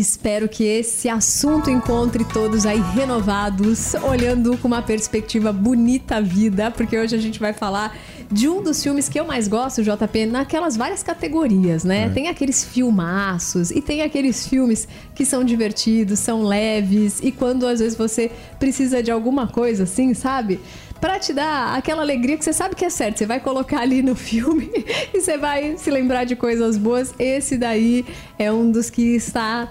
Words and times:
Espero 0.00 0.48
que 0.48 0.64
esse 0.64 1.10
assunto 1.10 1.68
encontre 1.68 2.24
todos 2.24 2.64
aí 2.64 2.80
renovados, 2.80 3.92
olhando 3.96 4.56
com 4.56 4.66
uma 4.66 4.80
perspectiva 4.80 5.52
bonita 5.52 6.16
a 6.16 6.20
vida, 6.22 6.70
porque 6.70 6.98
hoje 6.98 7.14
a 7.14 7.18
gente 7.18 7.38
vai 7.38 7.52
falar 7.52 7.94
de 8.32 8.48
um 8.48 8.62
dos 8.62 8.82
filmes 8.82 9.10
que 9.10 9.20
eu 9.20 9.26
mais 9.26 9.46
gosto, 9.46 9.82
JP, 9.82 10.24
naquelas 10.24 10.74
várias 10.74 11.02
categorias, 11.02 11.84
né? 11.84 12.04
É. 12.04 12.08
Tem 12.08 12.28
aqueles 12.28 12.64
filmaços 12.64 13.70
e 13.70 13.82
tem 13.82 14.00
aqueles 14.00 14.46
filmes 14.46 14.88
que 15.14 15.26
são 15.26 15.44
divertidos, 15.44 16.18
são 16.18 16.44
leves 16.44 17.20
e 17.22 17.30
quando 17.30 17.66
às 17.66 17.80
vezes 17.80 17.98
você 17.98 18.30
precisa 18.58 19.02
de 19.02 19.10
alguma 19.10 19.48
coisa 19.48 19.82
assim, 19.82 20.14
sabe? 20.14 20.60
Pra 20.98 21.18
te 21.18 21.34
dar 21.34 21.76
aquela 21.76 22.00
alegria 22.00 22.38
que 22.38 22.44
você 22.44 22.54
sabe 22.54 22.74
que 22.74 22.86
é 22.86 22.90
certo. 22.90 23.18
Você 23.18 23.26
vai 23.26 23.40
colocar 23.40 23.80
ali 23.80 24.02
no 24.02 24.14
filme 24.16 24.70
e 25.12 25.20
você 25.20 25.36
vai 25.36 25.76
se 25.76 25.90
lembrar 25.90 26.24
de 26.24 26.36
coisas 26.36 26.78
boas. 26.78 27.12
Esse 27.18 27.58
daí 27.58 28.06
é 28.38 28.50
um 28.50 28.70
dos 28.70 28.88
que 28.88 29.14
está 29.14 29.70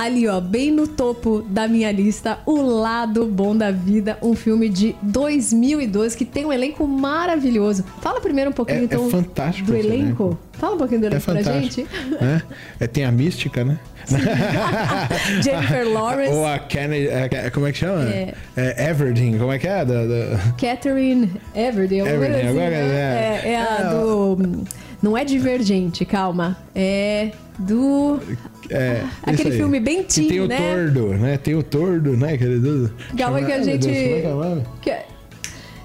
ali, 0.00 0.26
ó, 0.26 0.40
bem 0.40 0.70
no 0.70 0.88
topo 0.88 1.44
da 1.46 1.68
minha 1.68 1.92
lista, 1.92 2.38
O 2.46 2.62
Lado 2.62 3.26
Bom 3.26 3.54
da 3.54 3.70
Vida, 3.70 4.16
um 4.22 4.34
filme 4.34 4.70
de 4.70 4.96
2012 5.02 6.16
que 6.16 6.24
tem 6.24 6.46
um 6.46 6.52
elenco 6.52 6.86
maravilhoso. 6.86 7.84
Fala 8.00 8.18
primeiro 8.18 8.48
um 8.48 8.52
pouquinho 8.54 8.80
é, 8.80 8.84
então 8.84 9.06
é 9.06 9.10
fantástico 9.10 9.66
do 9.66 9.76
elenco. 9.76 9.92
elenco. 10.24 10.38
Fala 10.52 10.74
um 10.74 10.78
pouquinho 10.78 11.00
do 11.02 11.04
é 11.04 11.10
elenco 11.10 11.30
é 11.30 11.42
pra 11.42 11.60
gente. 11.60 11.86
É, 12.18 12.42
é, 12.80 12.86
tem 12.86 13.04
a 13.04 13.12
mística, 13.12 13.62
né? 13.62 13.78
Jennifer 15.42 15.86
Lawrence. 15.86 16.32
Ou 16.32 16.46
a 16.46 16.58
Kennedy, 16.58 17.08
é, 17.08 17.50
como 17.50 17.66
é 17.66 17.72
que 17.72 17.78
chama? 17.78 18.04
É. 18.04 18.34
é 18.56 18.90
Everdeen, 18.90 19.38
como 19.38 19.52
é 19.52 19.58
que 19.58 19.68
é? 19.68 19.84
Da, 19.84 20.06
da... 20.06 20.38
Catherine 20.58 21.30
Everdeen. 21.54 22.06
Everdeen, 22.06 22.40
assim, 22.40 22.48
agora 22.48 22.70
né? 22.70 23.40
é. 23.44 23.50
É, 23.50 23.56
a 23.60 23.90
do... 23.90 24.64
Não 25.02 25.16
é 25.16 25.24
Divergente, 25.24 26.04
calma. 26.06 26.56
É 26.74 27.32
do. 27.58 28.20
É, 28.70 29.02
Aquele 29.24 29.50
filme 29.52 29.80
bem 29.80 30.04
teen, 30.04 30.28
tem 30.28 30.40
o 30.40 30.46
né? 30.46 30.58
Tordo, 30.58 31.08
né? 31.14 31.38
Tem 31.38 31.54
o 31.56 31.62
Tordo, 31.62 32.16
né? 32.16 32.34
Aquele 32.34 32.58
do... 32.58 32.92
Calma 33.18 33.42
que 33.42 33.52
a 33.52 33.62
gente. 33.62 33.88
Deus, 33.88 34.62
que... 34.80 34.92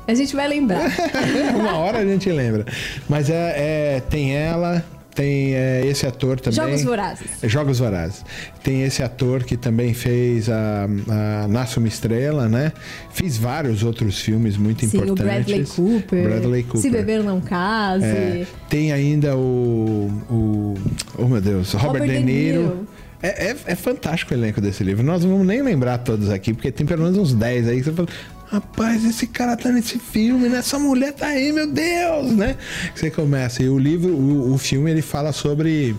A 0.08 0.14
gente 0.14 0.36
vai 0.36 0.48
lembrar. 0.48 0.92
Uma 1.58 1.78
hora 1.78 2.00
a 2.00 2.06
gente 2.06 2.32
lembra. 2.32 2.64
Mas 3.10 3.30
é, 3.30 3.96
é 3.96 4.00
tem 4.08 4.36
ela, 4.36 4.86
tem 5.16 5.56
é, 5.56 5.88
esse 5.88 6.06
ator 6.06 6.40
também. 6.40 6.58
Jogos 6.58 6.84
Vorazes. 6.84 7.28
Jogos 7.44 7.80
Vorazes. 7.80 8.26
Tem 8.62 8.84
esse 8.84 9.02
ator 9.02 9.46
que 9.46 9.56
também 9.56 9.94
fez 9.94 10.50
a, 10.50 10.88
a 11.08 11.48
Nasce 11.48 11.78
uma 11.78 11.88
Estrela, 11.88 12.50
né? 12.50 12.74
Fez 13.12 13.38
vários 13.38 13.82
outros 13.82 14.20
filmes 14.20 14.58
muito 14.58 14.86
Sim, 14.86 14.98
importantes. 14.98 15.22
O 15.22 15.26
Bradley 15.26 15.66
Cooper. 15.66 16.24
Bradley 16.24 16.64
Cooper. 16.64 16.82
Se 16.82 16.90
Beber 16.90 17.24
Não 17.24 17.40
Case. 17.40 18.06
É, 18.06 18.46
tem 18.70 18.92
ainda 18.92 19.38
o, 19.38 20.12
o. 20.30 20.74
Oh, 21.18 21.28
meu 21.28 21.40
Deus. 21.40 21.72
Robert, 21.72 22.02
Robert 22.02 22.20
De 22.20 22.24
Niro. 22.24 22.62
De 22.62 22.68
Niro. 22.68 22.88
É, 23.24 23.48
é, 23.48 23.56
é, 23.68 23.76
fantástico 23.76 24.34
o 24.34 24.38
elenco 24.38 24.60
desse 24.60 24.84
livro. 24.84 25.04
Nós 25.04 25.24
não 25.24 25.32
vamos 25.32 25.48
nem 25.48 25.62
lembrar 25.62 25.98
todos 26.00 26.30
aqui, 26.30 26.54
porque 26.54 26.72
tem 26.72 26.86
pelo 26.86 27.04
menos 27.04 27.18
uns 27.18 27.34
10 27.34 27.70
aí 27.70 27.78
que 27.78 27.84
você 27.86 27.92
fala. 27.94 28.08
Rapaz, 28.48 29.04
esse 29.04 29.26
cara 29.26 29.58
tá 29.58 29.70
nesse 29.70 29.98
filme, 29.98 30.48
né? 30.48 30.60
Essa 30.60 30.78
mulher 30.78 31.14
tá 31.14 31.28
aí, 31.28 31.52
meu 31.52 31.68
Deus, 31.68 32.32
né? 32.32 32.56
Você 32.94 33.10
começa. 33.10 33.64
E 33.64 33.70
o 33.70 33.78
livro, 33.78 34.14
o, 34.14 34.54
o 34.54 34.58
filme, 34.58 34.92
ele 34.92 35.02
fala 35.02 35.32
sobre 35.32 35.96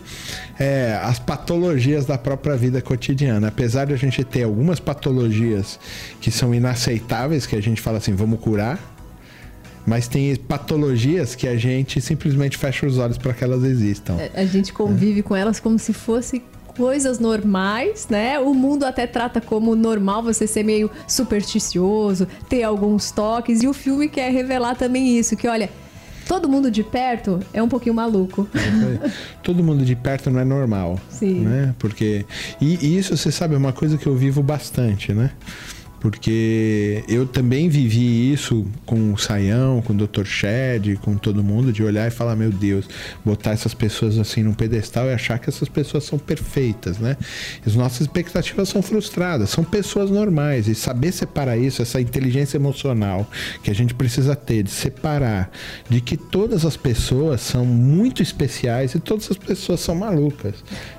é, 0.59 0.99
as 1.03 1.19
patologias 1.19 2.07
da 2.07 2.17
própria 2.17 2.57
vida 2.57 2.81
cotidiana. 2.81 3.49
Apesar 3.49 3.87
de 3.87 3.95
a 3.95 3.97
gente 3.97 4.23
ter 4.23 4.45
algumas 4.45 4.79
patologias 4.79 5.79
que 6.21 6.31
são 6.31 6.55
inaceitáveis, 6.55 7.47
que 7.47 7.57
a 7.57 7.61
gente 7.61 7.81
fala 7.81 7.99
assim, 7.99 8.15
vamos 8.15 8.39
curar. 8.39 8.79
Mas 9.85 10.09
tem 10.09 10.35
patologias 10.37 11.35
que 11.35 11.47
a 11.47 11.57
gente 11.57 12.01
simplesmente 12.01 12.57
fecha 12.57 12.87
os 12.87 12.99
olhos 12.99 13.19
para 13.19 13.33
que 13.33 13.43
elas 13.43 13.63
existam. 13.65 14.17
A 14.35 14.45
gente 14.45 14.73
convive 14.73 15.21
é. 15.21 15.23
com 15.23 15.35
elas 15.35 15.61
como 15.61 15.79
se 15.79 15.93
fosse 15.93 16.43
coisas 16.77 17.19
normais, 17.19 18.07
né? 18.09 18.39
O 18.39 18.55
mundo 18.55 18.85
até 18.85 19.07
trata 19.07 19.41
como 19.41 19.75
normal 19.75 20.23
você 20.23 20.47
ser 20.47 20.63
meio 20.63 20.91
supersticioso, 21.09 22.27
ter 22.49 22.63
alguns 22.63 23.11
toques. 23.11 23.63
E 23.63 23.69
o 23.69 23.73
filme 23.73 24.09
quer 24.09 24.31
revelar 24.31 24.77
também 24.77 25.19
isso, 25.19 25.37
que 25.37 25.49
olha, 25.49 25.71
todo 26.29 26.49
mundo 26.49 26.71
de 26.71 26.83
perto 26.83 27.41
é 27.53 27.63
um 27.63 27.69
pouquinho 27.69 27.95
maluco. 27.95 28.49
todo 29.43 29.63
mundo 29.63 29.85
de 29.85 29.97
perto 29.97 30.31
não 30.31 30.41
é 30.41 30.45
normal. 30.45 31.01
Sim. 31.09 31.41
Né? 31.41 31.75
Porque. 31.79 32.25
E, 32.61 32.87
e 32.87 32.99
isso, 32.99 33.17
você 33.17 33.33
sabe, 33.33 33.55
é 33.55 33.59
uma 33.59 33.73
coisa 33.73 33.97
que 33.97 34.07
eu 34.07 34.15
vivo 34.15 34.43
bastante, 34.43 35.13
né? 35.13 35.31
Porque 36.01 37.03
eu 37.09 37.27
também 37.27 37.69
vivi 37.69 38.33
isso 38.33 38.67
com 38.85 39.13
o 39.13 39.19
Saião, 39.19 39.83
com 39.83 39.93
o 39.93 39.97
Dr. 39.97 40.25
Shed, 40.25 40.97
com 40.97 41.17
todo 41.17 41.43
mundo, 41.43 41.73
de 41.73 41.83
olhar 41.83 42.07
e 42.07 42.11
falar, 42.11 42.37
meu 42.37 42.51
Deus, 42.51 42.89
botar 43.25 43.53
essas 43.53 43.75
pessoas 43.75 44.19
assim 44.19 44.43
num 44.43 44.55
pedestal 44.55 45.07
e 45.07 45.13
achar 45.13 45.39
que 45.39 45.49
essas 45.49 45.69
pessoas 45.69 46.05
são 46.05 46.19
perfeitas, 46.19 46.99
né? 46.99 47.17
As 47.67 47.75
nossas 47.75 48.03
expectativas 48.03 48.69
são 48.69 48.83
frustradas, 48.83 49.51
são 49.51 49.65
pessoas 49.65 50.11
normais, 50.11 50.69
e 50.69 50.75
saber 50.75 51.13
separar 51.13 51.57
isso, 51.57 51.83
essa 51.83 52.01
inteligência 52.01 52.57
emocional 52.57 53.29
que 53.63 53.71
a 53.71 53.75
gente 53.75 53.95
precisa 53.95 54.37
ter, 54.37 54.63
de 54.63 54.71
separar 54.71 55.51
de 55.89 56.01
que 56.01 56.17
todas 56.17 56.65
as 56.65 56.77
pessoas 56.77 57.41
são 57.41 57.65
muito 57.65 58.23
especiais 58.23 58.95
e 58.95 59.01
todas 59.01 59.31
as 59.31 59.37
pessoas 59.37 59.81
são 59.81 59.95
malucas, 59.95 60.55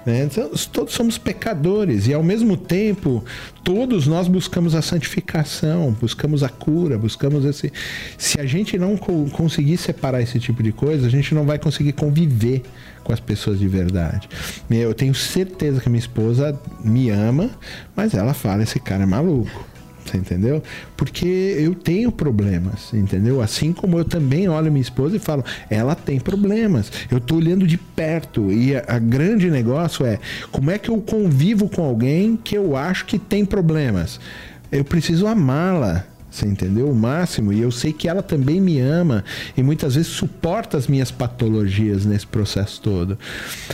né? 0.06 0.24
Então, 0.24 0.52
todos 0.72 0.94
somos 0.94 1.18
pecadores 1.18 2.08
e 2.08 2.14
ao 2.14 2.24
mesmo 2.24 2.58
tempo 2.58 3.24
todos 3.64 4.08
nós 4.08 4.28
buscamos 4.28 4.76
a 4.76 4.82
santificação, 4.88 5.96
buscamos 6.00 6.44
a 6.44 6.50
cura, 6.50 6.98
buscamos 6.98 7.46
esse. 7.46 7.72
Se 8.18 8.40
a 8.40 8.46
gente 8.46 8.78
não 8.78 8.98
co 8.98 9.30
conseguir 9.32 9.78
separar 9.78 10.22
esse 10.22 10.40
tipo 10.40 10.64
de 10.64 10.72
coisa, 10.72 11.08
a 11.08 11.10
gente 11.10 11.34
não 11.36 11.46
vai 11.46 11.60
conseguir 11.60 11.94
conviver 11.94 12.64
com 13.04 13.14
as 13.14 13.20
pessoas 13.20 13.60
de 13.60 13.68
verdade. 13.68 14.28
Eu 14.70 14.94
tenho 14.94 15.16
certeza 15.16 15.80
que 15.80 15.90
minha 15.90 16.00
esposa 16.00 16.60
me 16.84 17.10
ama, 17.10 17.50
mas 17.96 18.14
ela 18.14 18.34
fala: 18.34 18.64
esse 18.64 18.80
cara 18.80 19.04
é 19.04 19.06
maluco. 19.06 19.78
Você 20.08 20.18
entendeu? 20.18 20.64
Porque 20.96 21.26
eu 21.60 21.76
tenho 21.76 22.12
problemas, 22.12 22.94
entendeu? 22.94 23.42
Assim 23.42 23.74
como 23.74 23.98
eu 23.98 24.06
também 24.06 24.48
olho 24.48 24.72
minha 24.72 24.82
esposa 24.82 25.18
e 25.18 25.20
falo, 25.20 25.44
ela 25.70 25.96
tem 25.96 26.20
problemas. 26.20 26.92
Eu 27.12 27.20
tô 27.20 27.36
olhando 27.36 27.68
de 27.68 27.78
perto 27.78 28.52
e 28.52 28.76
a, 28.76 28.84
a 28.88 29.00
grande 29.00 29.50
negócio 29.52 30.06
é 30.06 30.18
como 30.52 30.72
é 30.72 30.78
que 30.78 30.90
eu 30.90 30.98
convivo 31.02 31.68
com 31.70 31.84
alguém 31.84 32.38
que 32.42 32.58
eu 32.58 32.76
acho 32.76 33.06
que 33.06 33.20
tem 33.20 33.44
problemas. 33.44 34.20
Eu 34.72 34.84
preciso 34.84 35.28
amá-la 35.28 36.06
você 36.38 36.46
entendeu? 36.46 36.90
O 36.90 36.96
máximo. 36.96 37.52
E 37.52 37.62
eu 37.62 37.72
sei 37.72 37.92
que 37.92 38.08
ela 38.08 38.22
também 38.22 38.62
me 38.62 38.80
ama 38.80 39.24
e 39.56 39.64
muitas 39.64 39.96
vezes 39.96 40.12
suporta 40.12 40.78
as 40.78 40.88
minhas 40.88 41.10
patologias 41.10 42.06
nesse 42.06 42.28
processo 42.28 42.82
todo. 42.82 43.18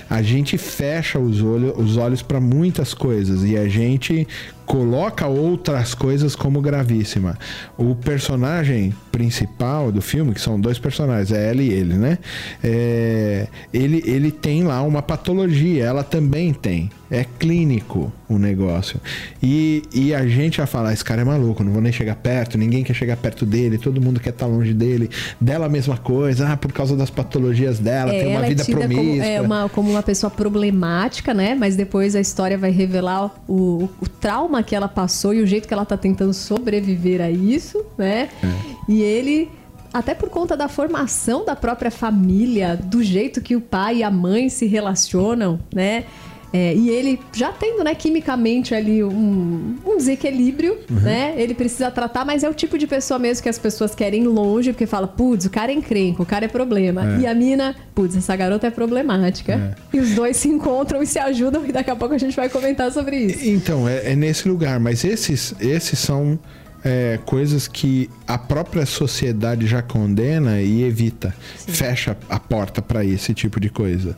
A 0.09 0.21
gente 0.21 0.57
fecha 0.57 1.19
os, 1.19 1.41
olho, 1.41 1.77
os 1.77 1.97
olhos 1.97 2.21
para 2.21 2.39
muitas 2.39 2.93
coisas 2.93 3.43
e 3.43 3.57
a 3.57 3.67
gente 3.67 4.27
coloca 4.65 5.27
outras 5.27 5.93
coisas 5.93 6.35
como 6.35 6.61
gravíssima. 6.61 7.37
O 7.77 7.95
personagem 7.95 8.93
principal 9.11 9.91
do 9.91 10.01
filme, 10.01 10.33
que 10.33 10.41
são 10.41 10.59
dois 10.59 10.79
personagens, 10.79 11.31
é 11.31 11.49
ela 11.49 11.61
e 11.61 11.69
ele, 11.69 11.93
né? 11.93 12.17
É, 12.63 13.47
ele, 13.73 14.03
ele 14.05 14.31
tem 14.31 14.63
lá 14.63 14.81
uma 14.81 15.01
patologia, 15.01 15.85
ela 15.85 16.03
também 16.03 16.53
tem. 16.53 16.89
É 17.11 17.23
clínico 17.23 18.11
o 18.27 18.39
negócio. 18.39 18.99
E, 19.41 19.83
e 19.93 20.15
a 20.15 20.25
gente 20.25 20.57
vai 20.57 20.65
falar, 20.65 20.93
esse 20.93 21.05
cara 21.05 21.21
é 21.21 21.23
maluco, 21.23 21.63
não 21.63 21.71
vou 21.71 21.81
nem 21.81 21.91
chegar 21.91 22.15
perto, 22.15 22.57
ninguém 22.57 22.83
quer 22.83 22.95
chegar 22.95 23.15
perto 23.17 23.45
dele, 23.45 23.77
todo 23.77 24.01
mundo 24.01 24.19
quer 24.19 24.31
estar 24.31 24.47
longe 24.47 24.73
dele. 24.73 25.11
Dela 25.39 25.67
a 25.67 25.69
mesma 25.69 25.95
coisa, 25.95 26.49
ah, 26.49 26.57
por 26.57 26.71
causa 26.71 26.97
das 26.97 27.11
patologias 27.11 27.77
dela, 27.77 28.11
é, 28.11 28.23
tem 28.23 28.35
uma 28.35 28.47
vida 28.47 28.63
é 28.63 28.65
promíscua. 28.65 29.03
Como, 29.03 29.23
é 29.23 29.41
uma, 29.41 29.69
como 29.69 29.91
uma 29.91 30.01
pessoa 30.01 30.31
problemática, 30.31 31.33
né? 31.35 31.53
Mas 31.53 31.75
depois 31.75 32.15
a 32.15 32.19
história 32.19 32.57
vai 32.57 32.71
revelar 32.71 33.31
o, 33.47 33.87
o 34.01 34.09
trauma 34.09 34.52
trauma 34.53 34.61
que 34.61 34.75
ela 34.75 34.87
passou 34.87 35.33
e 35.33 35.41
o 35.41 35.47
jeito 35.47 35.67
que 35.67 35.73
ela 35.73 35.85
tá 35.85 35.97
tentando 35.97 36.33
sobreviver 36.33 37.21
a 37.21 37.31
isso, 37.31 37.83
né? 37.97 38.29
É. 38.43 38.91
E 38.91 39.01
ele 39.01 39.49
até 39.91 40.13
por 40.13 40.29
conta 40.29 40.57
da 40.57 40.67
formação 40.67 41.45
da 41.45 41.55
própria 41.55 41.91
família, 41.91 42.75
do 42.75 43.03
jeito 43.03 43.41
que 43.41 43.55
o 43.55 43.61
pai 43.61 43.97
e 43.97 44.03
a 44.03 44.09
mãe 44.09 44.49
se 44.49 44.65
relacionam, 44.65 45.59
né? 45.73 46.05
É, 46.53 46.75
e 46.75 46.87
ele 46.87 47.19
já 47.33 47.51
tendo, 47.51 47.83
né, 47.83 47.95
quimicamente 47.95 48.75
ali 48.75 49.03
um, 49.03 49.75
um 49.83 49.97
desequilíbrio, 49.97 50.77
uhum. 50.87 50.99
né? 50.99 51.33
Ele 51.35 51.55
precisa 51.55 51.89
tratar, 51.89 52.23
mas 52.23 52.43
é 52.43 52.49
o 52.49 52.53
tipo 52.53 52.77
de 52.77 52.85
pessoa 52.85 53.17
mesmo 53.17 53.41
que 53.41 53.49
as 53.49 53.57
pessoas 53.57 53.95
querem 53.95 54.25
longe, 54.25 54.71
porque 54.71 54.85
fala, 54.85 55.07
putz, 55.07 55.45
o 55.45 55.49
cara 55.49 55.71
é 55.71 55.75
encrenco, 55.75 56.21
o 56.21 56.25
cara 56.25 56.45
é 56.45 56.47
problema. 56.47 57.15
É. 57.15 57.21
E 57.21 57.27
a 57.27 57.33
mina, 57.33 57.75
putz, 57.95 58.15
essa 58.15 58.35
garota 58.35 58.67
é 58.67 58.69
problemática. 58.69 59.75
É. 59.91 59.97
E 59.97 59.99
os 59.99 60.11
dois 60.11 60.37
se 60.37 60.47
encontram 60.47 61.01
e 61.01 61.07
se 61.07 61.17
ajudam, 61.17 61.65
e 61.65 61.71
daqui 61.71 61.89
a 61.89 61.95
pouco 61.95 62.13
a 62.13 62.19
gente 62.19 62.35
vai 62.35 62.47
comentar 62.49 62.91
sobre 62.91 63.17
isso. 63.17 63.49
Então, 63.49 63.89
é, 63.89 64.11
é 64.11 64.15
nesse 64.15 64.47
lugar, 64.47 64.79
mas 64.79 65.03
esses, 65.03 65.55
esses 65.59 65.97
são 65.97 66.37
é, 66.83 67.19
coisas 67.25 67.67
que 67.67 68.09
a 68.27 68.37
própria 68.37 68.85
sociedade 68.85 69.65
já 69.65 69.81
condena 69.81 70.61
e 70.61 70.83
evita, 70.83 71.33
Sim. 71.57 71.71
fecha 71.71 72.17
a 72.29 72.39
porta 72.39 72.81
para 72.81 73.05
esse 73.05 73.33
tipo 73.33 73.59
de 73.59 73.69
coisa. 73.69 74.17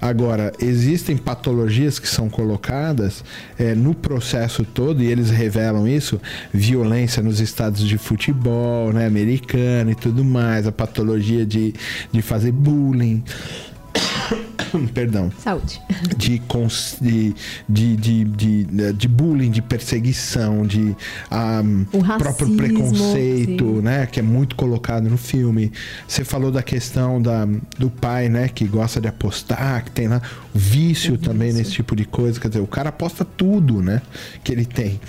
Agora, 0.00 0.52
existem 0.60 1.16
patologias 1.16 1.98
que 1.98 2.08
são 2.08 2.28
colocadas 2.28 3.24
é, 3.58 3.74
no 3.74 3.94
processo 3.94 4.64
todo, 4.64 5.02
e 5.02 5.06
eles 5.06 5.30
revelam 5.30 5.88
isso: 5.88 6.20
violência 6.52 7.22
nos 7.22 7.40
estados 7.40 7.82
de 7.82 7.98
futebol 7.98 8.92
né, 8.92 9.06
americano 9.06 9.90
e 9.90 9.94
tudo 9.94 10.24
mais, 10.24 10.66
a 10.66 10.72
patologia 10.72 11.44
de, 11.44 11.74
de 12.12 12.22
fazer 12.22 12.52
bullying. 12.52 13.22
perdão. 14.92 15.30
Saúde. 15.38 15.80
De, 16.16 16.40
de, 17.00 17.34
de, 17.68 17.96
de, 17.96 18.64
de, 18.64 18.92
de 18.92 19.08
bullying, 19.08 19.50
de 19.50 19.62
perseguição, 19.62 20.66
de 20.66 20.96
um, 21.30 21.86
o 21.92 22.00
racismo, 22.00 22.18
próprio 22.18 22.56
preconceito, 22.56 23.64
sim. 23.64 23.80
né? 23.82 24.06
Que 24.06 24.20
é 24.20 24.22
muito 24.22 24.56
colocado 24.56 25.08
no 25.08 25.16
filme. 25.16 25.72
Você 26.06 26.24
falou 26.24 26.50
da 26.50 26.62
questão 26.62 27.20
da, 27.20 27.46
do 27.78 27.90
pai, 27.90 28.28
né? 28.28 28.48
Que 28.48 28.66
gosta 28.66 29.00
de 29.00 29.08
apostar, 29.08 29.84
que 29.84 29.90
tem 29.90 30.08
lá 30.08 30.20
o 30.54 30.58
vício 30.58 31.14
o 31.14 31.18
também 31.18 31.48
vício. 31.48 31.58
nesse 31.58 31.72
tipo 31.72 31.94
de 31.94 32.04
coisa. 32.04 32.40
Quer 32.40 32.48
dizer, 32.48 32.60
o 32.60 32.66
cara 32.66 32.88
aposta 32.88 33.24
tudo, 33.24 33.82
né? 33.82 34.02
Que 34.42 34.52
ele 34.52 34.64
tem 34.64 35.00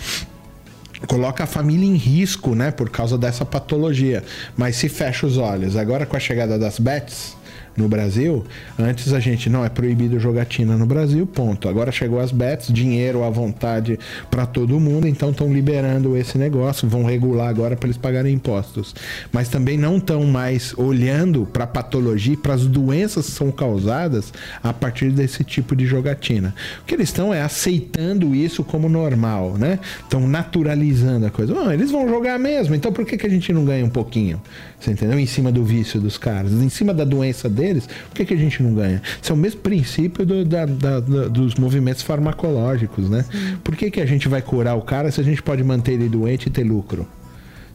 coloca 1.06 1.44
a 1.44 1.48
família 1.48 1.86
em 1.86 1.96
risco, 1.96 2.56
né, 2.56 2.72
por 2.72 2.90
causa 2.90 3.18
dessa 3.18 3.46
patologia. 3.46 4.24
Mas 4.58 4.76
se 4.76 4.90
fecha 4.90 5.28
os 5.28 5.38
olhos, 5.38 5.76
agora 5.76 6.06
com 6.06 6.16
a 6.16 6.20
chegada 6.20 6.58
das 6.58 6.80
bets, 6.80 7.35
no 7.76 7.88
Brasil. 7.88 8.44
Antes 8.78 9.14
a 9.14 9.20
gente 9.20 9.50
não 9.50 9.66
é 9.66 9.70
proibido 9.70 10.20
jogatina 10.20 10.78
no 10.78 10.86
Brasil, 10.86 11.26
ponto. 11.26 11.68
Agora 11.68 11.92
chegou 11.92 12.20
as 12.20 12.32
bets, 12.32 12.72
dinheiro 12.72 13.24
à 13.24 13.30
vontade 13.30 14.00
para 14.30 14.46
todo 14.46 14.80
mundo, 14.80 15.08
então 15.08 15.32
estão 15.32 15.52
liberando 15.52 16.16
esse 16.16 16.38
negócio, 16.38 16.88
vão 16.88 17.04
regular 17.04 17.50
agora 17.50 17.76
para 17.76 17.88
eles 17.88 17.98
pagarem 17.98 18.34
impostos. 18.34 18.96
Mas 19.32 19.50
também 19.50 19.78
não 19.78 19.98
estão 19.98 20.24
mais 20.26 20.74
olhando 20.78 21.46
para 21.46 21.66
a 21.66 21.68
patologia, 21.68 22.38
para 22.38 22.54
as 22.54 22.66
doenças 22.66 23.26
que 23.26 23.32
são 23.32 23.52
causadas 23.52 24.34
a 24.64 24.74
partir 24.74 25.12
desse 25.12 25.44
tipo 25.44 25.76
de 25.76 25.86
jogatina. 25.86 26.54
O 26.82 26.86
que 26.86 26.94
eles 26.94 27.10
estão 27.10 27.34
é 27.34 27.42
aceitando 27.42 28.34
isso 28.34 28.64
como 28.64 28.88
normal, 28.88 29.56
né? 29.58 29.80
Estão 30.02 30.28
naturalizando 30.28 31.26
a 31.26 31.30
coisa. 31.30 31.54
Oh, 31.54 31.72
eles 31.72 31.92
vão 31.92 32.08
jogar 32.08 32.40
mesmo, 32.40 32.76
então 32.76 32.92
por 32.92 33.06
que, 33.06 33.18
que 33.18 33.26
a 33.26 33.30
gente 33.30 33.52
não 33.52 33.66
ganha 33.66 33.86
um 33.86 33.90
pouquinho? 33.90 34.42
Você 34.80 34.92
entendeu? 34.92 35.18
Em 35.18 35.26
cima 35.26 35.52
do 35.52 35.64
vício 35.64 36.00
dos 36.00 36.18
caras, 36.18 36.52
em 36.52 36.70
cima 36.70 36.94
da 36.94 37.04
doença 37.04 37.50
deles, 37.50 37.65
por 37.74 38.16
que, 38.16 38.26
que 38.26 38.34
a 38.34 38.38
gente 38.38 38.62
não 38.62 38.74
ganha? 38.74 39.02
Isso 39.22 39.32
é 39.32 39.36
o 39.36 39.38
mesmo 39.38 39.62
princípio 39.62 40.26
do, 40.26 40.46
da, 40.46 40.66
da, 40.66 41.00
da, 41.00 41.28
dos 41.28 41.56
movimentos 41.56 42.02
farmacológicos, 42.02 43.10
né? 43.10 43.24
Sim. 43.32 43.58
Por 43.64 43.76
que, 43.76 43.92
que 43.92 44.02
a 44.02 44.06
gente 44.06 44.28
vai 44.28 44.42
curar 44.42 44.76
o 44.76 44.82
cara 44.82 45.12
se 45.12 45.20
a 45.20 45.24
gente 45.24 45.42
pode 45.42 45.64
manter 45.64 45.94
ele 45.94 46.10
doente 46.10 46.48
e 46.48 46.50
ter 46.50 46.64
lucro? 46.64 47.08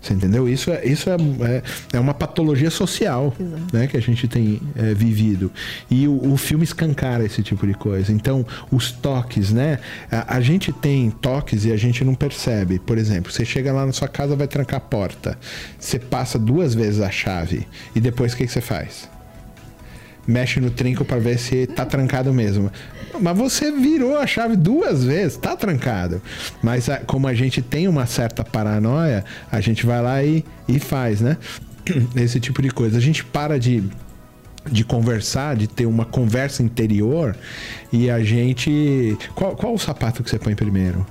Você 0.00 0.14
entendeu? 0.14 0.48
Isso 0.48 0.70
é, 0.70 0.84
isso 0.87 1.10
é, 1.10 1.14
é, 1.14 1.62
é 1.92 2.00
uma 2.00 2.14
patologia 2.14 2.70
social 2.70 3.34
né, 3.70 3.87
que 3.87 3.96
a 3.96 4.00
gente 4.00 4.26
tem 4.26 4.60
é, 4.75 4.94
vivido. 4.94 5.52
E 5.90 6.08
o, 6.08 6.32
o, 6.32 6.37
filme 6.38 6.64
escancara 6.64 7.25
esse 7.25 7.42
tipo 7.42 7.66
de 7.66 7.75
coisa. 7.75 8.10
Então, 8.10 8.46
os 8.72 8.90
toques, 8.90 9.52
né? 9.52 9.78
A, 10.10 10.37
a, 10.37 10.40
gente 10.40 10.72
tem 10.72 11.10
toques 11.10 11.66
e 11.66 11.72
a 11.72 11.76
gente 11.76 12.02
não 12.02 12.14
percebe. 12.14 12.78
Por 12.78 12.96
exemplo, 12.96 13.31
você 13.31 13.44
chega 13.44 13.72
lá 13.72 13.84
na 13.84 13.92
sua 13.92 14.08
casa, 14.08 14.34
vai 14.34 14.48
trancar 14.48 14.78
a 14.78 14.81
porta. 14.81 15.38
Você 15.78 15.98
passa 15.98 16.38
duas 16.38 16.75
vezes 16.75 17.00
a 17.00 17.10
chave. 17.10 17.66
E 17.94 18.00
depois 18.00 18.32
o 18.32 18.37
que, 18.37 18.46
que 18.46 18.52
você 18.52 18.62
faz? 18.62 19.08
Mexe 20.31 20.61
no 20.61 20.71
trinco 20.71 21.05
para 21.05 21.19
ver 21.19 21.38
se 21.38 21.67
tá 21.67 21.85
trancado 21.85 22.32
mesmo. 22.32 22.71
Mas 23.21 23.37
você 23.37 23.71
virou 23.73 24.17
a 24.17 24.27
chave 24.27 24.56
duas 24.56 25.05
vezes, 25.05 25.37
tá 25.37 25.56
trancado. 25.56 26.23
Mas 26.62 26.88
como 27.06 27.27
a 27.27 27.35
gente 27.35 27.61
tem 27.61 27.88
uma 27.88 28.06
certa 28.06 28.44
paranoia, 28.44 29.25
a 29.50 29.61
gente 29.61 29.85
vai 29.85 30.00
lá 30.00 30.23
e, 30.23 30.44
e 30.69 30.79
faz, 30.79 31.21
né? 31.21 31.37
Esse 32.17 32.38
tipo 32.38 32.62
de 32.62 32.71
coisa. 32.71 32.99
A 32.99 33.00
gente 33.00 33.25
para 33.25 33.59
de 33.59 33.82
de 34.71 34.85
conversar, 34.85 35.56
de 35.56 35.67
ter 35.67 35.87
uma 35.87 36.05
conversa 36.05 36.62
interior 36.62 37.35
e 37.91 38.11
a 38.11 38.23
gente. 38.23 39.17
Qual, 39.35 39.56
qual 39.56 39.73
o 39.73 39.79
sapato 39.79 40.23
que 40.23 40.29
você 40.29 40.38
põe 40.38 40.55
primeiro? 40.55 41.06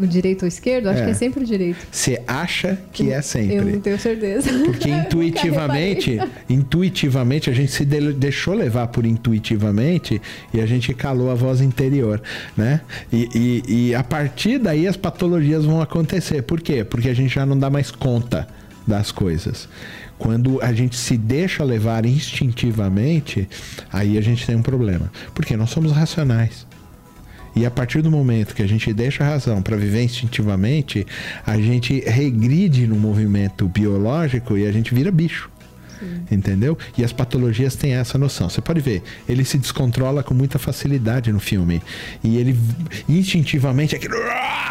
O 0.00 0.06
direito 0.06 0.42
ou 0.42 0.48
esquerdo? 0.48 0.88
Acho 0.88 1.02
é. 1.02 1.04
que 1.04 1.10
é 1.10 1.14
sempre 1.14 1.44
o 1.44 1.46
direito. 1.46 1.86
Você 1.90 2.22
acha 2.26 2.78
que 2.92 3.12
é 3.12 3.20
sempre. 3.20 3.56
Eu 3.56 3.64
não 3.64 3.80
tenho 3.80 3.98
certeza. 3.98 4.50
Porque 4.64 4.88
intuitivamente, 4.90 6.18
intuitivamente, 6.48 7.50
a 7.50 7.52
gente 7.52 7.70
se 7.70 7.84
deixou 7.84 8.54
levar 8.54 8.88
por 8.88 9.04
intuitivamente 9.04 10.20
e 10.54 10.60
a 10.60 10.66
gente 10.66 10.94
calou 10.94 11.30
a 11.30 11.34
voz 11.34 11.60
interior, 11.60 12.20
né? 12.56 12.80
E, 13.12 13.28
e, 13.34 13.88
e 13.88 13.94
a 13.94 14.02
partir 14.02 14.58
daí 14.58 14.86
as 14.86 14.96
patologias 14.96 15.64
vão 15.64 15.80
acontecer. 15.80 16.42
Por 16.42 16.60
quê? 16.60 16.84
Porque 16.84 17.08
a 17.08 17.14
gente 17.14 17.34
já 17.34 17.44
não 17.44 17.58
dá 17.58 17.68
mais 17.68 17.90
conta 17.90 18.48
das 18.86 19.12
coisas. 19.12 19.68
Quando 20.18 20.60
a 20.62 20.72
gente 20.72 20.96
se 20.96 21.16
deixa 21.16 21.64
levar 21.64 22.04
instintivamente, 22.04 23.48
aí 23.90 24.18
a 24.18 24.20
gente 24.20 24.46
tem 24.46 24.54
um 24.54 24.62
problema. 24.62 25.10
Porque 25.34 25.56
nós 25.56 25.70
somos 25.70 25.92
racionais. 25.92 26.66
E 27.54 27.66
a 27.66 27.70
partir 27.70 28.02
do 28.02 28.10
momento 28.10 28.54
que 28.54 28.62
a 28.62 28.68
gente 28.68 28.92
deixa 28.92 29.24
a 29.24 29.28
razão 29.28 29.60
para 29.62 29.76
viver 29.76 30.02
instintivamente, 30.02 31.06
a 31.46 31.58
gente 31.58 32.00
regride 32.00 32.86
no 32.86 32.96
movimento 32.96 33.68
biológico 33.68 34.56
e 34.56 34.66
a 34.66 34.72
gente 34.72 34.94
vira 34.94 35.10
bicho. 35.10 35.50
Entendeu? 36.30 36.76
E 36.96 37.04
as 37.04 37.12
patologias 37.12 37.74
têm 37.74 37.94
essa 37.94 38.16
noção. 38.16 38.48
Você 38.48 38.60
pode 38.60 38.80
ver, 38.80 39.02
ele 39.28 39.44
se 39.44 39.58
descontrola 39.58 40.22
com 40.22 40.34
muita 40.34 40.58
facilidade 40.58 41.32
no 41.32 41.40
filme. 41.40 41.82
E 42.22 42.36
ele 42.36 42.56
instintivamente 43.08 43.94
aquilo 43.94 44.16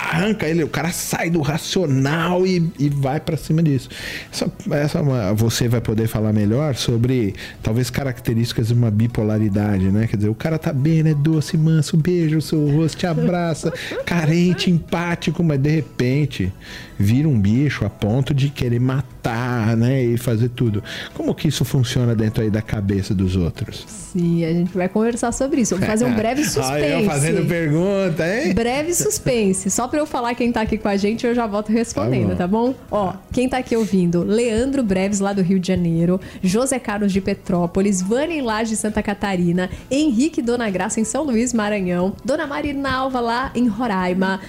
arranca 0.10 0.48
ele, 0.48 0.64
o 0.64 0.68
cara 0.68 0.92
sai 0.92 1.30
do 1.30 1.42
racional 1.42 2.46
e, 2.46 2.72
e 2.80 2.90
vai 2.90 3.20
para 3.20 3.38
cima 3.38 3.62
disso. 3.62 3.90
Essa, 4.32 4.52
essa 4.72 5.00
é 5.00 5.34
você 5.34 5.68
vai 5.68 5.82
poder 5.82 6.08
falar 6.08 6.34
melhor 6.34 6.76
sobre 6.76 7.36
talvez 7.62 7.90
características 7.90 8.70
de 8.70 8.74
uma 8.74 8.90
bipolaridade, 8.90 9.92
né? 9.92 10.08
Quer 10.08 10.18
dizer, 10.18 10.30
o 10.30 10.36
cara 10.36 10.58
tá 10.58 10.74
bem, 10.74 11.04
né? 11.04 11.14
Doce, 11.14 11.58
manso, 11.58 11.96
beijo 11.96 12.38
o 12.38 12.42
seu 12.42 12.68
rosto, 12.70 12.98
te 12.98 13.06
abraça, 13.06 13.72
carente, 14.06 14.72
empático, 14.72 15.44
mas 15.44 15.60
de 15.60 15.70
repente 15.70 16.52
vira 16.98 17.28
um 17.28 17.40
bicho 17.40 17.86
a 17.86 17.90
ponto 17.90 18.34
de 18.34 18.50
querer 18.50 18.80
matar, 18.80 19.78
né? 19.78 20.04
E 20.04 20.18
fazer 20.18 20.50
tudo. 20.50 20.84
Como 21.20 21.36
que 21.36 21.50
isso 21.50 21.66
funciona 21.66 22.16
dentro 22.16 22.42
aí 22.42 22.50
da 22.50 22.62
cabeça 22.62 23.14
dos 23.14 23.36
outros? 23.36 23.84
Sim, 23.86 24.46
a 24.46 24.54
gente 24.54 24.72
vai 24.72 24.88
conversar 24.88 25.34
sobre 25.34 25.60
isso. 25.60 25.76
Vamos 25.76 25.86
fazer 25.86 26.06
um 26.06 26.16
breve 26.16 26.46
suspense. 26.46 26.72
Olha 26.72 27.02
eu 27.02 27.04
fazendo 27.04 27.46
pergunta, 27.46 28.24
hein? 28.26 28.54
Breve 28.54 28.94
suspense. 28.96 29.70
Só 29.70 29.90
para 29.90 30.00
eu 30.00 30.06
falar 30.06 30.34
quem 30.34 30.50
tá 30.50 30.62
aqui 30.62 30.78
com 30.78 30.88
a 30.88 30.96
gente, 30.96 31.28
eu 31.28 31.36
já 31.36 31.46
volto 31.46 31.74
respondendo, 31.74 32.38
tá 32.38 32.48
bom? 32.48 32.72
tá 32.72 32.78
bom? 32.80 32.86
Ó, 32.90 33.14
quem 33.34 33.50
tá 33.50 33.58
aqui 33.58 33.76
ouvindo? 33.76 34.24
Leandro 34.24 34.82
Breves, 34.82 35.20
lá 35.20 35.34
do 35.34 35.42
Rio 35.42 35.60
de 35.60 35.68
Janeiro. 35.68 36.22
José 36.42 36.80
Carlos 36.80 37.12
de 37.12 37.20
Petrópolis. 37.20 38.02
Vânia 38.02 38.42
Laje 38.42 38.70
de 38.70 38.78
Santa 38.78 39.04
Catarina. 39.04 39.70
Henrique 39.92 40.42
Dona 40.42 40.70
Graça 40.70 41.02
em 41.02 41.04
São 41.04 41.26
Luís, 41.26 41.54
Maranhão. 41.54 42.14
Dona 42.24 42.48
Marinalva 42.48 43.20
lá 43.20 43.52
em 43.54 43.68
Roraima. 43.68 44.40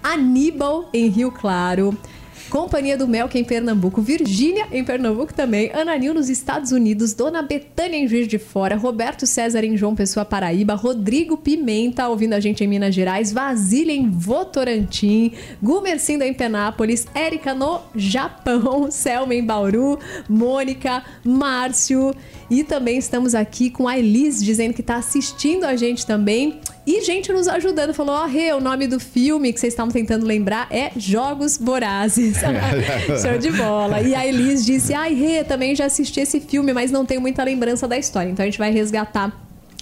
Aníbal 0.00 0.88
em 0.94 1.08
Rio 1.08 1.32
Claro. 1.32 1.98
Companhia 2.50 2.96
do 2.96 3.08
Melk 3.08 3.38
em 3.38 3.44
Pernambuco, 3.44 4.02
Virgínia 4.02 4.66
em 4.70 4.84
Pernambuco 4.84 5.32
também, 5.32 5.70
Ananil 5.72 6.14
nos 6.14 6.28
Estados 6.28 6.72
Unidos, 6.72 7.14
Dona 7.14 7.42
Betânia 7.42 7.96
em 7.96 8.06
Juiz 8.06 8.28
de 8.28 8.38
Fora, 8.38 8.76
Roberto 8.76 9.26
César 9.26 9.64
em 9.64 9.76
João 9.76 9.94
Pessoa, 9.94 10.24
Paraíba, 10.24 10.74
Rodrigo 10.74 11.36
Pimenta 11.36 12.08
ouvindo 12.08 12.34
a 12.34 12.40
gente 12.40 12.62
em 12.62 12.66
Minas 12.66 12.94
Gerais, 12.94 13.32
Vasília 13.32 13.94
em 13.94 14.10
Votorantim, 14.10 15.32
Gumercinda 15.62 16.26
em 16.26 16.34
Penápolis, 16.34 17.06
Érica 17.14 17.54
no 17.54 17.80
Japão, 17.94 18.90
Selma 18.92 19.34
em 19.34 19.44
Bauru, 19.44 19.98
Mônica, 20.28 21.02
Márcio 21.24 22.14
e 22.50 22.62
também 22.62 22.98
estamos 22.98 23.34
aqui 23.34 23.70
com 23.70 23.88
a 23.88 23.98
Elis 23.98 24.42
dizendo 24.44 24.74
que 24.74 24.82
está 24.82 24.96
assistindo 24.96 25.64
a 25.64 25.74
gente 25.74 26.04
também. 26.04 26.60
E 26.84 27.00
gente 27.02 27.32
nos 27.32 27.46
ajudando, 27.46 27.94
falou: 27.94 28.14
Ó, 28.14 28.24
oh, 28.24 28.26
Rê, 28.26 28.52
o 28.52 28.60
nome 28.60 28.88
do 28.88 28.98
filme 28.98 29.52
que 29.52 29.60
vocês 29.60 29.72
estavam 29.72 29.92
tentando 29.92 30.26
lembrar 30.26 30.66
é 30.70 30.90
Jogos 30.96 31.56
Vorazes. 31.56 32.38
Show 33.22 33.38
de 33.38 33.52
bola. 33.52 34.00
E 34.00 34.14
a 34.14 34.26
Elis 34.26 34.64
disse: 34.64 34.92
Ai, 34.92 35.14
Rê, 35.14 35.44
também 35.44 35.76
já 35.76 35.86
assisti 35.86 36.20
esse 36.20 36.40
filme, 36.40 36.72
mas 36.72 36.90
não 36.90 37.06
tenho 37.06 37.20
muita 37.20 37.44
lembrança 37.44 37.86
da 37.86 37.96
história. 37.96 38.30
Então 38.30 38.42
a 38.42 38.46
gente 38.46 38.58
vai 38.58 38.72
resgatar 38.72 39.32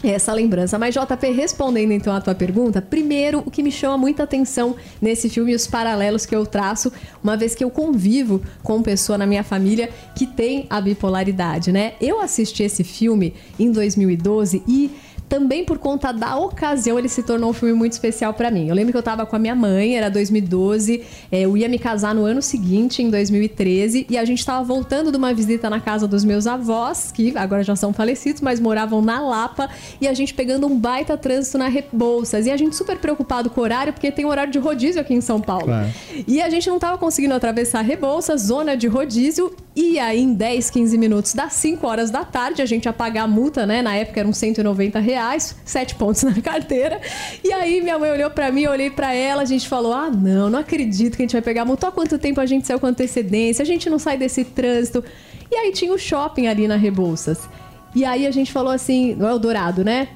essa 0.02 0.33
lembrança. 0.33 0.78
Mas, 0.78 0.95
JP, 0.95 1.30
respondendo 1.33 1.92
então 1.92 2.14
a 2.14 2.21
tua 2.21 2.35
pergunta, 2.35 2.80
primeiro, 2.80 3.42
o 3.45 3.50
que 3.50 3.62
me 3.62 3.71
chama 3.71 3.99
muita 3.99 4.23
atenção 4.23 4.76
nesse 5.00 5.28
filme 5.28 5.52
e 5.52 5.54
os 5.54 5.66
paralelos 5.66 6.25
que 6.25 6.35
eu 6.35 6.47
traço, 6.47 6.92
uma 7.23 7.37
vez 7.37 7.54
que 7.54 7.62
eu 7.62 7.71
convivo 7.71 8.42
com 8.62 8.83
pessoa 8.83 9.19
na 9.19 9.26
minha 9.26 9.45
família 9.45 9.90
que 10.14 10.26
tem 10.26 10.66
a 10.71 10.80
bipolaridade, 10.80 11.73
né? 11.73 11.95
Eu 12.00 12.21
assisti 12.21 12.62
esse 12.62 12.85
filme 12.85 13.35
em 13.59 13.71
2012 13.71 14.62
e 14.66 14.90
também 15.30 15.64
por 15.64 15.78
conta 15.78 16.12
da 16.12 16.37
ocasião, 16.37 16.99
ele 16.99 17.08
se 17.08 17.22
tornou 17.22 17.50
um 17.50 17.52
filme 17.52 17.72
muito 17.72 17.92
especial 17.92 18.34
para 18.34 18.50
mim. 18.50 18.68
Eu 18.68 18.75
lembro 18.75 18.90
que 18.90 18.99
eu 18.99 19.02
tava 19.02 19.25
com 19.25 19.37
a 19.37 19.38
minha 19.38 19.54
mãe, 19.54 19.96
era 19.96 20.10
2012, 20.10 21.04
é, 21.30 21.42
eu 21.42 21.56
ia 21.56 21.68
me 21.68 21.78
casar 21.78 22.12
no 22.12 22.25
ano 22.25 22.42
seguinte, 22.42 23.00
em 23.00 23.08
2013, 23.08 24.06
e 24.10 24.18
a 24.18 24.25
gente 24.25 24.44
tava 24.44 24.64
voltando 24.64 25.12
de 25.12 25.16
uma 25.16 25.32
visita 25.32 25.70
na 25.70 25.78
casa 25.78 26.08
dos 26.08 26.25
meus 26.25 26.49
avós, 26.49 27.12
que 27.12 27.32
agora 27.38 27.62
já 27.62 27.76
são 27.76 27.92
falecidos, 27.92 28.42
mas 28.42 28.58
moravam 28.58 29.00
na 29.00 29.20
Lapa, 29.20 29.70
e 30.00 30.08
a 30.08 30.12
gente 30.12 30.34
pegando 30.34 30.66
um 30.66 30.76
baita 30.76 31.16
trânsito 31.16 31.56
na 31.56 31.68
Rebouças. 31.68 32.46
E 32.46 32.50
a 32.50 32.56
gente 32.56 32.75
super 32.75 32.99
preocupado 32.99 33.49
com 33.50 33.60
o 33.60 33.64
horário, 33.64 33.92
porque 33.92 34.10
tem 34.10 34.25
horário 34.25 34.52
de 34.52 34.58
rodízio 34.58 35.00
aqui 35.00 35.14
em 35.14 35.20
São 35.20 35.40
Paulo. 35.40 35.66
Claro. 35.66 35.88
E 36.26 36.42
a 36.42 36.50
gente 36.50 36.68
não 36.68 36.80
tava 36.80 36.99
conseguindo 36.99 37.34
atravessar 37.34 37.82
Rebouças, 37.82 38.42
zona 38.42 38.76
de 38.76 38.88
rodízio, 38.88 39.54
e 39.82 39.99
aí 39.99 40.20
em 40.20 40.32
10, 40.32 40.70
15 40.70 40.99
minutos, 40.99 41.34
das 41.34 41.52
5 41.54 41.87
horas 41.87 42.10
da 42.10 42.25
tarde, 42.25 42.62
a 42.62 42.66
gente 42.66 42.87
ia 42.87 42.92
pagar 42.92 43.22
a 43.22 43.28
multa, 43.28 43.66
né? 43.66 43.82
Na 43.82 43.94
época 43.94 44.20
eram 44.20 44.32
190 44.32 44.99
reais 44.99 45.10
reais, 45.10 45.56
sete 45.64 45.94
pontos 45.94 46.22
na 46.25 46.40
carteira. 46.40 47.00
E 47.44 47.52
aí 47.52 47.80
minha 47.80 47.99
mãe 47.99 48.10
olhou 48.10 48.30
para 48.30 48.50
mim, 48.50 48.62
eu 48.62 48.70
olhei 48.70 48.90
para 48.90 49.12
ela, 49.12 49.42
a 49.42 49.44
gente 49.44 49.68
falou: 49.68 49.92
ah, 49.92 50.10
não, 50.10 50.49
não 50.49 50.58
acredito 50.58 51.16
que 51.16 51.22
a 51.22 51.25
gente 51.25 51.32
vai 51.32 51.42
pegar 51.42 51.64
multa. 51.64 51.88
Há 51.88 51.92
quanto 51.92 52.18
tempo 52.18 52.40
a 52.40 52.46
gente 52.46 52.66
saiu 52.66 52.80
com 52.80 52.87
antecedência? 52.87 53.62
A 53.62 53.66
gente 53.66 53.90
não 53.90 53.99
sai 53.99 54.16
desse 54.16 54.44
trânsito. 54.44 55.04
E 55.50 55.54
aí 55.54 55.72
tinha 55.72 55.92
o 55.92 55.99
shopping 55.99 56.46
ali 56.46 56.68
na 56.68 56.76
Rebouças. 56.76 57.49
E 57.94 58.04
aí 58.04 58.26
a 58.26 58.30
gente 58.30 58.52
falou 58.52 58.72
assim, 58.72 59.14
no 59.14 59.26
Eldorado, 59.26 59.84
né? 59.84 60.08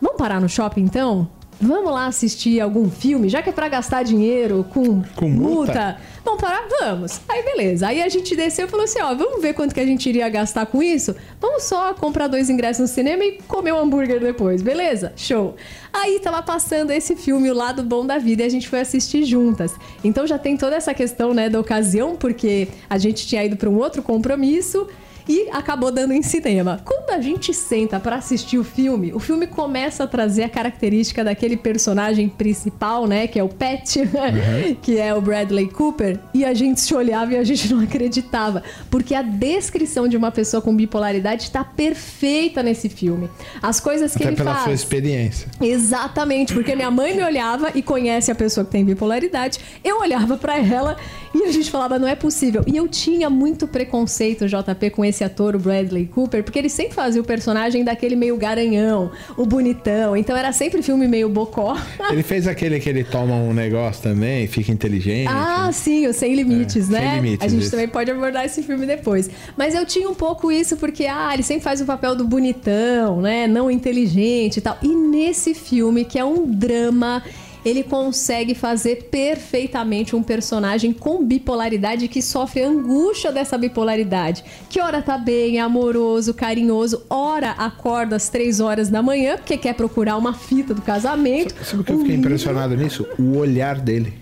vamos 0.00 0.16
parar 0.16 0.40
no 0.40 0.48
shopping 0.48 0.82
então? 0.82 1.28
Vamos 1.60 1.92
lá 1.92 2.06
assistir 2.06 2.58
algum 2.58 2.90
filme, 2.90 3.28
já 3.28 3.42
que 3.42 3.50
é 3.50 3.52
pra 3.52 3.68
gastar 3.68 4.02
dinheiro 4.02 4.64
com, 4.70 5.02
Com 5.14 5.28
multa? 5.28 5.98
Vamos 6.24 6.40
parar? 6.40 6.66
Vamos. 6.80 7.20
Aí 7.28 7.42
beleza. 7.42 7.88
Aí 7.88 8.02
a 8.02 8.08
gente 8.08 8.34
desceu 8.34 8.66
e 8.66 8.68
falou 8.68 8.84
assim: 8.84 9.00
ó, 9.00 9.14
vamos 9.14 9.42
ver 9.42 9.52
quanto 9.52 9.74
que 9.74 9.80
a 9.80 9.84
gente 9.84 10.08
iria 10.08 10.28
gastar 10.28 10.64
com 10.66 10.82
isso? 10.82 11.14
Vamos 11.38 11.64
só 11.64 11.92
comprar 11.92 12.28
dois 12.28 12.48
ingressos 12.48 12.80
no 12.80 12.88
cinema 12.88 13.24
e 13.24 13.38
comer 13.46 13.72
um 13.72 13.78
hambúrguer 13.78 14.20
depois, 14.20 14.62
beleza? 14.62 15.12
Show. 15.16 15.54
Aí 15.92 16.18
tava 16.20 16.42
passando 16.42 16.92
esse 16.92 17.14
filme, 17.14 17.50
O 17.50 17.54
Lado 17.54 17.82
Bom 17.82 18.06
da 18.06 18.16
Vida, 18.16 18.42
e 18.42 18.46
a 18.46 18.50
gente 18.50 18.68
foi 18.68 18.80
assistir 18.80 19.24
juntas. 19.24 19.74
Então 20.02 20.26
já 20.26 20.38
tem 20.38 20.56
toda 20.56 20.76
essa 20.76 20.94
questão, 20.94 21.34
né, 21.34 21.50
da 21.50 21.60
ocasião, 21.60 22.16
porque 22.16 22.68
a 22.88 22.96
gente 22.96 23.26
tinha 23.26 23.44
ido 23.44 23.56
para 23.56 23.68
um 23.68 23.76
outro 23.76 24.02
compromisso 24.02 24.86
e 25.30 25.48
acabou 25.52 25.92
dando 25.92 26.12
em 26.12 26.22
cinema. 26.22 26.80
Quando 26.84 27.10
a 27.10 27.20
gente 27.20 27.54
senta 27.54 28.00
para 28.00 28.16
assistir 28.16 28.58
o 28.58 28.64
filme, 28.64 29.12
o 29.14 29.20
filme 29.20 29.46
começa 29.46 30.02
a 30.02 30.06
trazer 30.08 30.42
a 30.42 30.48
característica 30.48 31.22
daquele 31.22 31.56
personagem 31.56 32.28
principal, 32.28 33.06
né, 33.06 33.28
que 33.28 33.38
é 33.38 33.44
o 33.44 33.48
Pet, 33.48 34.00
que 34.82 34.98
é 34.98 35.14
o 35.14 35.20
Bradley 35.20 35.68
Cooper, 35.68 36.18
e 36.34 36.44
a 36.44 36.52
gente 36.52 36.80
se 36.80 36.92
olhava 36.92 37.34
e 37.34 37.36
a 37.36 37.44
gente 37.44 37.72
não 37.72 37.80
acreditava, 37.80 38.64
porque 38.90 39.14
a 39.14 39.22
descrição 39.22 40.08
de 40.08 40.16
uma 40.16 40.32
pessoa 40.32 40.60
com 40.60 40.74
bipolaridade 40.74 41.44
está 41.44 41.62
perfeita 41.62 42.60
nesse 42.60 42.88
filme. 42.88 43.30
As 43.62 43.78
coisas 43.78 44.16
que 44.16 44.24
Até 44.24 44.30
ele 44.30 44.36
pela 44.36 44.54
faz. 44.54 44.64
sua 44.64 44.72
experiência. 44.72 45.48
Exatamente, 45.60 46.52
porque 46.52 46.74
minha 46.74 46.90
mãe 46.90 47.14
me 47.14 47.22
olhava 47.22 47.70
e 47.72 47.82
conhece 47.82 48.32
a 48.32 48.34
pessoa 48.34 48.64
que 48.64 48.72
tem 48.72 48.84
bipolaridade. 48.84 49.60
Eu 49.84 50.00
olhava 50.00 50.36
pra 50.36 50.58
ela 50.58 50.96
e 51.32 51.44
a 51.44 51.52
gente 51.52 51.70
falava, 51.70 51.98
não 51.98 52.08
é 52.08 52.16
possível. 52.16 52.64
E 52.66 52.76
eu 52.76 52.88
tinha 52.88 53.30
muito 53.30 53.68
preconceito, 53.68 54.48
JP, 54.48 54.90
com 54.90 55.04
esse 55.04 55.19
ator, 55.24 55.56
o 55.56 55.58
Bradley 55.58 56.06
Cooper, 56.06 56.42
porque 56.42 56.58
ele 56.58 56.68
sempre 56.68 56.94
fazia 56.94 57.20
o 57.20 57.24
personagem 57.24 57.84
daquele 57.84 58.16
meio 58.16 58.36
garanhão, 58.36 59.10
o 59.36 59.44
bonitão. 59.46 60.16
Então 60.16 60.36
era 60.36 60.52
sempre 60.52 60.82
filme 60.82 61.06
meio 61.08 61.28
bocó. 61.28 61.76
Ele 62.10 62.22
fez 62.22 62.46
aquele 62.48 62.80
que 62.80 62.88
ele 62.88 63.04
toma 63.04 63.34
um 63.34 63.52
negócio 63.52 64.02
também, 64.02 64.46
fica 64.46 64.72
inteligente. 64.72 65.28
Ah, 65.30 65.70
sim, 65.72 66.06
o 66.06 66.12
Sem 66.12 66.34
Limites, 66.34 66.88
É, 66.88 66.92
né? 66.92 67.00
Sem 67.00 67.14
Limites, 67.20 67.46
a 67.46 67.48
gente 67.48 67.62
isso. 67.62 67.70
também 67.70 67.88
pode 67.88 68.10
abordar 68.10 68.44
esse 68.44 68.62
filme 68.62 68.84
depois. 68.86 69.30
Mas 69.56 69.74
eu 69.74 69.86
tinha 69.86 70.08
um 70.08 70.14
pouco 70.14 70.50
isso 70.50 70.76
porque, 70.76 71.06
ah, 71.06 71.30
ele 71.32 71.42
sempre 71.42 71.62
faz 71.62 71.80
o 71.80 71.84
papel 71.84 72.16
do 72.16 72.24
bonitão, 72.24 73.20
né? 73.20 73.46
Não 73.46 73.70
inteligente 73.70 74.56
e 74.56 74.60
tal. 74.60 74.76
E 74.82 74.88
nesse 74.88 75.54
filme, 75.54 76.04
que 76.04 76.18
é 76.18 76.24
um 76.24 76.46
drama. 76.46 77.22
Ele 77.64 77.82
consegue 77.82 78.54
fazer 78.54 79.08
perfeitamente 79.10 80.16
um 80.16 80.22
personagem 80.22 80.92
com 80.92 81.24
bipolaridade 81.24 82.08
que 82.08 82.22
sofre 82.22 82.62
a 82.62 82.68
angústia 82.68 83.30
dessa 83.32 83.58
bipolaridade. 83.58 84.44
Que 84.68 84.80
ora 84.80 85.02
tá 85.02 85.18
bem, 85.18 85.58
é 85.58 85.60
amoroso, 85.60 86.34
carinhoso, 86.34 87.02
ora 87.08 87.50
acorda 87.52 88.16
às 88.16 88.28
três 88.28 88.60
horas 88.60 88.88
da 88.88 89.02
manhã 89.02 89.36
porque 89.36 89.56
quer 89.56 89.74
procurar 89.74 90.16
uma 90.16 90.32
fita 90.32 90.72
do 90.74 90.82
casamento. 90.82 91.54
Sabe 91.64 91.82
o 91.82 91.84
que 91.84 91.92
eu 91.92 91.98
fiquei 91.98 92.16
impressionado 92.16 92.76
nisso? 92.76 93.06
O 93.18 93.36
olhar 93.36 93.78
dele. 93.78 94.14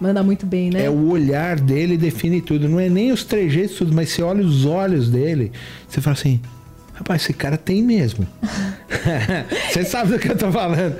Manda 0.00 0.22
muito 0.22 0.46
bem, 0.46 0.70
né? 0.70 0.84
É 0.84 0.90
o 0.90 1.10
olhar 1.10 1.60
dele 1.60 1.98
define 1.98 2.40
tudo. 2.40 2.68
Não 2.68 2.80
é 2.80 2.88
nem 2.88 3.12
os 3.12 3.22
trejeitos, 3.22 3.76
tudo, 3.76 3.92
mas 3.92 4.08
você 4.08 4.22
olha 4.22 4.42
os 4.42 4.64
olhos 4.64 5.10
dele, 5.10 5.52
você 5.86 6.00
fala 6.00 6.14
assim. 6.14 6.40
Rapaz, 7.00 7.22
esse 7.22 7.32
cara 7.32 7.56
tem 7.56 7.82
mesmo. 7.82 8.26
você 9.72 9.82
sabe 9.86 10.12
do 10.12 10.18
que 10.18 10.30
eu 10.30 10.36
tô 10.36 10.52
falando. 10.52 10.98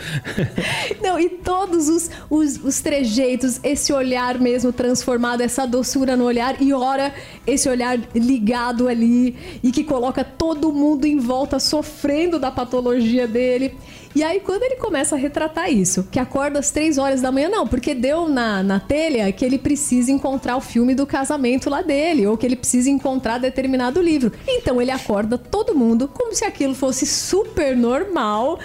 Não, 1.03 1.21
e 1.21 1.29
todos 1.29 1.91
os, 1.91 2.11
os, 2.31 2.57
os 2.65 2.81
trejeitos, 2.81 3.61
esse 3.63 3.93
olhar 3.93 4.39
mesmo 4.39 4.73
transformado, 4.73 5.43
essa 5.43 5.67
doçura 5.67 6.17
no 6.17 6.25
olhar, 6.25 6.57
e 6.63 6.73
ora, 6.73 7.13
esse 7.47 7.69
olhar 7.69 8.01
ligado 8.15 8.89
ali, 8.89 9.37
e 9.63 9.71
que 9.71 9.85
coloca 9.85 10.25
todo 10.25 10.73
mundo 10.73 11.05
em 11.05 11.19
volta 11.19 11.59
sofrendo 11.59 12.39
da 12.39 12.51
patologia 12.51 13.29
dele. 13.29 13.75
E 14.15 14.25
aí, 14.25 14.41
quando 14.41 14.63
ele 14.63 14.77
começa 14.77 15.15
a 15.15 15.19
retratar 15.19 15.73
isso, 15.73 16.09
que 16.11 16.19
acorda 16.19 16.59
às 16.59 16.71
três 16.71 16.99
horas 16.99 17.21
da 17.21 17.31
manhã, 17.31 17.49
não, 17.49 17.67
porque 17.67 17.95
deu 17.95 18.29
na, 18.29 18.63
na 18.63 18.81
telha 18.81 19.31
que 19.31 19.45
ele 19.45 19.57
precisa 19.57 20.11
encontrar 20.11 20.57
o 20.57 20.61
filme 20.61 20.95
do 20.95 21.07
casamento 21.07 21.71
lá 21.71 21.81
dele, 21.81 22.27
ou 22.27 22.37
que 22.37 22.45
ele 22.45 22.57
precisa 22.57 22.91
encontrar 22.91 23.39
determinado 23.39 24.03
livro. 24.03 24.33
Então 24.49 24.83
ele 24.83 24.91
acorda 24.91 25.39
todo 25.39 25.75
mundo 25.75 26.09
como 26.09 26.35
se 26.35 26.45
aquilo 26.45 26.75
fosse 26.75 27.07
super 27.07 27.77
normal. 27.77 28.59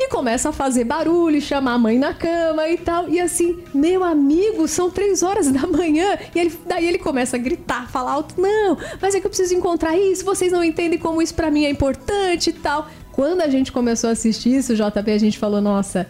E 0.00 0.08
começa 0.08 0.50
a 0.50 0.52
fazer 0.52 0.84
barulho, 0.84 1.40
chamar 1.40 1.72
a 1.72 1.78
mãe 1.78 1.98
na 1.98 2.14
cama 2.14 2.68
e 2.68 2.78
tal. 2.78 3.08
E 3.08 3.18
assim, 3.18 3.58
meu 3.74 4.04
amigo, 4.04 4.68
são 4.68 4.88
três 4.88 5.24
horas 5.24 5.50
da 5.50 5.66
manhã. 5.66 6.16
E 6.32 6.38
ele, 6.38 6.56
daí 6.64 6.86
ele 6.86 6.98
começa 6.98 7.36
a 7.36 7.38
gritar, 7.38 7.90
falar 7.90 8.12
alto: 8.12 8.40
Não, 8.40 8.78
mas 9.02 9.14
é 9.14 9.20
que 9.20 9.26
eu 9.26 9.30
preciso 9.30 9.54
encontrar 9.54 9.96
isso. 9.96 10.24
Vocês 10.24 10.52
não 10.52 10.62
entendem 10.62 11.00
como 11.00 11.20
isso 11.20 11.34
pra 11.34 11.50
mim 11.50 11.64
é 11.64 11.70
importante 11.70 12.50
e 12.50 12.52
tal. 12.52 12.88
Quando 13.18 13.40
a 13.40 13.48
gente 13.48 13.72
começou 13.72 14.10
a 14.10 14.12
assistir 14.12 14.50
isso, 14.50 14.76
JP, 14.76 15.10
a 15.10 15.18
gente 15.18 15.40
falou: 15.40 15.60
Nossa. 15.60 16.06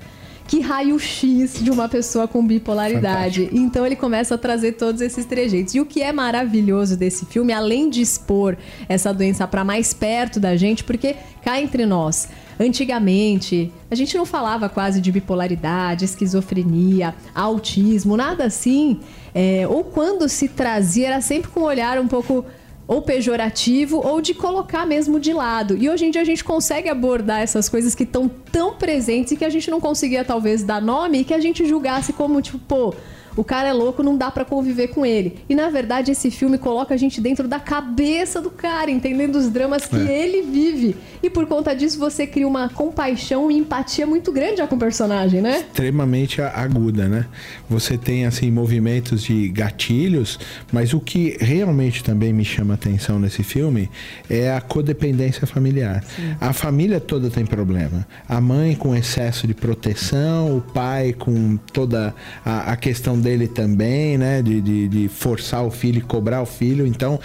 Que 0.47 0.61
raio-x 0.61 1.63
de 1.63 1.71
uma 1.71 1.89
pessoa 1.89 2.27
com 2.27 2.47
bipolaridade. 2.47 3.51
Então 3.53 3.85
ele 3.85 3.97
começa 3.97 4.35
a 4.35 4.39
trazer 4.39 4.73
todos 4.73 5.03
esses 5.03 5.27
trejeitos. 5.27 5.75
E 5.75 5.81
o 5.81 5.85
que 5.85 6.03
é 6.03 6.11
maravilhoso 6.11 6.97
desse 6.97 7.27
filme, 7.27 7.53
além 7.53 7.91
de 7.91 8.01
expor 8.01 8.57
essa 8.89 9.13
doença 9.13 9.47
para 9.47 9.63
mais 9.63 9.93
perto 9.93 10.41
da 10.41 10.57
gente, 10.57 10.85
porque 10.85 11.17
cá 11.43 11.61
entre 11.61 11.85
nós, 11.85 12.31
antigamente, 12.59 13.71
a 13.91 13.95
gente 13.95 14.17
não 14.17 14.25
falava 14.25 14.71
quase 14.71 15.03
de 15.03 15.13
bipolaridade, 15.13 16.07
esquizofrenia, 16.07 17.15
autismo, 17.35 18.17
nada 18.17 18.45
assim. 18.45 19.01
É, 19.35 19.67
ou 19.69 19.85
quando 19.85 20.29
se 20.31 20.49
trazia, 20.49 21.09
era 21.09 21.21
sempre 21.21 21.51
com 21.51 21.61
um 21.61 21.65
olhar 21.65 21.99
um 21.99 22.09
pouco 22.09 22.45
ou 22.89 23.03
pejorativo 23.03 24.01
ou 24.03 24.21
de 24.23 24.33
colocar 24.33 24.87
mesmo 24.87 25.21
de 25.21 25.35
lado. 25.35 25.77
E 25.77 25.91
hoje 25.91 26.07
em 26.07 26.11
dia 26.11 26.23
a 26.23 26.25
gente 26.25 26.43
consegue 26.43 26.89
abordar 26.89 27.43
essas 27.43 27.69
coisas 27.69 27.95
que 27.95 28.05
estão 28.05 28.27
tão 28.51 28.75
presentes 28.75 29.33
e 29.33 29.37
que 29.37 29.45
a 29.45 29.51
gente 29.51 29.71
não 29.71 29.79
conseguia 29.79 30.25
talvez 30.25 30.65
dar 30.65 30.81
nome 30.81 31.19
e 31.19 31.25
que 31.25 31.35
a 31.35 31.41
gente 31.41 31.67
julgasse 31.67 32.15
como 32.15 32.41
tipo, 32.41 32.59
pô, 32.59 32.95
o 33.39 33.45
cara 33.45 33.69
é 33.69 33.73
louco, 33.73 34.03
não 34.03 34.17
dá 34.17 34.31
pra 34.31 34.45
conviver 34.45 34.89
com 34.89 35.07
ele. 35.07 35.37
E 35.49 35.55
na 35.55 35.71
verdade 35.71 36.11
esse 36.11 36.31
filme 36.31 36.59
coloca 36.59 36.93
a 36.93 36.97
gente 36.97 37.21
dentro 37.21 37.47
da 37.47 37.61
cabeça 37.61 38.41
do 38.41 38.51
cara, 38.51 38.91
entendendo 38.91 39.37
os 39.37 39.49
dramas 39.49 39.87
que 39.87 39.97
É. 39.97 40.25
ele 40.25 40.43
vive. 40.43 40.97
E 41.23 41.31
por 41.31 41.47
conta 41.47 41.75
disso 41.75 41.99
você 41.99 42.27
cria 42.27 42.47
uma 42.49 42.69
compaixão 42.69 43.51
e 43.51 43.57
empatia 43.57 44.07
muito 44.07 44.33
grande 44.33 44.57
já 44.59 44.67
com 44.67 44.75
o 44.77 44.79
personagem, 44.79 45.41
né? 45.41 45.59
extremamente 45.69 46.41
aguda, 46.43 47.09
né? 47.09 47.27
Você 47.71 47.97
tem 47.97 48.27
assim 48.27 48.51
movimentos 48.51 49.23
de 49.23 49.49
gatilhos, 49.49 50.39
mas 50.73 50.93
o 50.93 51.01
que 51.01 51.37
realmente 51.41 52.03
também 52.03 52.33
me 52.33 52.45
chama 52.45 52.75
atenção 52.75 53.19
nesse 53.19 53.43
filme 53.43 53.89
é 54.29 54.53
a 54.53 54.61
codependência 54.61 55.47
familiar. 55.47 56.03
A 56.41 56.53
família 56.53 56.99
toda 57.01 57.31
tem 57.31 57.47
problema. 57.47 58.07
A 58.29 58.41
mãe 58.41 58.75
com 58.75 58.95
excesso 58.95 59.47
de 59.47 59.55
proteção, 59.55 60.57
o 60.57 60.61
pai 60.61 61.13
com 61.13 61.57
toda 61.73 62.15
a, 62.45 62.73
a 62.73 62.77
questão 62.77 63.19
dele 63.29 63.47
também, 63.47 64.17
né? 64.17 64.41
De, 64.41 64.61
de, 64.61 64.89
de 64.89 65.09
forçar 65.09 65.65
o 65.65 65.71
filho 65.71 65.99
e 65.99 66.01
cobrar 66.01 66.41
o 66.41 66.47
filho. 66.47 66.87
Então, 66.87 67.21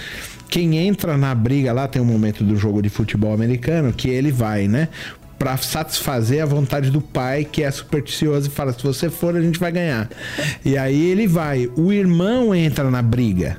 quem 0.50 0.78
entra 0.78 1.18
na 1.18 1.34
briga 1.34 1.72
lá 1.72 1.88
tem 1.88 2.02
um 2.02 2.06
momento 2.06 2.44
do 2.44 2.58
jogo 2.58 2.82
de 2.82 2.90
futebol 2.90 3.34
americano 3.34 3.94
que 3.94 4.10
ele 4.10 4.32
vai, 4.32 4.68
né? 4.68 4.90
Pra 5.40 5.58
satisfazer 5.58 6.44
a 6.44 6.46
vontade 6.46 6.90
do 6.90 7.02
pai, 7.02 7.46
que 7.46 7.64
é 7.64 7.72
supersticioso, 7.72 8.48
e 8.48 8.52
fala: 8.52 8.74
se 8.74 8.84
você 8.84 9.10
for, 9.10 9.36
a 9.36 9.42
gente 9.42 9.60
vai 9.60 9.72
ganhar. 9.72 10.10
E 10.64 10.78
aí 10.78 11.10
ele 11.10 11.28
vai. 11.28 11.70
O 11.76 11.92
irmão 11.92 12.54
entra 12.54 12.90
na 12.92 13.02
briga. 13.02 13.58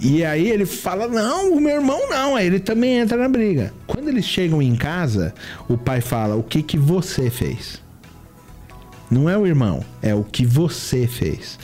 E 0.00 0.24
aí 0.24 0.48
ele 0.48 0.66
fala: 0.66 1.06
Não, 1.06 1.52
o 1.52 1.60
meu 1.60 1.76
irmão 1.76 2.08
não. 2.08 2.34
Aí 2.34 2.46
ele 2.46 2.60
também 2.60 2.98
entra 2.98 3.18
na 3.18 3.28
briga. 3.28 3.72
Quando 3.86 4.08
eles 4.08 4.24
chegam 4.24 4.62
em 4.62 4.74
casa, 4.74 5.34
o 5.68 5.76
pai 5.76 6.00
fala: 6.00 6.36
O 6.36 6.42
que, 6.42 6.62
que 6.62 6.78
você 6.78 7.28
fez? 7.28 7.80
Não 9.10 9.28
é 9.28 9.36
o 9.36 9.44
irmão, 9.44 9.84
é 10.00 10.14
o 10.14 10.22
que 10.22 10.46
você 10.46 11.06
fez. 11.08 11.58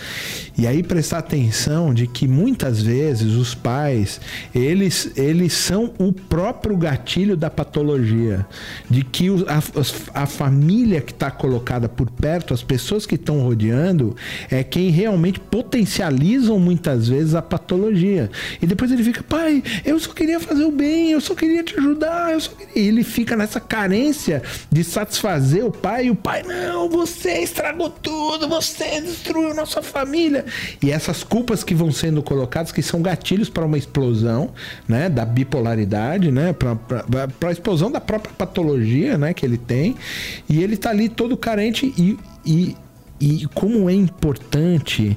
E 0.59 0.67
aí 0.67 0.83
prestar 0.83 1.19
atenção 1.19 1.95
de 1.95 2.07
que 2.07 2.26
muitas 2.26 2.83
vezes 2.83 3.35
os 3.35 3.55
pais, 3.55 4.21
eles, 4.55 5.12
eles 5.15 5.53
são 5.53 5.93
o 5.99 6.12
próprio 6.12 6.76
gatilho 6.76 7.37
da 7.37 7.49
patologia. 7.49 8.45
De 8.91 9.05
que 9.05 9.29
a, 9.47 10.23
a 10.23 10.26
família 10.26 11.00
que 11.00 11.12
está 11.12 11.31
colocada 11.31 11.88
por 11.88 12.11
perto, 12.11 12.53
as 12.53 12.62
pessoas 12.65 13.07
que 13.07 13.15
estão 13.15 13.41
rodeando, 13.41 14.17
é 14.50 14.65
quem 14.65 14.91
realmente 14.91 15.38
potencializam 15.38 16.59
muitas 16.59 17.07
vezes 17.07 17.35
a 17.35 17.43
patologia. 17.43 18.29
E 18.61 18.67
depois 18.67 18.91
ele 18.91 19.05
fica, 19.05 19.23
pai, 19.23 19.62
eu 19.85 20.00
só 20.00 20.12
queria 20.12 20.41
fazer 20.41 20.65
o 20.65 20.73
bem, 20.73 21.12
eu 21.12 21.21
só 21.21 21.35
queria 21.35 21.62
te 21.62 21.79
ajudar, 21.79 22.33
eu 22.33 22.41
só 22.41 22.50
queria... 22.50 22.73
E 22.75 22.88
ele 22.88 23.05
fica 23.05 23.37
nessa 23.37 23.61
carência 23.61 24.43
de 24.73 24.83
satisfazer 24.83 25.65
o 25.65 25.71
pai, 25.71 26.07
e 26.07 26.11
o 26.11 26.17
pai, 26.17 26.43
não, 26.43 26.88
você 26.88 27.36
estragou 27.43 27.90
tudo, 27.90 28.49
você 28.49 29.00
destruiu 29.00 29.55
nossa 29.55 29.83
família. 29.83 30.45
E 30.83 30.90
essas 30.90 31.23
culpas 31.23 31.62
que 31.64 31.75
vão 31.75 31.90
sendo 31.90 32.23
colocadas, 32.23 32.73
que 32.73 32.83
são 32.83 33.02
gatilhos 33.02 33.49
para 33.49 33.64
uma 33.64 33.78
explosão, 33.78 34.50
né, 34.88 35.09
da 35.09 35.25
bipolaridade, 35.25 36.31
né, 36.31 36.52
para 36.52 37.49
a 37.49 37.52
explosão 37.52 37.90
da 37.90 38.00
própria 38.00 38.33
patologia, 38.37 39.19
né, 39.19 39.35
que 39.35 39.45
ele 39.45 39.59
tem. 39.59 39.97
E 40.49 40.62
ele 40.62 40.76
tá 40.76 40.90
ali 40.90 41.09
todo 41.09 41.37
carente 41.37 41.93
e, 41.97 42.19
e, 42.45 42.76
e 43.21 43.47
como 43.55 43.88
é 43.88 43.95
importante 43.95 45.16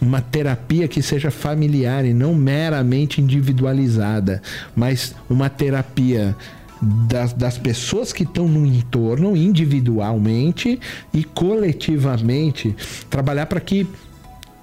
uma 0.00 0.20
terapia 0.20 0.86
que 0.86 1.00
seja 1.00 1.30
familiar 1.30 2.04
e 2.04 2.12
não 2.12 2.34
meramente 2.34 3.20
individualizada, 3.20 4.42
mas 4.76 5.14
uma 5.30 5.48
terapia 5.48 6.36
das, 7.08 7.32
das 7.32 7.58
pessoas 7.58 8.12
que 8.12 8.22
estão 8.22 8.48
no 8.48 8.66
entorno, 8.66 9.36
individualmente 9.36 10.78
e 11.12 11.24
coletivamente, 11.24 12.76
trabalhar 13.08 13.46
para 13.46 13.60
que 13.60 13.86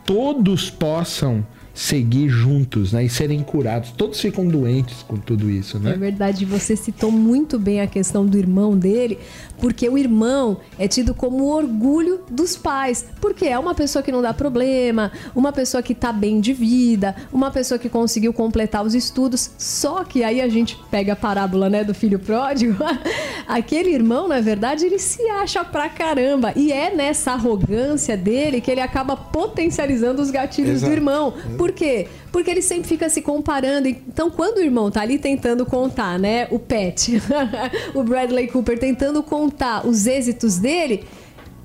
todos 0.06 0.70
possam 0.70 1.46
seguir 1.74 2.30
juntos, 2.30 2.92
né? 2.92 3.04
E 3.06 3.10
serem 3.10 3.42
curados. 3.44 3.92
Todos 3.92 4.20
ficam 4.20 4.48
doentes 4.48 5.04
com 5.04 5.18
tudo 5.18 5.50
isso, 5.50 5.80
né? 5.80 5.92
É 5.92 5.98
verdade, 5.98 6.46
você 6.46 6.76
citou 6.76 7.12
muito 7.12 7.58
bem 7.58 7.82
a 7.82 7.88
questão 7.88 8.26
do 8.26 8.38
irmão 8.38 8.78
dele, 8.78 9.18
porque 9.60 9.88
o 9.88 9.98
irmão 9.98 10.58
é 10.78 10.88
tido 10.88 11.14
como 11.14 11.46
orgulho 11.46 12.22
dos 12.30 12.56
pais, 12.56 13.06
porque 13.20 13.46
é 13.46 13.58
uma 13.58 13.74
pessoa 13.74 14.04
que 14.04 14.12
não 14.12 14.22
dá 14.22 14.34
problema, 14.34 15.12
uma 15.36 15.52
pessoa 15.52 15.82
que 15.82 15.96
tá 15.96 16.12
bem 16.12 16.42
de 16.42 16.54
vida, 16.54 17.16
uma 17.32 17.52
pessoa 17.52 17.78
que 17.78 17.90
conseguiu 17.90 18.34
completar 18.34 18.86
os 18.86 18.94
estudos. 18.94 19.52
Só 19.58 20.04
que 20.04 20.24
aí 20.24 20.42
a 20.42 20.50
gente 20.50 20.78
pega 20.90 21.14
a 21.14 21.16
parábola, 21.16 21.70
né, 21.70 21.84
do 21.84 21.94
filho 21.94 22.20
pródigo. 22.20 22.76
Aquele 23.52 23.90
irmão, 23.90 24.30
na 24.30 24.40
verdade, 24.40 24.86
ele 24.86 24.98
se 24.98 25.22
acha 25.28 25.62
pra 25.66 25.90
caramba 25.90 26.54
e 26.56 26.72
é 26.72 26.96
nessa 26.96 27.34
arrogância 27.34 28.16
dele 28.16 28.62
que 28.62 28.72
ele 28.72 28.80
acaba 28.80 29.18
potencializando 29.18 30.22
os 30.22 30.32
gatilhos 30.32 30.76
Exato. 30.78 30.90
do 30.90 30.96
irmão. 30.96 31.34
Por 31.58 31.74
quê? 31.74 32.08
Porque 32.32 32.50
ele 32.50 32.62
sempre 32.62 32.88
fica 32.88 33.10
se 33.10 33.22
comparando. 33.22 33.90
Então, 33.90 34.32
quando 34.32 34.60
o 34.60 34.62
irmão 34.62 34.90
tá 34.90 35.02
ali 35.02 35.20
tentando 35.20 35.66
contar, 35.66 36.18
né, 36.18 36.48
o 36.50 36.58
Pet, 36.58 37.22
o 37.94 38.02
Bradley 38.04 38.48
Cooper 38.48 38.80
tentando 38.80 39.22
contar 39.22 39.86
os 39.86 40.08
êxitos 40.08 40.58
dele, 40.58 41.04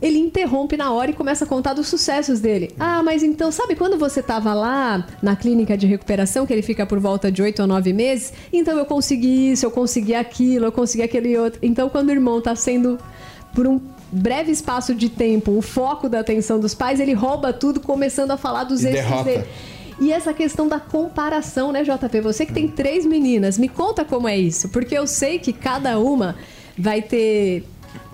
ele 0.00 0.18
interrompe 0.18 0.76
na 0.76 0.92
hora 0.92 1.10
e 1.10 1.14
começa 1.14 1.44
a 1.44 1.48
contar 1.48 1.72
dos 1.72 1.88
sucessos 1.88 2.40
dele. 2.40 2.74
Ah, 2.78 3.02
mas 3.02 3.22
então, 3.22 3.50
sabe 3.50 3.74
quando 3.74 3.98
você 3.98 4.22
tava 4.22 4.52
lá 4.52 5.06
na 5.22 5.34
clínica 5.34 5.76
de 5.76 5.86
recuperação, 5.86 6.46
que 6.46 6.52
ele 6.52 6.62
fica 6.62 6.84
por 6.84 6.98
volta 6.98 7.32
de 7.32 7.42
oito 7.42 7.62
ou 7.62 7.68
nove 7.68 7.92
meses? 7.92 8.32
Então 8.52 8.76
eu 8.78 8.84
consegui 8.84 9.52
isso, 9.52 9.64
eu 9.64 9.70
consegui 9.70 10.14
aquilo, 10.14 10.66
eu 10.66 10.72
consegui 10.72 11.02
aquele 11.02 11.36
outro. 11.38 11.58
Então, 11.62 11.88
quando 11.88 12.08
o 12.08 12.12
irmão 12.12 12.40
tá 12.40 12.54
sendo 12.54 12.98
por 13.54 13.66
um 13.66 13.80
breve 14.12 14.52
espaço 14.52 14.94
de 14.94 15.08
tempo 15.08 15.52
o 15.52 15.62
foco 15.62 16.08
da 16.08 16.20
atenção 16.20 16.60
dos 16.60 16.74
pais, 16.74 17.00
ele 17.00 17.14
rouba 17.14 17.52
tudo, 17.52 17.80
começando 17.80 18.30
a 18.30 18.36
falar 18.36 18.64
dos 18.64 18.84
êxitos 18.84 19.24
dele. 19.24 19.44
E 19.98 20.12
essa 20.12 20.34
questão 20.34 20.68
da 20.68 20.78
comparação, 20.78 21.72
né, 21.72 21.82
JP? 21.82 22.20
Você 22.20 22.44
que 22.44 22.52
tem 22.52 22.68
três 22.68 23.06
meninas, 23.06 23.56
me 23.56 23.66
conta 23.66 24.04
como 24.04 24.28
é 24.28 24.36
isso. 24.36 24.68
Porque 24.68 24.96
eu 24.96 25.06
sei 25.06 25.38
que 25.38 25.54
cada 25.54 25.98
uma 25.98 26.36
vai 26.76 27.00
ter 27.00 27.64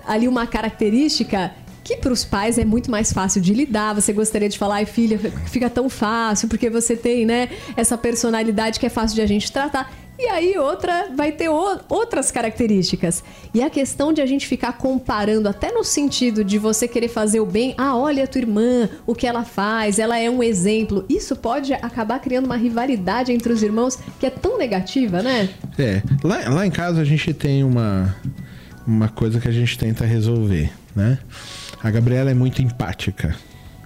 ali 0.07 0.27
uma 0.27 0.47
característica 0.47 1.51
que 1.83 1.97
para 1.97 2.13
os 2.13 2.23
pais 2.23 2.57
é 2.57 2.65
muito 2.65 2.89
mais 2.89 3.11
fácil 3.11 3.41
de 3.41 3.53
lidar. 3.53 3.93
Você 3.93 4.13
gostaria 4.13 4.49
de 4.49 4.57
falar, 4.57 4.75
ai 4.75 4.85
filha, 4.85 5.19
fica 5.47 5.69
tão 5.69 5.89
fácil, 5.89 6.47
porque 6.47 6.69
você 6.69 6.95
tem, 6.95 7.25
né, 7.25 7.49
essa 7.75 7.97
personalidade 7.97 8.79
que 8.79 8.85
é 8.85 8.89
fácil 8.89 9.15
de 9.15 9.21
a 9.21 9.27
gente 9.27 9.51
tratar. 9.51 9.91
E 10.17 10.27
aí 10.27 10.57
outra 10.57 11.07
vai 11.15 11.31
ter 11.31 11.49
o, 11.49 11.79
outras 11.89 12.29
características. 12.29 13.23
E 13.53 13.63
a 13.63 13.69
questão 13.69 14.13
de 14.13 14.21
a 14.21 14.25
gente 14.25 14.47
ficar 14.47 14.73
comparando, 14.73 15.49
até 15.49 15.71
no 15.71 15.83
sentido 15.83 16.43
de 16.43 16.59
você 16.59 16.87
querer 16.87 17.07
fazer 17.07 17.39
o 17.39 17.45
bem, 17.45 17.73
ah, 17.77 17.97
olha 17.97 18.23
a 18.23 18.27
tua 18.27 18.39
irmã, 18.39 18.89
o 19.07 19.15
que 19.15 19.25
ela 19.25 19.43
faz, 19.43 19.97
ela 19.97 20.17
é 20.17 20.29
um 20.29 20.43
exemplo. 20.43 21.03
Isso 21.09 21.35
pode 21.35 21.73
acabar 21.73 22.19
criando 22.19 22.45
uma 22.45 22.55
rivalidade 22.55 23.31
entre 23.31 23.51
os 23.51 23.63
irmãos 23.63 23.97
que 24.19 24.25
é 24.25 24.29
tão 24.29 24.57
negativa, 24.57 25.23
né? 25.23 25.49
É. 25.79 26.01
Lá, 26.23 26.49
lá 26.49 26.65
em 26.65 26.71
casa 26.71 27.01
a 27.01 27.05
gente 27.05 27.33
tem 27.33 27.63
uma, 27.63 28.15
uma 28.85 29.09
coisa 29.09 29.39
que 29.39 29.47
a 29.47 29.51
gente 29.51 29.77
tenta 29.77 30.05
resolver, 30.05 30.71
né? 30.95 31.17
A 31.83 31.91
Gabriela 31.91 32.31
é 32.31 32.33
muito 32.33 32.61
empática, 32.61 33.35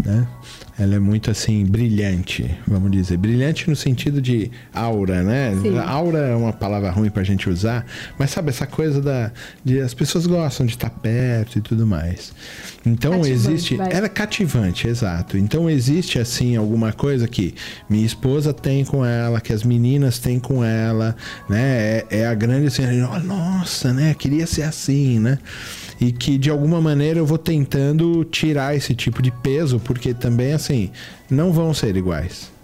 né? 0.05 0.27
Ela 0.79 0.93
é 0.93 0.99
muito 0.99 1.31
assim, 1.31 1.65
brilhante, 1.65 2.55
vamos 2.67 2.91
dizer. 2.91 3.17
Brilhante 3.17 3.67
no 3.67 3.75
sentido 3.75 4.21
de 4.21 4.51
aura, 4.71 5.23
né? 5.23 5.57
Sim. 5.59 5.75
Aura 5.79 6.19
é 6.19 6.35
uma 6.35 6.53
palavra 6.53 6.91
ruim 6.91 7.09
pra 7.09 7.23
gente 7.23 7.49
usar, 7.49 7.83
mas 8.19 8.29
sabe, 8.29 8.49
essa 8.49 8.67
coisa 8.67 9.01
da. 9.01 9.31
De, 9.65 9.79
as 9.79 9.95
pessoas 9.95 10.27
gostam 10.27 10.67
de 10.67 10.73
estar 10.73 10.91
perto 10.91 11.57
e 11.57 11.61
tudo 11.61 11.87
mais. 11.87 12.31
Então 12.85 13.13
cativante, 13.13 13.31
existe. 13.33 13.75
Vai. 13.75 13.91
Ela 13.91 14.05
é 14.05 14.09
cativante, 14.09 14.87
exato. 14.87 15.35
Então 15.35 15.67
existe 15.67 16.19
assim 16.19 16.55
alguma 16.55 16.93
coisa 16.93 17.27
que 17.27 17.55
minha 17.89 18.05
esposa 18.05 18.53
tem 18.53 18.85
com 18.85 19.03
ela, 19.03 19.41
que 19.41 19.51
as 19.51 19.63
meninas 19.63 20.19
têm 20.19 20.39
com 20.39 20.63
ela, 20.63 21.15
né? 21.49 21.57
É, 21.65 22.05
é 22.19 22.27
a 22.27 22.35
grande 22.35 22.67
assim, 22.67 22.83
nossa, 23.23 23.91
né? 23.91 24.13
Queria 24.13 24.45
ser 24.45 24.61
assim, 24.61 25.19
né? 25.19 25.39
E 25.99 26.11
que 26.11 26.37
de 26.37 26.49
alguma 26.49 26.79
maneira 26.81 27.19
eu 27.19 27.25
vou 27.25 27.37
tentando 27.37 28.23
tirar 28.25 28.75
esse 28.75 28.95
tipo 28.95 29.21
de 29.21 29.31
peso, 29.31 29.79
porque 29.79 30.13
também 30.13 30.53
assim, 30.53 30.91
não 31.29 31.51
vão 31.51 31.73
ser 31.73 31.95
iguais. 31.95 32.57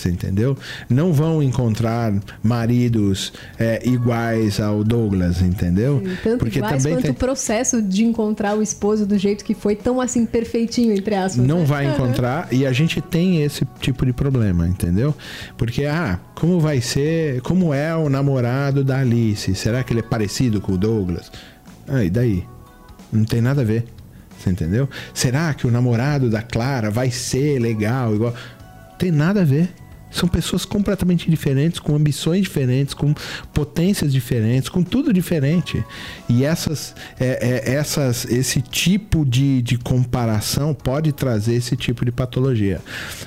Você 0.00 0.08
entendeu? 0.08 0.56
Não 0.88 1.12
vão 1.12 1.42
encontrar 1.42 2.12
maridos 2.42 3.32
é, 3.58 3.86
iguais 3.86 4.58
ao 4.58 4.82
Douglas, 4.82 5.42
entendeu? 5.42 6.00
Sim, 6.02 6.16
tanto 6.22 6.38
Porque 6.38 6.58
iguais 6.58 6.82
também 6.82 6.96
quanto 6.96 7.02
tem... 7.02 7.10
o 7.10 7.14
processo 7.14 7.82
de 7.82 8.04
encontrar 8.04 8.56
o 8.56 8.62
esposo 8.62 9.04
do 9.04 9.18
jeito 9.18 9.44
que 9.44 9.52
foi 9.52 9.76
tão 9.76 10.00
assim 10.00 10.24
perfeitinho, 10.24 10.94
entre 10.94 11.14
aspas. 11.14 11.44
Não 11.44 11.60
né? 11.60 11.64
vai 11.66 11.84
encontrar 11.92 12.48
e 12.50 12.64
a 12.64 12.72
gente 12.72 13.00
tem 13.02 13.42
esse 13.42 13.66
tipo 13.80 14.06
de 14.06 14.12
problema, 14.12 14.66
entendeu? 14.66 15.14
Porque, 15.58 15.84
ah, 15.84 16.18
como 16.34 16.58
vai 16.58 16.80
ser, 16.80 17.42
como 17.42 17.74
é 17.74 17.94
o 17.94 18.08
namorado 18.08 18.82
da 18.82 19.00
Alice? 19.00 19.54
Será 19.54 19.84
que 19.84 19.92
ele 19.92 20.00
é 20.00 20.04
parecido 20.04 20.62
com 20.62 20.72
o 20.72 20.78
Douglas? 20.78 21.30
Ah, 21.86 22.02
e 22.02 22.08
daí? 22.08 22.44
Não 23.12 23.24
tem 23.24 23.40
nada 23.40 23.62
a 23.62 23.64
ver. 23.64 23.84
Você 24.38 24.50
entendeu? 24.50 24.88
Será 25.12 25.52
que 25.52 25.66
o 25.66 25.70
namorado 25.70 26.30
da 26.30 26.42
Clara 26.42 26.90
vai 26.90 27.10
ser 27.10 27.58
legal 27.58 28.14
igual? 28.14 28.34
Tem 28.98 29.10
nada 29.10 29.42
a 29.42 29.44
ver. 29.44 29.68
São 30.10 30.28
pessoas 30.28 30.64
completamente 30.64 31.30
diferentes, 31.30 31.78
com 31.78 31.94
ambições 31.94 32.42
diferentes, 32.42 32.94
com 32.94 33.14
potências 33.52 34.12
diferentes, 34.12 34.68
com 34.68 34.82
tudo 34.82 35.12
diferente. 35.12 35.84
E 36.28 36.44
essas, 36.44 36.94
é, 37.18 37.64
é, 37.66 37.74
essas, 37.74 38.24
esse 38.26 38.60
tipo 38.60 39.24
de, 39.24 39.62
de 39.62 39.78
comparação 39.78 40.74
pode 40.74 41.12
trazer 41.12 41.54
esse 41.54 41.76
tipo 41.76 42.04
de 42.04 42.12
patologia. 42.12 42.80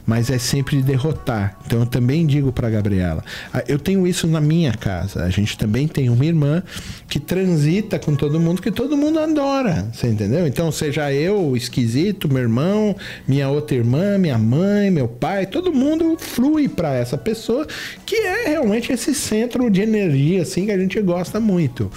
Mas 0.06 0.30
é 0.30 0.38
sempre 0.38 0.78
de 0.78 0.84
derrotar. 0.84 1.58
Então 1.66 1.80
eu 1.80 1.86
também 1.86 2.26
digo 2.26 2.52
para 2.52 2.70
Gabriela, 2.70 3.24
eu 3.68 3.80
tenho 3.80 4.06
isso 4.06 4.28
na 4.28 4.42
minha 4.42 4.74
casa. 4.74 5.24
A 5.24 5.30
gente 5.30 5.58
também 5.58 5.88
tem 5.88 6.10
uma 6.10 6.26
irmã 6.26 6.64
que 7.08 7.20
transita 7.20 8.00
com 8.00 8.16
todo 8.16 8.40
mundo, 8.40 8.62
que 8.62 8.72
todo 8.72 8.98
mundo 8.98 9.20
adora. 9.20 9.90
Você 9.94 10.08
entendeu? 10.08 10.48
Então, 10.48 10.72
seja 10.72 11.12
eu, 11.14 11.56
esquisito, 11.56 12.32
meu 12.32 12.42
irmão, 12.44 12.96
minha 13.28 13.50
outra 13.50 13.76
irmã, 13.76 14.18
minha 14.18 14.38
mãe, 14.38 14.90
meu 14.90 15.08
pai, 15.08 15.46
todo 15.46 15.74
mundo 15.74 16.18
flui 16.20 16.68
para 16.74 16.94
essa 16.96 17.18
pessoa, 17.18 17.68
que 18.06 18.16
é 18.16 18.50
realmente 18.50 18.92
esse 18.92 19.14
centro 19.14 19.70
de 19.70 19.82
energia 19.82 20.42
assim 20.42 20.66
que 20.66 20.72
a 20.72 20.78
gente 20.78 21.00
gosta 21.02 21.40
muito. 21.40 21.92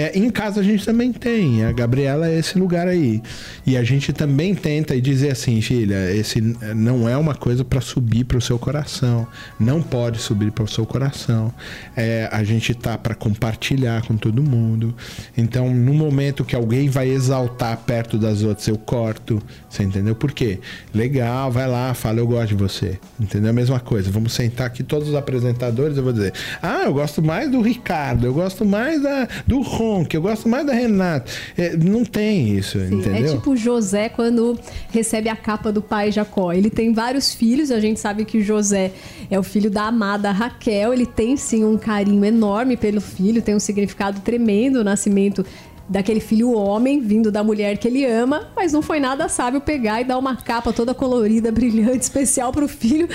É, 0.00 0.18
em 0.18 0.30
casa 0.30 0.60
a 0.60 0.64
gente 0.64 0.82
também 0.82 1.12
tem, 1.12 1.62
a 1.62 1.72
Gabriela 1.72 2.26
é 2.26 2.38
esse 2.38 2.58
lugar 2.58 2.88
aí. 2.88 3.20
E 3.66 3.76
a 3.76 3.84
gente 3.84 4.14
também 4.14 4.54
tenta 4.54 4.98
dizer 4.98 5.32
assim, 5.32 5.60
filha, 5.60 6.10
esse 6.10 6.40
não 6.74 7.06
é 7.06 7.18
uma 7.18 7.34
coisa 7.34 7.62
para 7.62 7.82
subir 7.82 8.24
para 8.24 8.38
o 8.38 8.40
seu 8.40 8.58
coração, 8.58 9.26
não 9.58 9.82
pode 9.82 10.18
subir 10.18 10.52
para 10.52 10.64
o 10.64 10.68
seu 10.68 10.86
coração. 10.86 11.52
É, 11.94 12.26
a 12.32 12.42
gente 12.42 12.74
tá 12.74 12.96
para 12.96 13.14
compartilhar 13.14 14.00
com 14.06 14.16
todo 14.16 14.42
mundo. 14.42 14.94
Então, 15.36 15.68
no 15.68 15.92
momento 15.92 16.46
que 16.46 16.56
alguém 16.56 16.88
vai 16.88 17.10
exaltar 17.10 17.76
perto 17.76 18.16
das 18.16 18.42
outras, 18.42 18.66
eu 18.68 18.78
corto, 18.78 19.42
você 19.68 19.82
entendeu? 19.82 20.14
Por 20.14 20.32
quê? 20.32 20.60
Legal, 20.94 21.52
vai 21.52 21.68
lá, 21.68 21.92
fala, 21.92 22.20
eu 22.20 22.26
gosto 22.26 22.48
de 22.48 22.54
você. 22.54 22.98
Entendeu? 23.20 23.50
A 23.50 23.52
mesma 23.52 23.78
coisa. 23.78 24.10
Vamos 24.10 24.32
sentar 24.32 24.66
aqui 24.66 24.82
todos 24.82 25.08
os 25.10 25.14
apresentadores, 25.14 25.98
eu 25.98 26.02
vou 26.02 26.12
dizer, 26.14 26.32
ah, 26.62 26.84
eu 26.84 26.94
gosto 26.94 27.20
mais 27.20 27.50
do 27.50 27.60
Ricardo, 27.60 28.24
eu 28.24 28.32
gosto 28.32 28.64
mais 28.64 29.02
da, 29.02 29.28
do 29.46 29.60
que 30.04 30.16
eu 30.16 30.22
gosto 30.22 30.48
mais 30.48 30.66
da 30.66 30.72
Renata. 30.72 31.30
É, 31.56 31.76
não 31.76 32.04
tem 32.04 32.56
isso, 32.56 32.78
Sim, 32.78 32.84
é 32.84 32.88
entendeu? 32.88 33.32
É 33.32 33.36
tipo 33.36 33.56
José 33.56 34.08
quando 34.08 34.58
recebe 34.90 35.28
a 35.28 35.36
capa 35.36 35.70
do 35.72 35.82
pai 35.82 36.10
Jacó. 36.10 36.52
Ele 36.52 36.70
tem 36.70 36.92
vários 36.92 37.34
filhos, 37.34 37.70
a 37.70 37.80
gente 37.80 37.98
sabe 38.00 38.24
que 38.24 38.40
José 38.40 38.92
é 39.30 39.38
o 39.38 39.42
filho 39.42 39.70
da 39.70 39.84
amada 39.84 40.30
Raquel. 40.30 40.92
Ele 40.92 41.06
tem 41.06 41.36
sim 41.36 41.64
um 41.64 41.76
carinho 41.76 42.24
enorme 42.24 42.76
pelo 42.76 43.00
filho, 43.00 43.42
tem 43.42 43.54
um 43.54 43.60
significado 43.60 44.20
tremendo 44.20 44.80
o 44.80 44.84
nascimento 44.84 45.44
daquele 45.90 46.20
filho 46.20 46.52
homem 46.52 47.00
vindo 47.00 47.32
da 47.32 47.42
mulher 47.42 47.76
que 47.76 47.88
ele 47.88 48.06
ama, 48.06 48.48
mas 48.54 48.72
não 48.72 48.80
foi 48.80 49.00
nada 49.00 49.28
sábio 49.28 49.60
pegar 49.60 50.00
e 50.00 50.04
dar 50.04 50.18
uma 50.18 50.36
capa 50.36 50.72
toda 50.72 50.94
colorida, 50.94 51.50
brilhante, 51.52 52.04
especial 52.04 52.52
para 52.52 52.64
o 52.64 52.68
filho, 52.68 53.08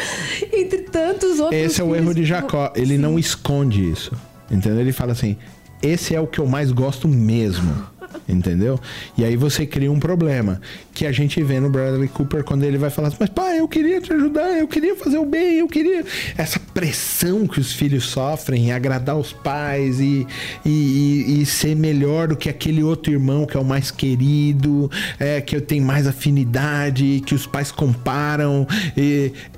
entre 0.51 0.81
tantos 0.81 1.39
outros. 1.39 1.59
Esse 1.59 1.79
é 1.79 1.83
o 1.83 1.95
erro 1.95 2.13
de 2.13 2.25
Jacó. 2.25 2.73
Ele 2.75 2.95
Sim. 2.95 3.01
não 3.01 3.17
esconde 3.17 3.89
isso. 3.89 4.11
Entendeu? 4.51 4.81
Ele 4.81 4.91
fala 4.91 5.13
assim: 5.13 5.37
esse 5.85 6.15
é 6.15 6.19
o 6.19 6.27
que 6.27 6.39
eu 6.39 6.47
mais 6.47 6.71
gosto 6.71 7.07
mesmo. 7.07 7.95
Entendeu? 8.27 8.79
E 9.17 9.23
aí 9.23 9.35
você 9.35 9.65
cria 9.65 9.91
um 9.91 9.99
problema 9.99 10.59
que 10.93 11.05
a 11.05 11.11
gente 11.11 11.43
vê 11.43 11.59
no 11.59 11.69
Bradley 11.69 12.07
Cooper 12.07 12.43
quando 12.43 12.63
ele 12.63 12.77
vai 12.77 12.89
falar 12.89 13.09
assim, 13.09 13.17
mas 13.19 13.29
pai, 13.29 13.59
eu 13.59 13.67
queria 13.67 14.01
te 14.01 14.11
ajudar, 14.13 14.57
eu 14.57 14.67
queria 14.67 14.95
fazer 14.95 15.17
o 15.17 15.25
bem, 15.25 15.59
eu 15.59 15.67
queria. 15.67 16.03
Essa 16.35 16.59
pressão 16.59 17.45
que 17.45 17.59
os 17.59 17.73
filhos 17.73 18.05
sofrem 18.05 18.67
em 18.67 18.71
agradar 18.71 19.15
os 19.15 19.31
pais 19.31 19.99
e, 19.99 20.25
e, 20.65 21.41
e, 21.41 21.45
ser 21.45 21.75
melhor 21.75 22.29
do 22.29 22.35
que 22.35 22.49
aquele 22.49 22.81
outro 22.81 23.11
irmão 23.11 23.45
que 23.45 23.55
é 23.55 23.59
o 23.59 23.65
mais 23.65 23.91
querido, 23.91 24.89
é, 25.19 25.39
que 25.41 25.59
tenho 25.61 25.83
mais 25.83 26.07
afinidade, 26.07 27.21
que 27.25 27.35
os 27.35 27.45
pais 27.45 27.71
comparam. 27.71 28.67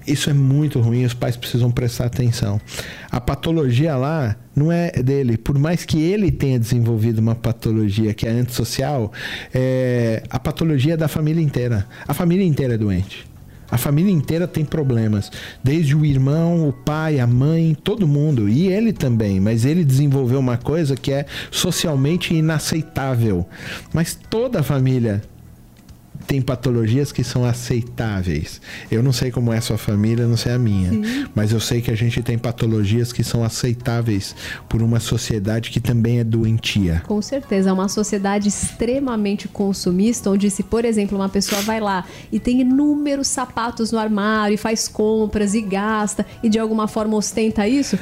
Isso 0.05 0.29
é 0.29 0.33
muito 0.33 0.79
ruim, 0.79 1.05
os 1.05 1.13
pais 1.13 1.37
precisam 1.37 1.71
prestar 1.71 2.05
atenção. 2.05 2.59
a 3.09 3.21
patologia 3.21 3.95
lá 3.95 4.35
não 4.57 4.71
é 4.71 4.91
dele. 4.91 5.37
Por 5.37 5.57
mais 5.59 5.85
que 5.85 6.01
ele 6.01 6.31
tenha 6.31 6.59
desenvolvido 6.59 7.19
uma 7.19 7.35
patologia 7.35 8.13
que 8.13 8.25
é 8.27 8.31
antissocial, 8.31 9.13
é, 9.53 10.23
a 10.29 10.39
patologia 10.39 10.95
é 10.95 10.97
da 10.97 11.07
família 11.07 11.41
inteira. 11.41 11.85
A 12.07 12.13
família 12.13 12.43
inteira 12.43 12.73
é 12.73 12.77
doente. 12.77 13.27
A 13.69 13.77
família 13.77 14.11
inteira 14.11 14.47
tem 14.47 14.63
problemas, 14.63 15.29
desde 15.61 15.93
o 15.93 16.05
irmão, 16.05 16.69
o 16.69 16.71
pai, 16.71 17.19
a 17.19 17.27
mãe, 17.27 17.75
todo 17.75 18.07
mundo, 18.07 18.47
e 18.47 18.67
ele 18.67 18.93
também, 18.93 19.41
mas 19.41 19.65
ele 19.65 19.83
desenvolveu 19.83 20.39
uma 20.39 20.55
coisa 20.55 20.95
que 20.95 21.11
é 21.11 21.25
socialmente 21.51 22.33
inaceitável. 22.33 23.45
Mas 23.93 24.17
toda 24.29 24.61
a 24.61 24.63
família 24.63 25.21
tem 26.27 26.41
patologias 26.41 27.11
que 27.13 27.23
são 27.23 27.45
aceitáveis. 27.45 28.59
Eu 28.91 29.01
não 29.01 29.13
sei 29.13 29.31
como 29.31 29.53
é 29.53 29.57
a 29.57 29.61
sua 29.61 29.77
família, 29.77 30.27
não 30.27 30.35
sei 30.35 30.51
a 30.51 30.59
minha, 30.59 30.89
Sim. 30.89 31.25
mas 31.33 31.53
eu 31.53 31.59
sei 31.59 31.81
que 31.81 31.89
a 31.89 31.95
gente 31.95 32.21
tem 32.21 32.37
patologias 32.37 33.13
que 33.13 33.23
são 33.23 33.43
aceitáveis 33.43 34.35
por 34.67 34.81
uma 34.81 34.99
sociedade 34.99 35.71
que 35.71 35.79
também 35.79 36.19
é 36.19 36.23
doentia. 36.25 37.01
Com 37.07 37.21
certeza, 37.21 37.69
é 37.69 37.73
uma 37.73 37.87
sociedade 37.87 38.49
extremamente 38.49 39.47
consumista, 39.47 40.29
onde 40.29 40.49
se, 40.51 40.63
por 40.63 40.83
exemplo, 40.83 41.17
uma 41.17 41.29
pessoa 41.29 41.61
vai 41.61 41.79
lá 41.79 42.03
e 42.29 42.39
tem 42.39 42.59
inúmeros 42.59 43.27
sapatos 43.27 43.91
no 43.93 43.97
armário, 43.97 44.53
e 44.53 44.57
faz 44.57 44.87
compras 44.87 45.53
e 45.53 45.61
gasta 45.61 46.25
e 46.43 46.49
de 46.49 46.59
alguma 46.59 46.87
forma 46.87 47.15
ostenta 47.15 47.65
isso, 47.67 47.97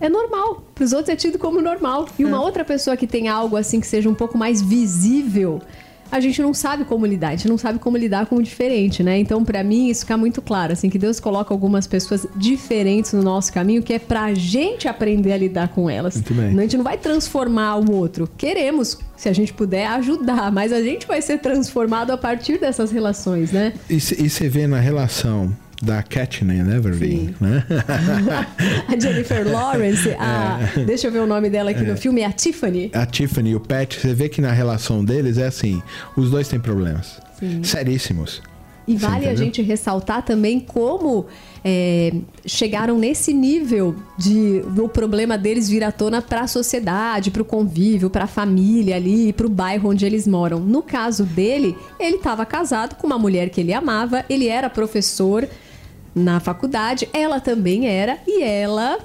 é 0.00 0.08
normal. 0.08 0.64
Para 0.74 0.84
os 0.84 0.92
outros 0.92 1.10
é 1.10 1.16
tido 1.16 1.38
como 1.38 1.60
normal. 1.60 2.08
E 2.18 2.24
uma 2.24 2.36
é. 2.36 2.40
outra 2.40 2.64
pessoa 2.64 2.96
que 2.96 3.06
tem 3.06 3.28
algo 3.28 3.56
assim 3.56 3.80
que 3.80 3.86
seja 3.86 4.08
um 4.08 4.14
pouco 4.14 4.38
mais 4.38 4.62
visível, 4.62 5.60
a 6.10 6.20
gente 6.20 6.42
não 6.42 6.52
sabe 6.52 6.84
como 6.84 7.06
lidar, 7.06 7.28
a 7.28 7.30
gente 7.32 7.48
não 7.48 7.58
sabe 7.58 7.78
como 7.78 7.96
lidar 7.96 8.26
com 8.26 8.36
o 8.36 8.42
diferente, 8.42 9.02
né? 9.02 9.18
Então, 9.18 9.44
para 9.44 9.62
mim, 9.62 9.88
isso 9.88 10.00
fica 10.00 10.16
muito 10.16 10.42
claro, 10.42 10.72
assim, 10.72 10.90
que 10.90 10.98
Deus 10.98 11.20
coloca 11.20 11.52
algumas 11.54 11.86
pessoas 11.86 12.26
diferentes 12.36 13.12
no 13.12 13.22
nosso 13.22 13.52
caminho, 13.52 13.82
que 13.82 13.92
é 13.92 13.98
pra 13.98 14.34
gente 14.34 14.88
aprender 14.88 15.32
a 15.32 15.36
lidar 15.36 15.68
com 15.68 15.88
elas. 15.88 16.14
Muito 16.14 16.34
bem. 16.34 16.58
A 16.58 16.62
gente 16.62 16.76
não 16.76 16.84
vai 16.84 16.98
transformar 16.98 17.76
o 17.76 17.92
outro. 17.92 18.28
Queremos, 18.36 18.98
se 19.16 19.28
a 19.28 19.32
gente 19.32 19.52
puder, 19.52 19.86
ajudar, 19.86 20.50
mas 20.50 20.72
a 20.72 20.82
gente 20.82 21.06
vai 21.06 21.22
ser 21.22 21.38
transformado 21.38 22.10
a 22.10 22.18
partir 22.18 22.58
dessas 22.58 22.90
relações, 22.90 23.52
né? 23.52 23.72
E 23.88 24.00
você 24.00 24.48
vê 24.48 24.66
na 24.66 24.80
relação 24.80 25.54
da 25.82 26.02
Katniss 26.02 26.68
Everdeen, 26.68 27.34
né? 27.40 27.64
a 28.86 28.98
Jennifer 28.98 29.50
Lawrence, 29.50 30.10
a, 30.18 30.70
é. 30.76 30.84
deixa 30.84 31.06
eu 31.06 31.12
ver 31.12 31.20
o 31.20 31.26
nome 31.26 31.48
dela 31.48 31.70
aqui 31.70 31.82
é. 31.82 31.86
no 31.86 31.96
filme, 31.96 32.20
é 32.20 32.26
a 32.26 32.32
Tiffany. 32.32 32.90
A 32.92 33.06
Tiffany 33.06 33.50
e 33.50 33.56
o 33.56 33.60
Pat, 33.60 33.96
você 33.96 34.12
vê 34.12 34.28
que 34.28 34.40
na 34.40 34.52
relação 34.52 35.04
deles 35.04 35.38
é 35.38 35.46
assim, 35.46 35.82
os 36.16 36.30
dois 36.30 36.48
têm 36.48 36.60
problemas 36.60 37.18
Sim. 37.38 37.62
seríssimos. 37.64 38.42
E 38.86 38.96
vale 38.96 39.28
a 39.28 39.36
gente 39.36 39.62
ressaltar 39.62 40.24
também 40.24 40.58
como 40.58 41.26
é, 41.64 42.12
chegaram 42.44 42.98
nesse 42.98 43.32
nível 43.32 43.94
de 44.18 44.64
o 44.76 44.88
problema 44.88 45.38
deles 45.38 45.68
vir 45.68 45.84
à 45.84 45.92
tona 45.92 46.20
para 46.20 46.40
a 46.40 46.46
sociedade, 46.48 47.30
para 47.30 47.42
o 47.42 47.44
convívio, 47.44 48.10
para 48.10 48.24
a 48.24 48.26
família 48.26 48.96
ali, 48.96 49.32
para 49.32 49.46
o 49.46 49.50
bairro 49.50 49.90
onde 49.90 50.04
eles 50.04 50.26
moram. 50.26 50.58
No 50.58 50.82
caso 50.82 51.24
dele, 51.24 51.76
ele 52.00 52.16
estava 52.16 52.44
casado 52.44 52.96
com 52.96 53.06
uma 53.06 53.18
mulher 53.18 53.50
que 53.50 53.60
ele 53.60 53.72
amava, 53.72 54.24
ele 54.28 54.48
era 54.48 54.68
professor 54.68 55.48
na 56.14 56.40
faculdade, 56.40 57.08
ela 57.12 57.40
também 57.40 57.86
era, 57.86 58.18
e 58.26 58.42
ela 58.42 58.98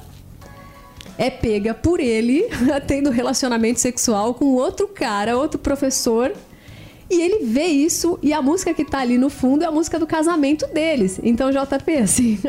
é 1.18 1.30
pega 1.30 1.74
por 1.74 2.00
ele 2.00 2.46
tendo 2.88 3.10
relacionamento 3.10 3.80
sexual 3.80 4.34
com 4.34 4.46
outro 4.54 4.88
cara, 4.88 5.38
outro 5.38 5.60
professor. 5.60 6.34
E 7.10 7.22
ele 7.22 7.46
vê 7.46 7.66
isso 7.66 8.18
e 8.22 8.34
a 8.34 8.42
música 8.42 8.74
que 8.74 8.84
tá 8.84 9.00
ali 9.00 9.18
no 9.18 9.30
fundo 9.30 9.64
é 9.64 9.68
a 9.68 9.72
música 9.72 10.00
do 10.00 10.08
casamento 10.08 10.66
deles. 10.68 11.20
Então, 11.22 11.52
JP, 11.52 11.98
assim. 11.98 12.40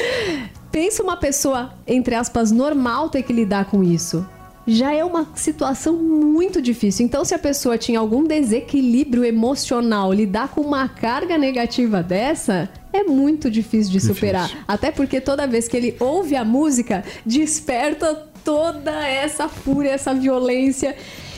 pensa 0.72 1.02
uma 1.02 1.16
pessoa, 1.16 1.74
entre 1.86 2.14
aspas, 2.14 2.50
normal 2.50 3.10
ter 3.10 3.22
que 3.22 3.32
lidar 3.32 3.66
com 3.66 3.82
isso 3.82 4.26
já 4.70 4.94
é 4.94 5.04
uma 5.04 5.28
situação 5.34 5.94
muito 5.94 6.62
difícil. 6.62 7.04
Então, 7.04 7.24
se 7.24 7.34
a 7.34 7.38
pessoa 7.38 7.76
tinha 7.76 7.98
algum 7.98 8.24
desequilíbrio 8.24 9.24
emocional, 9.24 10.12
lidar 10.12 10.48
com 10.48 10.60
uma 10.60 10.88
carga 10.88 11.36
negativa 11.36 12.02
dessa, 12.02 12.68
é 12.92 13.02
muito 13.02 13.50
difícil 13.50 13.92
de 13.92 14.00
superar. 14.00 14.44
Difícil. 14.44 14.64
Até 14.66 14.90
porque 14.90 15.20
toda 15.20 15.46
vez 15.46 15.68
que 15.68 15.76
ele 15.76 15.96
ouve 15.98 16.36
a 16.36 16.44
música, 16.44 17.04
desperta 17.24 18.14
toda 18.44 19.06
essa 19.06 19.48
fúria, 19.48 19.90
essa 19.90 20.14
violência. 20.14 20.96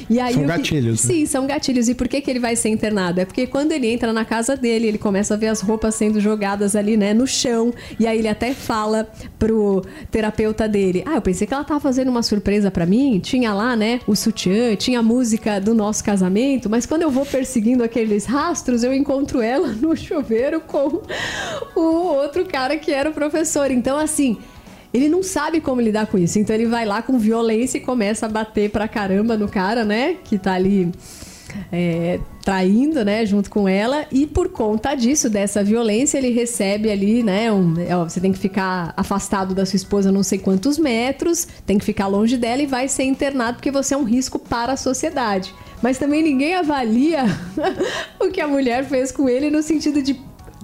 E 0.09 0.21
aí, 0.21 0.35
são 0.35 0.47
gatilhos. 0.47 1.01
Que... 1.01 1.09
Né? 1.09 1.15
Sim, 1.15 1.27
são 1.27 1.47
gatilhos. 1.47 1.89
E 1.89 1.95
por 1.95 2.09
que, 2.09 2.21
que 2.21 2.31
ele 2.31 2.41
vai 2.41 2.57
ser 2.57 2.69
internado? 2.69 3.21
É 3.21 3.25
porque 3.25 3.47
quando 3.47 3.73
ele 3.73 3.87
entra 3.87 4.13
na 4.13 4.25
casa 4.25 4.57
dele, 4.57 4.87
ele 4.87 4.99
começa 4.99 5.35
a 5.35 5.37
ver 5.37 5.49
as 5.49 5.61
roupas 5.61 5.95
sendo 5.95 6.21
jogadas 6.21 6.77
ali, 6.77 6.97
né, 6.97 7.13
no 7.15 7.27
chão. 7.27 7.73
E 7.99 8.07
aí 8.07 8.19
ele 8.19 8.29
até 8.29 8.53
fala 8.53 9.09
pro 9.39 9.83
terapeuta 10.11 10.69
dele: 10.69 11.03
Ah, 11.07 11.15
eu 11.17 11.23
pensei 11.23 11.47
que 11.47 11.55
ela 11.55 11.65
tava 11.65 11.81
fazendo 11.81 12.09
uma 12.09 12.23
surpresa 12.23 12.71
para 12.71 12.87
mim. 12.87 13.21
Tinha 13.21 13.53
lá, 13.53 13.77
né, 13.77 14.01
o 14.07 14.15
sutiã, 14.15 14.75
tinha 14.77 15.01
a 15.01 15.03
música 15.03 15.61
do 15.61 15.75
nosso 15.75 16.03
casamento. 16.05 16.69
Mas 16.69 16.87
quando 16.87 17.03
eu 17.03 17.11
vou 17.11 17.27
perseguindo 17.27 17.83
aqueles 17.83 18.25
rastros, 18.25 18.83
eu 18.83 18.95
encontro 18.95 19.41
ela 19.41 19.69
no 19.81 19.97
chuveiro 19.97 20.61
com 20.61 21.03
o 21.75 21.81
outro 21.81 22.45
cara 22.45 22.77
que 22.77 22.91
era 22.91 23.11
o 23.11 23.13
professor. 23.13 23.71
Então, 23.71 23.99
assim 23.99 24.39
ele 24.93 25.09
não 25.09 25.23
sabe 25.23 25.61
como 25.61 25.81
lidar 25.81 26.07
com 26.07 26.19
isso. 26.19 26.39
Então 26.39 26.55
ele 26.55 26.67
vai 26.67 26.85
lá 26.85 27.03
com 27.03 27.19
violência 27.19 27.79
e 27.79 27.81
começa 27.81 28.27
a 28.27 28.29
bater 28.29 28.71
pra 28.71 28.87
caramba 28.87 29.37
no 29.37 29.49
cara, 29.49 29.85
né? 29.85 30.17
Que 30.25 30.39
tá 30.39 30.53
ali. 30.53 30.93
É, 31.71 32.19
traindo, 32.43 33.05
né, 33.05 33.27
junto 33.27 33.51
com 33.51 33.69
ela, 33.69 34.07
e 34.11 34.27
por 34.27 34.49
conta 34.49 34.95
disso, 34.95 35.29
dessa 35.29 35.63
violência, 35.63 36.17
ele 36.17 36.31
recebe 36.31 36.91
ali, 36.91 37.23
né, 37.23 37.53
um, 37.53 37.75
ó, 37.91 38.05
você 38.05 38.21
tem 38.21 38.33
que 38.33 38.39
ficar 38.39 38.95
afastado 38.97 39.55
da 39.55 39.67
sua 39.67 39.77
esposa 39.77 40.11
não 40.11 40.23
sei 40.23 40.39
quantos 40.39 40.79
metros, 40.79 41.47
tem 41.67 41.79
que 41.79 41.85
ficar 41.85 42.07
longe 42.07 42.39
dela 42.39 42.63
e 42.63 42.67
vai 42.67 42.89
ser 42.89 43.05
internado 43.05 43.59
porque 43.59 43.71
você 43.71 43.93
é 43.93 43.99
um 43.99 44.05
risco 44.05 44.39
para 44.39 44.73
a 44.73 44.77
sociedade. 44.79 45.55
Mas 45.83 45.99
também 45.99 46.23
ninguém 46.23 46.55
avalia 46.55 47.25
o 48.19 48.31
que 48.31 48.41
a 48.41 48.49
mulher 48.49 48.85
fez 48.85 49.13
com 49.13 49.29
ele 49.29 49.51
no 49.51 49.63
sentido 49.63 50.01
de 50.01 50.15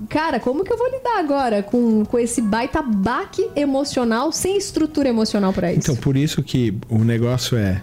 cara, 0.09 0.39
como 0.41 0.65
que 0.65 0.73
eu 0.73 0.77
vou 0.77 0.87
lidar 0.91 1.19
agora 1.19 1.63
com, 1.63 2.05
com 2.05 2.19
esse 2.19 2.41
baita 2.43 2.83
baque 2.83 3.49
emocional 3.57 4.33
sem 4.33 4.57
estrutura 4.57 5.09
emocional 5.09 5.53
para 5.53 5.73
isso? 5.73 5.91
Então, 5.91 5.97
por 5.97 6.17
isso 6.17 6.43
que 6.43 6.75
o 6.89 6.99
negócio 6.99 7.57
é 7.57 7.83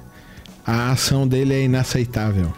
a 0.66 0.92
ação 0.92 1.28
dele 1.28 1.54
é 1.54 1.64
inaceitável. 1.64 2.52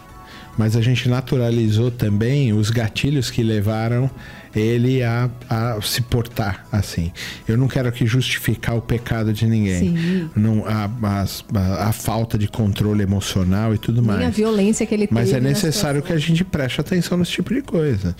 Mas 0.56 0.74
a 0.74 0.80
gente 0.80 1.08
naturalizou 1.08 1.90
também 1.90 2.52
os 2.52 2.70
gatilhos 2.70 3.30
que 3.30 3.42
levaram 3.42 4.10
ele 4.54 5.02
a, 5.02 5.30
a 5.48 5.80
se 5.82 6.02
portar 6.02 6.66
assim. 6.72 7.12
Eu 7.46 7.56
não 7.56 7.68
quero 7.68 7.88
aqui 7.88 8.06
justificar 8.06 8.76
o 8.76 8.82
pecado 8.82 9.32
de 9.32 9.46
ninguém. 9.46 10.28
Não, 10.34 10.64
a, 10.66 10.90
a, 11.02 11.88
a, 11.88 11.92
falta 11.92 12.38
de 12.38 12.48
controle 12.48 13.02
emocional 13.02 13.74
e 13.74 13.78
tudo 13.78 14.02
mais. 14.02 14.22
a 14.22 14.30
violência 14.30 14.86
que 14.86 14.94
ele 14.94 15.06
teve. 15.06 15.18
Mas 15.20 15.32
é 15.32 15.40
necessário 15.40 16.02
que 16.02 16.12
a 16.12 16.18
gente 16.18 16.44
preste 16.44 16.80
atenção 16.80 17.18
nesse 17.18 17.32
tipo 17.32 17.52
de 17.52 17.62
coisa. 17.62 18.14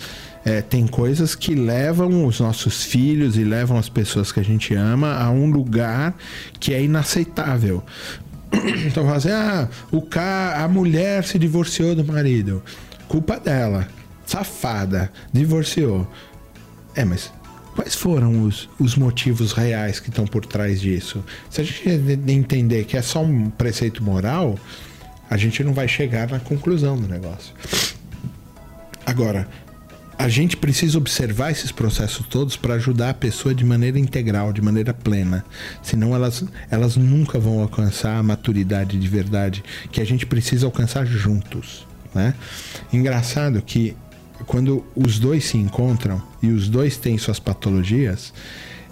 É, 0.45 0.63
tem 0.63 0.87
coisas 0.87 1.35
que 1.35 1.55
levam 1.55 2.25
os 2.25 2.41
nossos 2.41 2.85
filhos 2.85 3.37
e 3.37 3.45
levam 3.45 3.77
as 3.77 3.89
pessoas 3.89 4.33
que 4.33 4.41
a 4.41 4.45
gente 4.45 4.75
ama 4.75 5.15
a 5.15 5.31
um 5.31 5.51
lugar 5.51 6.17
que 6.59 6.73
é 6.73 6.83
inaceitável. 6.83 7.83
Então, 8.87 9.07
fazer, 9.07 9.33
ah, 9.33 9.69
o 9.91 10.01
ca... 10.01 10.65
a 10.65 10.69
mulher 10.69 11.23
se 11.25 11.39
divorciou 11.39 11.95
do 11.95 12.03
marido. 12.03 12.63
Culpa 13.07 13.39
dela 13.39 13.87
safada, 14.29 15.11
divorciou. 15.33 16.07
É, 16.95 17.03
mas 17.03 17.33
quais 17.75 17.95
foram 17.95 18.45
os, 18.45 18.69
os 18.79 18.95
motivos 18.95 19.53
reais 19.53 19.99
que 19.99 20.11
estão 20.11 20.27
por 20.27 20.45
trás 20.45 20.81
disso? 20.81 21.25
Se 21.49 21.63
a 21.63 21.65
gente 21.65 21.89
entender 22.31 22.85
que 22.85 22.97
é 22.97 23.03
só 23.03 23.23
um 23.23 23.49
preceito 23.49 24.05
moral, 24.05 24.59
a 25.31 25.37
gente 25.39 25.65
não 25.65 25.73
vai 25.73 25.89
chegar 25.89 26.29
na 26.29 26.39
conclusão 26.39 26.97
do 26.97 27.09
negócio. 27.09 27.55
Agora, 29.07 29.49
a 30.19 30.29
gente 30.29 30.59
precisa 30.59 30.99
observar 30.99 31.51
esses 31.51 31.73
processos 31.73 32.27
todos 32.27 32.55
para 32.55 32.75
ajudar 32.75 33.11
a 33.11 33.15
pessoa 33.15 33.55
de 33.55 33.65
maneira 33.65 33.99
integral, 33.99 34.53
de 34.53 34.61
maneira 34.61 34.93
plena. 34.93 35.43
Senão 35.83 36.15
elas, 36.15 36.45
elas 36.71 36.97
nunca 36.97 37.39
vão 37.39 37.61
alcançar 37.61 38.19
a 38.19 38.23
maturidade 38.23 38.99
de 38.99 39.09
verdade 39.09 39.65
que 39.91 40.03
a 40.03 40.05
gente 40.05 40.27
precisa 40.27 40.67
alcançar 40.67 41.07
juntos. 41.07 41.87
Né? 42.15 42.35
Engraçado 42.93 43.63
que 43.63 43.97
quando 44.49 44.83
os 44.97 45.19
dois 45.19 45.45
se 45.45 45.59
encontram 45.59 46.21
e 46.43 46.49
os 46.49 46.69
dois 46.69 46.97
têm 46.97 47.19
suas 47.19 47.39
patologias, 47.39 48.33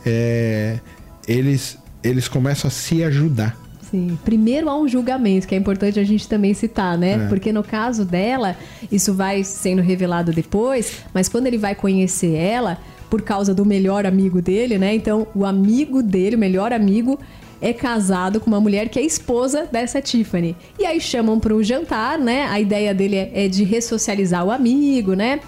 é, 0.05 0.79
eles, 1.27 1.79
eles 2.05 2.29
começam 2.29 2.69
a 2.69 2.71
se 2.71 3.03
ajudar. 3.03 3.59
Sim. 3.90 4.19
Primeiro 4.25 4.69
há 4.69 4.79
um 4.79 4.87
julgamento, 4.87 5.49
que 5.49 5.55
é 5.55 5.59
importante 5.59 5.99
a 5.99 6.05
gente 6.05 6.29
também 6.29 6.53
citar, 6.53 6.99
né? 6.99 7.25
É. 7.25 7.29
Porque 7.29 7.53
no 7.53 7.64
caso 7.64 8.05
dela, 8.05 8.55
isso 8.92 9.14
vai 9.14 9.42
sendo 9.42 9.81
revelado 9.81 10.31
depois, 10.31 11.05
mas 11.14 11.29
quando 11.29 11.47
ele 11.47 11.57
vai 11.57 11.75
conhecer 11.75 12.35
ela, 12.35 12.79
por 13.09 13.23
causa 13.23 13.55
do 13.55 13.64
melhor 13.64 14.05
amigo 14.05 14.42
dele, 14.42 14.77
né? 14.77 14.95
Então, 14.95 15.27
o 15.35 15.47
amigo 15.47 16.03
dele, 16.03 16.37
o 16.37 16.38
melhor 16.38 16.73
amigo, 16.73 17.19
é 17.61 17.73
casado 17.73 18.40
com 18.40 18.49
uma 18.49 18.61
mulher 18.61 18.88
que 18.88 18.99
é 18.99 19.03
esposa 19.03 19.66
dessa 19.71 20.01
Tiffany. 20.01 20.57
E 20.79 20.85
aí 20.85 21.01
chamam 21.01 21.40
para 21.40 21.55
o 21.55 21.62
jantar, 21.62 22.19
né? 22.19 22.47
A 22.47 22.61
ideia 22.61 22.95
dele 22.95 23.16
é, 23.16 23.31
é, 23.45 23.49
de 23.49 23.64
ressocializar 23.64 24.45
o 24.45 24.51
amigo, 24.51 25.14
né? 25.14 25.40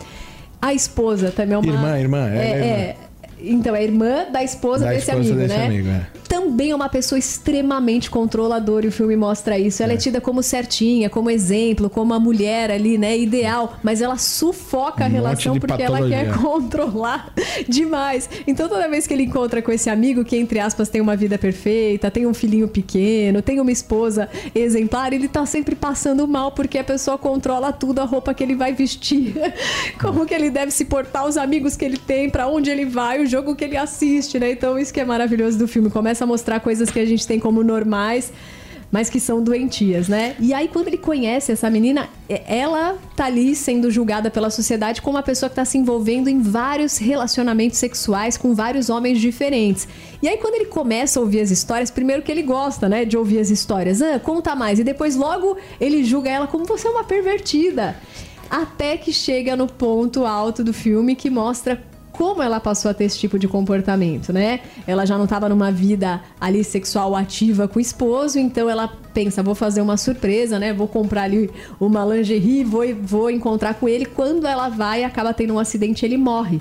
A 0.61 0.75
esposa 0.75 1.31
também 1.31 1.55
é 1.55 1.59
uma. 1.59 1.73
Irmã, 1.73 1.99
irmã, 1.99 2.29
é, 2.31 2.39
é, 2.39 2.41
é 2.41 2.89
irmã. 2.89 3.09
Então, 3.41 3.77
é 3.77 3.85
irmã 3.85 4.27
da 4.33 4.43
esposa 4.43 4.85
da 4.85 4.93
desse 4.93 5.11
esposa 5.11 5.33
amigo, 5.33 5.37
desse 5.37 5.57
né? 5.57 5.67
Amigo, 5.67 5.89
é. 5.89 6.07
Também 6.29 6.71
é 6.71 6.75
uma 6.75 6.89
pessoa 6.89 7.19
extremamente 7.19 8.11
controladora 8.11 8.85
e 8.85 8.89
o 8.91 8.93
filme 8.93 9.17
mostra 9.17 9.59
isso. 9.59 9.83
Ela 9.83 9.93
é, 9.93 9.95
é 9.95 9.99
tida 9.99 10.21
como 10.21 10.43
certinha, 10.43 11.09
como 11.09 11.31
exemplo, 11.31 11.89
como 11.89 12.13
a 12.13 12.21
mulher 12.21 12.71
ali, 12.71 12.99
né, 12.99 13.17
ideal, 13.17 13.77
mas 13.83 14.03
ela 14.03 14.19
sufoca 14.19 15.05
um 15.05 15.07
a 15.07 15.09
relação 15.09 15.59
porque 15.59 15.85
patologia. 15.85 16.17
ela 16.17 16.33
quer 16.33 16.37
controlar 16.39 17.33
demais. 17.67 18.29
Então 18.47 18.69
toda 18.69 18.89
vez 18.89 19.07
que 19.07 19.15
ele 19.15 19.25
encontra 19.25 19.63
com 19.63 19.73
esse 19.73 19.89
amigo 19.89 20.25
que 20.25 20.37
entre 20.37 20.61
aspas 20.61 20.89
tem 20.89 21.01
uma 21.01 21.17
vida 21.17 21.39
perfeita, 21.39 22.11
tem 22.11 22.27
um 22.27 22.35
filhinho 22.35 22.69
pequeno, 22.69 23.41
tem 23.41 23.59
uma 23.59 23.73
esposa 23.73 24.29
exemplar, 24.55 25.13
ele 25.13 25.29
tá 25.29 25.47
sempre 25.47 25.75
passando 25.75 26.29
mal 26.29 26.53
porque 26.53 26.79
a 26.79 26.85
pessoa 26.85 27.17
controla 27.17 27.73
tudo, 27.73 28.01
a 28.01 28.05
roupa 28.05 28.35
que 28.35 28.43
ele 28.43 28.55
vai 28.55 28.75
vestir, 28.75 29.35
como 29.99 30.27
que 30.27 30.35
ele 30.35 30.51
deve 30.51 30.71
se 30.71 30.85
portar, 30.85 31.27
os 31.27 31.37
amigos 31.37 31.77
que 31.77 31.85
ele 31.85 31.97
tem, 31.97 32.29
para 32.29 32.47
onde 32.49 32.71
ele 32.71 32.85
vai, 32.85 33.23
o 33.23 33.27
jogo 33.27 33.57
que 33.57 33.65
ele 33.65 33.77
assiste, 33.77 34.39
né? 34.39 34.51
Então 34.51 34.79
isso 34.79 34.93
que 34.93 35.01
é 35.01 35.05
maravilhoso 35.05 35.59
do 35.59 35.67
filme, 35.67 35.89
começa 35.89 36.18
a 36.25 36.27
mostrar 36.27 36.61
coisas 36.61 36.91
que 36.91 36.99
a 36.99 37.07
gente 37.07 37.27
tem 37.27 37.39
como 37.39 37.63
normais, 37.63 38.33
mas 38.91 39.11
que 39.11 39.21
são 39.21 39.43
doentias, 39.43 40.09
né? 40.09 40.35
E 40.39 40.55
aí, 40.55 40.69
quando 40.69 40.89
ele 40.89 40.97
conhece 40.97 41.53
essa 41.53 41.69
menina, 41.69 42.09
ela 42.29 42.97
tá 43.15 43.27
ali 43.27 43.55
sendo 43.55 43.91
julgada 43.91 44.31
pela 44.31 44.49
sociedade 44.49 45.03
como 45.03 45.17
uma 45.17 45.23
pessoa 45.23 45.51
que 45.51 45.57
tá 45.57 45.65
se 45.65 45.77
envolvendo 45.77 46.29
em 46.29 46.41
vários 46.41 46.97
relacionamentos 46.97 47.77
sexuais 47.79 48.39
com 48.39 48.55
vários 48.55 48.89
homens 48.89 49.21
diferentes. 49.21 49.87
E 50.23 50.29
aí, 50.29 50.39
quando 50.39 50.55
ele 50.55 50.67
começa 50.67 51.21
a 51.21 51.23
ouvir 51.23 51.41
as 51.41 51.51
histórias, 51.51 51.91
primeiro 51.91 52.23
que 52.23 52.33
ele 52.33 52.43
gosta, 52.43 52.89
né, 52.89 53.05
de 53.05 53.17
ouvir 53.17 53.41
as 53.41 53.51
histórias, 53.51 54.01
ah, 54.01 54.19
conta 54.19 54.55
mais. 54.55 54.79
E 54.79 54.85
depois, 54.85 55.17
logo, 55.17 55.59
ele 55.79 56.03
julga 56.03 56.31
ela 56.31 56.47
como 56.47 56.65
você 56.65 56.89
é 56.89 56.91
uma 56.91 57.05
pervertida. 57.05 57.97
Até 58.51 58.97
que 58.97 59.13
chega 59.13 59.55
no 59.55 59.67
ponto 59.67 60.25
alto 60.25 60.65
do 60.65 60.73
filme 60.73 61.15
que 61.15 61.29
mostra 61.29 61.83
como 62.19 62.43
ela 62.43 62.59
passou 62.59 62.91
a 62.91 62.95
ter 62.95 63.05
esse 63.05 63.17
tipo 63.17 63.39
de 63.39 63.47
comportamento, 63.47 64.33
né? 64.33 64.59
Ela 64.89 65.07
já 65.07 65.17
não 65.17 65.23
estava 65.23 65.49
numa 65.49 65.71
vida 65.71 66.21
ali 66.41 66.65
sexual 66.65 67.15
ativa 67.15 67.69
com 67.69 67.79
o 67.79 67.81
esposo, 67.81 68.41
então 68.41 68.69
ela 68.69 68.93
pensa, 69.15 69.41
vou 69.41 69.55
fazer 69.55 69.81
uma 69.81 69.97
surpresa, 69.97 70.59
né? 70.59 70.73
Vou 70.73 70.89
comprar 70.89 71.23
ali 71.23 71.49
uma 71.79 72.05
lingerie, 72.05 72.65
vou, 72.65 72.83
vou 73.01 73.31
encontrar 73.31 73.75
com 73.75 73.89
ele. 73.89 74.05
Quando 74.05 74.49
ela 74.49 74.69
vai, 74.69 75.05
acaba 75.05 75.33
tendo 75.33 75.55
um 75.55 75.61
acidente, 75.61 76.05
ele 76.05 76.17
morre. 76.17 76.61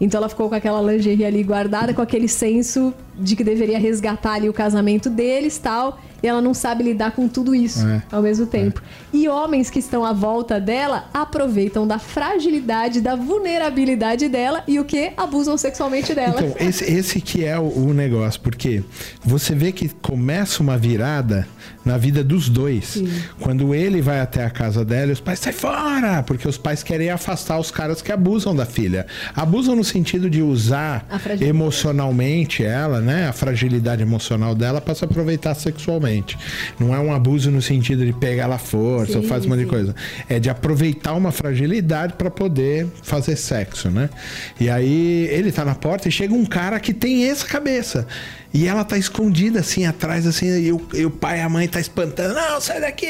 Então 0.00 0.18
ela 0.18 0.28
ficou 0.28 0.48
com 0.48 0.54
aquela 0.54 0.80
lingerie 0.80 1.24
ali 1.24 1.42
guardada, 1.42 1.92
com 1.92 2.00
aquele 2.00 2.28
senso 2.28 2.94
de 3.18 3.34
que 3.34 3.42
deveria 3.42 3.80
resgatar 3.80 4.34
ali 4.34 4.48
o 4.48 4.52
casamento 4.52 5.10
deles 5.10 5.58
tal 5.58 5.98
e 6.22 6.26
ela 6.26 6.40
não 6.40 6.54
sabe 6.54 6.84
lidar 6.84 7.12
com 7.12 7.28
tudo 7.28 7.54
isso 7.54 7.86
é. 7.86 8.02
ao 8.10 8.22
mesmo 8.22 8.46
tempo. 8.46 8.80
É. 9.12 9.16
E 9.16 9.28
homens 9.28 9.70
que 9.70 9.78
estão 9.78 10.04
à 10.04 10.12
volta 10.12 10.60
dela 10.60 11.08
aproveitam 11.12 11.86
da 11.86 11.98
fragilidade, 11.98 13.00
da 13.00 13.16
vulnerabilidade 13.16 14.28
dela 14.28 14.62
e 14.66 14.78
o 14.78 14.84
que? 14.84 15.12
Abusam 15.16 15.56
sexualmente 15.56 16.14
dela. 16.14 16.36
Então, 16.38 16.54
esse, 16.66 16.84
esse 16.84 17.20
que 17.20 17.44
é 17.44 17.58
o, 17.58 17.62
o 17.62 17.92
negócio, 17.92 18.40
porque 18.40 18.82
você 19.22 19.54
vê 19.54 19.72
que 19.72 19.88
começa 19.88 20.62
uma 20.62 20.78
virada 20.78 21.46
na 21.84 21.98
vida 21.98 22.22
dos 22.22 22.48
dois. 22.48 22.86
Sim. 22.86 23.12
Quando 23.40 23.74
ele 23.74 24.00
vai 24.00 24.20
até 24.20 24.44
a 24.44 24.50
casa 24.50 24.84
dela 24.84 25.10
e 25.10 25.12
os 25.12 25.20
pais 25.20 25.38
saem 25.40 25.54
fora, 25.54 26.22
porque 26.22 26.46
os 26.46 26.56
pais 26.56 26.82
querem 26.82 27.10
afastar 27.10 27.58
os 27.58 27.70
caras 27.70 28.00
que 28.00 28.12
abusam 28.12 28.54
da 28.54 28.64
filha. 28.64 29.06
Abusam 29.34 29.74
no 29.74 29.84
sentido 29.84 30.30
de 30.30 30.42
usar 30.42 31.06
emocionalmente 31.40 32.64
ela, 32.64 33.00
né? 33.00 33.28
A 33.28 33.32
fragilidade 33.32 34.02
emocional 34.02 34.54
dela 34.54 34.80
para 34.80 34.94
se 34.94 35.04
aproveitar 35.04 35.54
sexualmente. 35.54 36.11
Não 36.78 36.94
é 36.94 36.98
um 36.98 37.12
abuso 37.12 37.50
no 37.50 37.62
sentido 37.62 38.04
de 38.04 38.12
pegar 38.12 38.44
ela 38.44 38.58
força 38.58 39.12
sim, 39.12 39.18
ou 39.18 39.24
fazer 39.24 39.46
um 39.46 39.50
monte 39.50 39.60
de 39.60 39.66
coisa. 39.66 39.94
É 40.28 40.38
de 40.38 40.50
aproveitar 40.50 41.14
uma 41.14 41.30
fragilidade 41.30 42.14
para 42.14 42.30
poder 42.30 42.86
fazer 43.02 43.36
sexo, 43.36 43.90
né? 43.90 44.10
E 44.58 44.68
aí 44.68 45.28
ele 45.30 45.52
tá 45.52 45.64
na 45.64 45.74
porta 45.74 46.08
e 46.08 46.12
chega 46.12 46.34
um 46.34 46.44
cara 46.44 46.78
que 46.80 46.92
tem 46.92 47.28
essa 47.28 47.46
cabeça. 47.46 48.06
E 48.54 48.68
ela 48.68 48.84
tá 48.84 48.98
escondida 48.98 49.60
assim 49.60 49.86
atrás, 49.86 50.26
assim, 50.26 50.46
e 50.46 50.72
o, 50.72 50.80
e 50.92 51.06
o 51.06 51.10
pai 51.10 51.38
e 51.38 51.40
a 51.40 51.48
mãe 51.48 51.66
tá 51.66 51.80
espantando. 51.80 52.34
Não, 52.34 52.60
sai 52.60 52.80
daqui. 52.82 53.06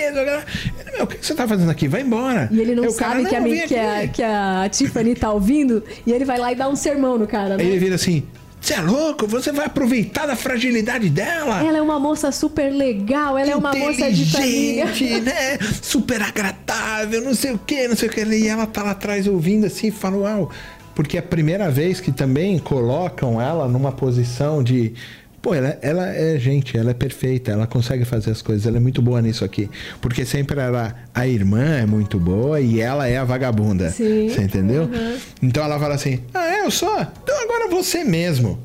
Meu, 0.93 1.05
o 1.05 1.07
que 1.07 1.19
você 1.21 1.35
tá 1.35 1.49
fazendo 1.49 1.71
aqui? 1.71 1.89
Vai 1.89 2.03
embora. 2.03 2.49
E 2.53 2.61
ele 2.61 2.77
não 2.77 2.85
eu, 2.85 2.91
sabe 2.93 3.25
cara, 3.25 3.41
não, 3.41 3.51
que, 3.51 3.59
a, 3.65 3.67
que, 3.67 3.75
a, 3.75 4.09
que 4.09 4.23
a 4.23 4.69
Tiffany 4.71 5.17
tá 5.17 5.33
ouvindo, 5.33 5.83
e 6.07 6.13
ele 6.13 6.25
vai 6.25 6.39
lá 6.39 6.53
e 6.53 6.55
dá 6.55 6.69
um 6.69 6.77
sermão 6.77 7.19
no 7.19 7.27
cara, 7.27 7.57
né? 7.57 7.65
Ele 7.65 7.77
vira 7.77 7.97
assim: 7.97 8.23
você 8.63 8.75
é 8.75 8.81
louco? 8.81 9.27
Você 9.27 9.51
vai 9.51 9.67
aproveitar 9.67 10.25
da 10.25 10.37
fragilidade 10.37 11.11
dela? 11.11 11.65
Ela 11.65 11.79
é 11.79 11.83
uma 11.83 11.99
moça 11.99 12.31
super 12.31 12.71
legal, 12.71 13.37
ela 13.37 13.51
é 13.51 13.57
uma 13.57 13.75
moça 13.75 14.11
de 14.13 14.31
família. 14.31 14.87
né? 15.21 15.59
Super 15.83 16.23
agradável, 16.23 17.21
não 17.23 17.35
sei 17.35 17.51
o 17.51 17.59
que, 17.59 17.89
não 17.89 17.97
sei 17.97 18.09
o 18.09 18.13
que. 18.13 18.23
E 18.23 18.47
ela 18.47 18.65
tá 18.65 18.85
lá 18.85 18.93
atrás 18.93 19.27
ouvindo 19.27 19.67
assim 19.67 19.89
e 19.89 19.91
fala, 19.91 20.17
uau. 20.17 20.51
Porque 20.95 21.17
é 21.17 21.21
a 21.21 21.23
primeira 21.25 21.71
vez 21.71 22.01
que 22.01 22.13
também 22.13 22.57
colocam 22.59 23.41
ela 23.41 23.67
numa 23.67 23.91
posição 23.91 24.63
de 24.63 24.95
Pô, 25.43 25.53
ela, 25.53 25.77
ela 25.83 26.09
é 26.09 26.39
gente, 26.39 26.79
ela 26.79 26.93
é 26.93 26.95
perfeita, 26.95 27.51
ela 27.51 27.67
consegue 27.67 28.05
fazer 28.05 28.31
as 28.31 28.41
coisas, 28.41 28.65
ela 28.65 28.77
é 28.77 28.81
muito 28.81 29.03
boa 29.03 29.21
nisso 29.21 29.45
aqui. 29.45 29.69
Porque 30.01 30.25
sempre 30.25 30.61
era 30.61 30.95
a 31.13 31.27
irmã 31.27 31.79
é 31.79 31.85
muito 31.85 32.19
boa 32.21 32.61
e 32.61 32.81
ela 32.81 33.09
é 33.09 33.19
a 33.19 33.25
vagabunda. 33.25 33.91
Sim. 33.91 34.29
Você 34.29 34.43
entendeu? 34.43 34.85
Uhum. 34.85 35.19
Então 35.43 35.65
ela 35.65 35.81
fala 35.81 35.97
assim: 35.97 36.21
Ah, 36.33 36.47
é, 36.47 36.65
eu 36.65 36.71
sou? 36.71 36.97
Então 37.25 37.43
agora 37.43 37.69
você 37.69 38.05
mesmo. 38.05 38.57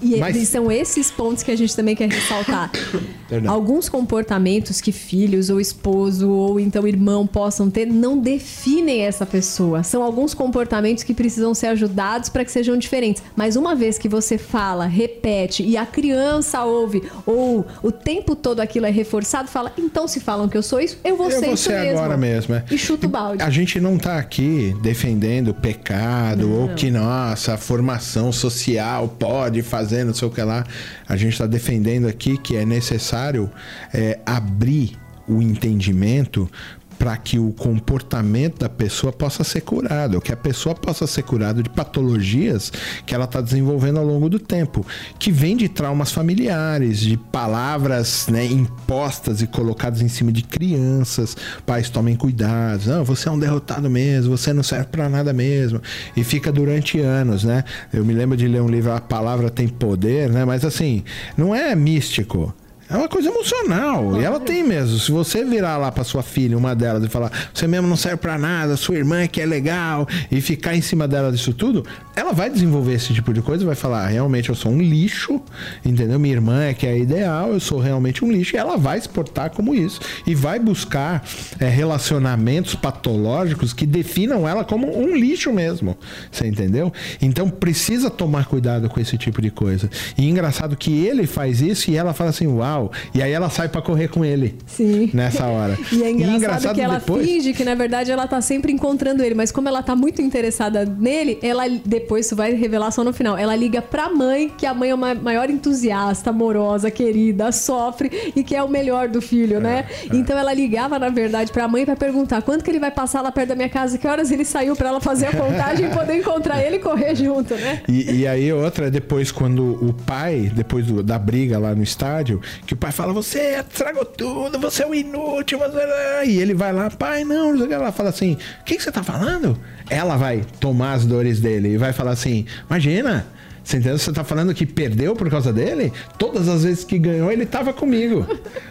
E 0.00 0.16
Mas... 0.16 0.48
são 0.48 0.70
esses 0.70 1.10
pontos 1.10 1.42
que 1.42 1.50
a 1.50 1.56
gente 1.56 1.74
também 1.74 1.96
quer 1.96 2.08
ressaltar. 2.08 2.70
Alguns 3.46 3.88
comportamentos 3.88 4.80
que 4.80 4.90
filhos 4.90 5.50
ou 5.50 5.60
esposo 5.60 6.30
ou 6.30 6.58
então 6.58 6.86
irmão 6.86 7.26
possam 7.26 7.68
ter 7.68 7.84
não 7.84 8.16
definem 8.18 9.02
essa 9.02 9.26
pessoa. 9.26 9.82
São 9.82 10.02
alguns 10.02 10.32
comportamentos 10.32 11.04
que 11.04 11.12
precisam 11.12 11.52
ser 11.52 11.66
ajudados 11.66 12.30
para 12.30 12.42
que 12.42 12.50
sejam 12.50 12.78
diferentes. 12.78 13.22
Mas 13.36 13.54
uma 13.54 13.74
vez 13.74 13.98
que 13.98 14.08
você 14.08 14.38
fala, 14.38 14.86
repete 14.86 15.62
e 15.62 15.76
a 15.76 15.84
criança 15.84 16.64
ouve 16.64 17.02
ou 17.26 17.66
o 17.82 17.92
tempo 17.92 18.34
todo 18.34 18.60
aquilo 18.60 18.86
é 18.86 18.90
reforçado, 18.90 19.50
fala: 19.50 19.72
então 19.76 20.08
se 20.08 20.20
falam 20.20 20.48
que 20.48 20.56
eu 20.56 20.62
sou 20.62 20.80
isso, 20.80 20.96
eu 21.04 21.14
vou 21.16 21.26
eu 21.26 21.38
ser 21.38 21.44
vou 21.44 21.54
isso 21.54 21.64
ser 21.64 21.80
mesmo. 21.80 21.98
agora 21.98 22.16
mesmo. 22.16 22.54
É. 22.54 22.64
E 22.70 22.78
chuta 22.78 23.06
o 23.06 23.10
balde. 23.10 23.42
A 23.42 23.50
gente 23.50 23.78
não 23.78 23.98
tá 23.98 24.16
aqui 24.16 24.74
defendendo 24.80 25.52
pecado 25.52 26.48
não. 26.48 26.62
ou 26.62 26.68
que 26.70 26.90
nossa, 26.90 27.54
a 27.54 27.58
formação 27.58 28.32
social 28.32 29.08
pode 29.18 29.60
fazer 29.60 29.87
fazer, 29.88 30.04
não 30.04 30.12
sei 30.12 30.28
o 30.28 30.30
que 30.30 30.42
lá. 30.42 30.64
A 31.08 31.16
gente 31.16 31.32
está 31.32 31.46
defendendo 31.46 32.06
aqui 32.06 32.36
que 32.36 32.56
é 32.56 32.64
necessário 32.64 33.50
é, 33.92 34.18
abrir 34.26 34.96
o 35.26 35.42
entendimento 35.42 36.50
para 36.98 37.16
que 37.16 37.38
o 37.38 37.52
comportamento 37.52 38.58
da 38.58 38.68
pessoa 38.68 39.12
possa 39.12 39.44
ser 39.44 39.60
curado, 39.60 40.20
que 40.20 40.32
a 40.32 40.36
pessoa 40.36 40.74
possa 40.74 41.06
ser 41.06 41.22
curada 41.22 41.62
de 41.62 41.70
patologias 41.70 42.72
que 43.06 43.14
ela 43.14 43.24
está 43.24 43.40
desenvolvendo 43.40 43.98
ao 43.98 44.04
longo 44.04 44.28
do 44.28 44.38
tempo, 44.38 44.84
que 45.18 45.30
vem 45.30 45.56
de 45.56 45.68
traumas 45.68 46.10
familiares, 46.10 47.00
de 47.00 47.16
palavras 47.16 48.26
né, 48.28 48.44
impostas 48.44 49.40
e 49.40 49.46
colocadas 49.46 50.02
em 50.02 50.08
cima 50.08 50.32
de 50.32 50.42
crianças. 50.42 51.36
Pais 51.64 51.88
tomem 51.88 52.16
cuidado, 52.16 52.86
não, 52.86 53.04
você 53.04 53.28
é 53.28 53.32
um 53.32 53.38
derrotado 53.38 53.88
mesmo, 53.88 54.36
você 54.36 54.52
não 54.52 54.62
serve 54.62 54.86
para 54.86 55.08
nada 55.08 55.32
mesmo, 55.32 55.80
e 56.16 56.24
fica 56.24 56.50
durante 56.50 57.00
anos, 57.00 57.44
né? 57.44 57.64
Eu 57.92 58.04
me 58.04 58.12
lembro 58.12 58.36
de 58.36 58.48
ler 58.48 58.60
um 58.60 58.68
livro, 58.68 58.92
a 58.92 59.00
palavra 59.00 59.50
tem 59.50 59.68
poder, 59.68 60.28
né? 60.30 60.44
Mas 60.44 60.64
assim, 60.64 61.04
não 61.36 61.54
é 61.54 61.74
místico. 61.74 62.52
É 62.90 62.96
uma 62.96 63.08
coisa 63.08 63.28
emocional. 63.28 64.02
Claro. 64.02 64.20
E 64.20 64.24
ela 64.24 64.40
tem 64.40 64.64
mesmo. 64.64 64.98
Se 64.98 65.12
você 65.12 65.44
virar 65.44 65.76
lá 65.76 65.92
pra 65.92 66.04
sua 66.04 66.22
filha, 66.22 66.56
uma 66.56 66.74
delas, 66.74 67.04
e 67.04 67.08
falar, 67.08 67.30
você 67.52 67.66
mesmo 67.66 67.86
não 67.86 67.96
serve 67.96 68.16
para 68.16 68.38
nada, 68.38 68.76
sua 68.76 68.96
irmã 68.96 69.20
é 69.20 69.28
que 69.28 69.40
é 69.40 69.46
legal, 69.46 70.08
e 70.30 70.40
ficar 70.40 70.74
em 70.74 70.80
cima 70.80 71.06
dela 71.06 71.30
disso 71.30 71.52
tudo, 71.52 71.84
ela 72.16 72.32
vai 72.32 72.48
desenvolver 72.48 72.94
esse 72.94 73.12
tipo 73.12 73.32
de 73.34 73.42
coisa, 73.42 73.64
vai 73.64 73.74
falar, 73.74 74.06
realmente 74.06 74.48
eu 74.48 74.54
sou 74.54 74.72
um 74.72 74.80
lixo, 74.80 75.40
entendeu? 75.84 76.18
Minha 76.18 76.34
irmã 76.34 76.62
é 76.64 76.74
que 76.74 76.86
é 76.86 76.98
ideal, 76.98 77.52
eu 77.52 77.60
sou 77.60 77.78
realmente 77.78 78.24
um 78.24 78.32
lixo, 78.32 78.56
e 78.56 78.58
ela 78.58 78.78
vai 78.78 78.98
se 79.00 79.08
portar 79.08 79.50
como 79.50 79.74
isso. 79.74 80.00
E 80.26 80.34
vai 80.34 80.58
buscar 80.58 81.22
é, 81.60 81.68
relacionamentos 81.68 82.74
patológicos 82.74 83.74
que 83.74 83.84
definam 83.84 84.48
ela 84.48 84.64
como 84.64 84.98
um 84.98 85.14
lixo 85.14 85.52
mesmo. 85.52 85.96
Você 86.32 86.46
entendeu? 86.46 86.90
Então 87.20 87.50
precisa 87.50 88.08
tomar 88.08 88.46
cuidado 88.46 88.88
com 88.88 88.98
esse 88.98 89.18
tipo 89.18 89.42
de 89.42 89.50
coisa. 89.50 89.90
E 90.16 90.26
engraçado 90.26 90.76
que 90.76 91.04
ele 91.04 91.26
faz 91.26 91.60
isso 91.60 91.90
e 91.90 91.96
ela 91.96 92.14
fala 92.14 92.30
assim, 92.30 92.46
uau 92.46 92.77
e 93.14 93.22
aí 93.22 93.32
ela 93.32 93.50
sai 93.50 93.68
para 93.68 93.82
correr 93.82 94.08
com 94.08 94.24
ele. 94.24 94.56
Sim. 94.66 95.10
Nessa 95.12 95.46
hora. 95.46 95.76
e 95.92 96.02
é 96.02 96.10
engraçado, 96.10 96.32
e 96.32 96.36
engraçado 96.36 96.74
que 96.74 96.80
ela 96.80 96.98
depois... 96.98 97.26
finge 97.26 97.52
que, 97.52 97.64
na 97.64 97.74
verdade, 97.74 98.10
ela 98.10 98.26
tá 98.26 98.40
sempre 98.40 98.72
encontrando 98.72 99.22
ele. 99.22 99.34
Mas 99.34 99.50
como 99.50 99.68
ela 99.68 99.82
tá 99.82 99.94
muito 99.96 100.22
interessada 100.22 100.84
nele, 100.84 101.38
ela 101.42 101.64
depois, 101.84 102.26
isso 102.26 102.36
vai 102.36 102.52
revelar 102.52 102.90
só 102.90 103.02
no 103.02 103.12
final. 103.12 103.36
Ela 103.36 103.56
liga 103.56 103.82
pra 103.82 104.08
mãe, 104.08 104.50
que 104.56 104.66
a 104.66 104.74
mãe 104.74 104.90
é 104.90 104.94
uma 104.94 105.14
maior 105.14 105.50
entusiasta, 105.50 106.30
amorosa, 106.30 106.90
querida, 106.90 107.50
sofre 107.52 108.32
e 108.34 108.42
que 108.42 108.54
é 108.54 108.62
o 108.62 108.68
melhor 108.68 109.08
do 109.08 109.20
filho, 109.20 109.56
é, 109.56 109.60
né? 109.60 109.86
É. 110.10 110.16
Então 110.16 110.38
ela 110.38 110.52
ligava, 110.52 110.98
na 110.98 111.08
verdade, 111.08 111.52
pra 111.52 111.66
mãe 111.68 111.84
para 111.84 111.96
perguntar 111.96 112.42
quando 112.42 112.62
que 112.62 112.70
ele 112.70 112.80
vai 112.80 112.90
passar 112.90 113.22
lá 113.22 113.32
perto 113.32 113.48
da 113.50 113.54
minha 113.54 113.68
casa, 113.68 113.98
que 113.98 114.06
horas 114.06 114.30
ele 114.30 114.44
saiu 114.44 114.76
para 114.76 114.88
ela 114.88 115.00
fazer 115.00 115.26
a 115.26 115.32
contagem 115.32 115.86
e 115.86 115.90
poder 115.90 116.16
encontrar 116.16 116.62
ele 116.62 116.76
e 116.76 116.78
correr 116.78 117.14
junto, 117.14 117.54
né? 117.54 117.82
E, 117.88 118.20
e 118.20 118.26
aí 118.26 118.52
outra, 118.52 118.90
depois, 118.90 119.30
quando 119.30 119.78
o 119.84 119.92
pai, 119.92 120.50
depois 120.54 120.86
do, 120.86 121.02
da 121.02 121.18
briga 121.18 121.58
lá 121.58 121.74
no 121.74 121.82
estádio, 121.82 122.40
que 122.68 122.74
o 122.74 122.76
pai 122.76 122.92
fala, 122.92 123.14
você 123.14 123.64
estragou 123.66 124.04
tudo, 124.04 124.58
você 124.58 124.82
é 124.82 124.86
um 124.86 124.94
inútil, 124.94 125.58
você... 125.58 125.78
É- 125.78 126.26
e 126.26 126.38
ele 126.38 126.52
vai 126.52 126.70
lá, 126.70 126.90
pai, 126.90 127.24
não, 127.24 127.56
ela 127.72 127.90
fala 127.90 128.10
assim, 128.10 128.36
o 128.60 128.64
que, 128.64 128.76
que 128.76 128.82
você 128.82 128.92
tá 128.92 129.02
falando? 129.02 129.58
Ela 129.88 130.18
vai 130.18 130.44
tomar 130.60 130.92
as 130.92 131.06
dores 131.06 131.40
dele 131.40 131.70
e 131.70 131.76
vai 131.78 131.94
falar 131.94 132.10
assim, 132.10 132.44
imagina, 132.68 133.26
Você 133.64 133.78
entendeu? 133.78 133.96
Você 133.98 134.12
tá 134.12 134.22
falando 134.22 134.52
que 134.52 134.66
perdeu 134.66 135.16
por 135.16 135.30
causa 135.30 135.50
dele? 135.50 135.90
Todas 136.18 136.46
as 136.46 136.62
vezes 136.62 136.84
que 136.84 136.98
ganhou, 136.98 137.32
ele 137.32 137.46
tava 137.46 137.72
comigo. 137.72 138.26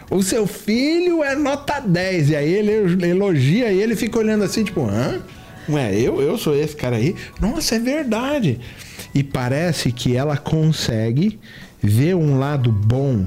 o 0.08 0.22
seu 0.22 0.46
filho 0.46 1.24
é 1.24 1.34
nota 1.34 1.80
10. 1.80 2.30
E 2.30 2.36
aí 2.36 2.52
ele 2.52 3.04
elogia 3.04 3.72
e 3.72 3.82
ele 3.82 3.96
fica 3.96 4.16
olhando 4.16 4.44
assim, 4.44 4.62
tipo, 4.62 4.86
hã? 4.86 5.20
Ué, 5.68 5.92
eu, 6.00 6.22
eu 6.22 6.38
sou 6.38 6.54
esse 6.54 6.76
cara 6.76 6.94
aí? 6.96 7.16
Nossa, 7.40 7.74
é 7.74 7.78
verdade. 7.80 8.60
E 9.12 9.24
parece 9.24 9.90
que 9.90 10.16
ela 10.16 10.36
consegue 10.36 11.38
ver 11.82 12.14
um 12.14 12.38
lado 12.38 12.70
bom 12.70 13.24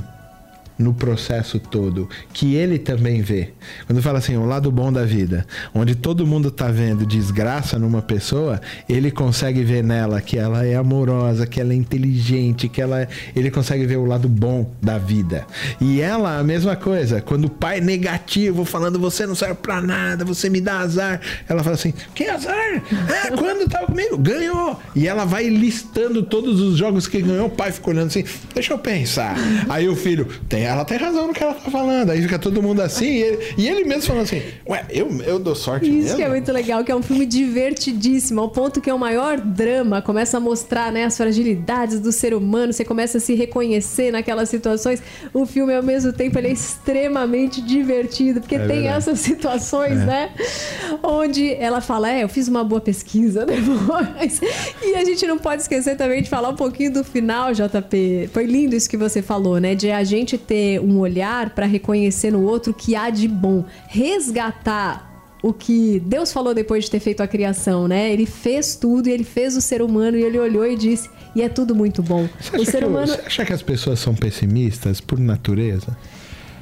no 0.82 0.94
processo 0.94 1.60
todo, 1.60 2.10
que 2.34 2.56
ele 2.56 2.78
também 2.78 3.22
vê. 3.22 3.50
Quando 3.86 4.02
fala 4.02 4.20
assim, 4.20 4.36
o 4.36 4.46
lado 4.46 4.72
bom 4.72 4.92
da 4.92 5.04
vida, 5.04 5.46
onde 5.74 5.96
todo 5.96 6.28
mundo 6.28 6.52
tá 6.52 6.68
vendo 6.70 7.06
desgraça 7.06 7.78
numa 7.80 8.02
pessoa, 8.02 8.60
ele 8.90 9.12
consegue 9.12 9.64
ver 9.64 9.84
nela 9.84 10.22
que 10.22 10.38
ela 10.38 10.66
é 10.66 10.76
amorosa, 10.76 11.46
que 11.46 11.62
ela 11.62 11.74
é 11.74 11.76
inteligente, 11.76 12.68
que 12.68 12.82
ela 12.82 13.02
é... 13.02 13.08
ele 13.36 13.52
consegue 13.52 13.86
ver 13.86 13.98
o 13.98 14.06
lado 14.06 14.28
bom 14.28 14.72
da 14.82 14.98
vida. 14.98 15.46
E 15.80 16.02
ela 16.02 16.40
a 16.40 16.44
mesma 16.44 16.76
coisa, 16.76 17.22
quando 17.22 17.46
o 17.46 17.50
pai 17.50 17.80
negativo, 17.80 18.66
falando 18.66 19.00
você 19.00 19.26
não 19.26 19.36
serve 19.36 19.56
para 19.56 19.82
nada, 19.82 20.26
você 20.26 20.50
me 20.50 20.60
dá 20.60 20.80
azar, 20.80 21.22
ela 21.48 21.64
fala 21.64 21.76
assim: 21.76 21.94
"Que 22.16 22.28
azar? 22.28 22.56
É, 22.56 23.32
quando 23.36 23.70
tava 23.70 23.88
comigo, 23.88 24.18
ganhou". 24.18 24.80
E 24.96 25.08
ela 25.08 25.26
vai 25.26 25.48
listando 25.48 26.24
todos 26.24 26.60
os 26.60 26.78
jogos 26.78 27.08
que 27.08 27.22
ganhou, 27.22 27.48
o 27.48 27.50
pai 27.50 27.72
fica 27.72 27.90
olhando 27.90 28.08
assim: 28.08 28.24
"Deixa 28.54 28.74
eu 28.74 28.80
pensar". 28.80 29.36
Aí 29.70 29.88
o 29.88 29.96
filho 29.96 30.28
tem 30.48 30.66
ela 30.72 30.86
tem 30.86 30.98
razão 30.98 31.28
no 31.28 31.34
que 31.34 31.44
ela 31.44 31.54
tá 31.54 31.70
falando. 31.70 32.12
Aí 32.12 32.22
fica 32.22 32.40
todo 32.40 32.62
mundo 32.62 32.82
assim, 32.82 33.06
e 33.06 33.22
ele, 33.22 33.40
e 33.58 33.68
ele 33.68 33.84
mesmo 33.84 34.04
falando 34.04 34.24
assim, 34.24 34.42
ué, 34.68 34.86
eu, 34.90 35.10
eu 35.24 35.38
dou 35.38 35.56
sorte 35.56 35.86
Isso 35.86 36.04
mesmo? 36.04 36.18
que 36.18 36.24
é 36.24 36.30
muito 36.30 36.52
legal, 36.52 36.84
que 36.84 36.92
é 36.92 36.96
um 36.96 37.02
filme 37.02 37.26
divertidíssimo, 37.26 38.42
ao 38.42 38.50
ponto 38.50 38.80
que 38.80 38.90
é 38.90 38.94
o 38.94 39.00
maior 39.00 39.40
drama, 39.40 40.02
começa 40.02 40.38
a 40.38 40.40
mostrar 40.40 40.92
né, 40.92 41.06
as 41.06 41.18
fragilidades 41.18 42.00
do 42.00 42.12
ser 42.12 42.34
humano, 42.34 42.72
você 42.72 42.86
começa 42.86 43.18
a 43.18 43.22
se 43.22 43.36
reconhecer 43.36 44.12
naquelas 44.12 44.50
situações. 44.50 45.02
O 45.34 45.46
filme, 45.46 45.74
ao 45.74 45.84
mesmo 45.84 46.14
tempo, 46.14 46.38
ele 46.38 46.48
é 46.48 46.52
extremamente 46.52 47.62
divertido, 47.62 48.40
porque 48.40 48.56
é 48.56 48.60
tem 48.60 48.82
verdade. 48.82 48.98
essas 48.98 49.20
situações, 49.20 50.00
é. 50.00 50.06
né? 50.06 50.32
Onde 51.04 51.54
ela 51.56 51.82
fala, 51.82 52.12
é, 52.12 52.24
eu 52.24 52.30
fiz 52.30 52.48
uma 52.48 52.64
boa 52.64 52.82
pesquisa 52.82 53.46
depois. 53.46 54.42
e 54.82 54.96
a 54.96 55.04
gente 55.04 55.26
não 55.28 55.38
pode 55.38 55.64
esquecer 55.64 55.98
também 55.98 56.22
de 56.22 56.30
falar 56.30 56.50
um 56.50 56.56
pouquinho 56.56 56.94
do 56.94 57.04
final, 57.04 57.52
JP. 57.54 58.30
Foi 58.32 58.46
lindo 58.46 58.76
isso 58.76 58.90
que 58.90 58.98
você 58.98 59.22
falou, 59.22 59.60
né? 59.60 59.76
De 59.76 59.92
a 59.92 60.04
gente 60.04 60.38
ter 60.38 60.61
ter 60.62 60.80
um 60.80 61.00
olhar 61.00 61.50
para 61.50 61.66
reconhecer 61.66 62.32
no 62.32 62.44
outro 62.44 62.72
o 62.72 62.76
que 62.76 62.96
há 62.96 63.10
de 63.10 63.28
bom, 63.28 63.66
resgatar 63.88 65.10
o 65.42 65.52
que 65.52 66.00
Deus 66.06 66.32
falou 66.32 66.54
depois 66.54 66.86
de 66.86 66.92
ter 66.92 67.00
feito 67.00 67.22
a 67.24 67.28
criação, 67.28 67.88
né? 67.88 68.14
Ele 68.14 68.28
fez 68.28 68.76
tudo 68.76 69.10
e 69.10 69.12
ele 69.12 69.24
fez 69.24 69.58
o 69.58 69.62
ser 69.62 69.82
humano 69.82 70.16
e 70.16 70.22
ele 70.22 70.38
olhou 70.38 70.68
e 70.68 70.76
disse: 70.76 71.10
"E 71.36 71.42
é 71.42 71.50
tudo 71.50 71.74
muito 71.74 72.04
bom". 72.04 72.30
Você 72.40 72.58
o 72.58 72.66
ser 72.66 72.84
humano 72.84 73.08
Você 73.08 73.22
acha 73.26 73.44
que 73.44 73.54
as 73.54 73.64
pessoas 73.64 74.00
são 74.00 74.14
pessimistas 74.14 75.02
por 75.02 75.20
natureza? 75.20 75.98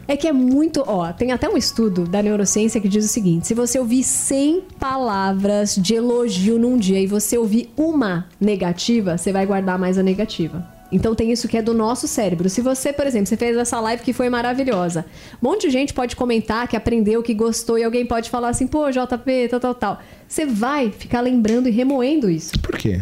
É 0.08 0.16
que 0.16 0.28
é 0.28 0.32
muito, 0.32 0.82
ó, 0.88 1.12
tem 1.12 1.34
até 1.34 1.48
um 1.50 1.58
estudo 1.58 2.06
da 2.06 2.24
neurociência 2.24 2.80
que 2.80 2.88
diz 2.88 3.04
o 3.04 3.10
seguinte: 3.10 3.48
se 3.48 3.54
você 3.54 3.78
ouvir 3.78 4.04
100 4.04 4.62
palavras 4.80 5.76
de 5.76 5.96
elogio 5.96 6.58
num 6.58 6.78
dia 6.78 7.02
e 7.02 7.06
você 7.06 7.38
ouvir 7.38 7.70
uma 7.76 8.28
negativa, 8.40 9.18
você 9.18 9.34
vai 9.34 9.46
guardar 9.46 9.78
mais 9.78 9.98
a 9.98 10.04
negativa. 10.04 10.79
Então 10.92 11.14
tem 11.14 11.32
isso 11.32 11.48
que 11.48 11.58
é 11.58 11.62
do 11.62 11.74
nosso 11.74 12.08
cérebro. 12.08 12.50
Se 12.50 12.62
você, 12.62 12.92
por 12.92 13.06
exemplo, 13.06 13.28
você 13.28 13.38
fez 13.38 13.56
essa 13.56 13.80
live 13.80 14.04
que 14.04 14.14
foi 14.14 14.30
maravilhosa, 14.30 15.06
um 15.42 15.50
monte 15.50 15.68
de 15.68 15.70
gente 15.70 15.94
pode 15.94 16.16
comentar 16.16 16.68
que 16.68 16.76
aprendeu, 16.76 17.22
que 17.22 17.34
gostou, 17.34 17.78
e 17.78 17.84
alguém 17.84 18.06
pode 18.06 18.30
falar 18.30 18.50
assim, 18.50 18.68
pô, 18.68 18.90
JP, 18.90 19.48
tal, 19.50 19.60
tal, 19.60 19.76
tal. 19.76 20.00
Você 20.28 20.46
vai 20.46 20.92
ficar 20.92 21.22
lembrando 21.22 21.68
e 21.68 21.72
remoendo 21.72 22.30
isso. 22.30 22.60
Por 22.60 22.78
quê? 22.78 23.00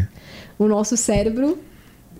O 0.59 0.67
nosso 0.67 0.97
cérebro 0.97 1.57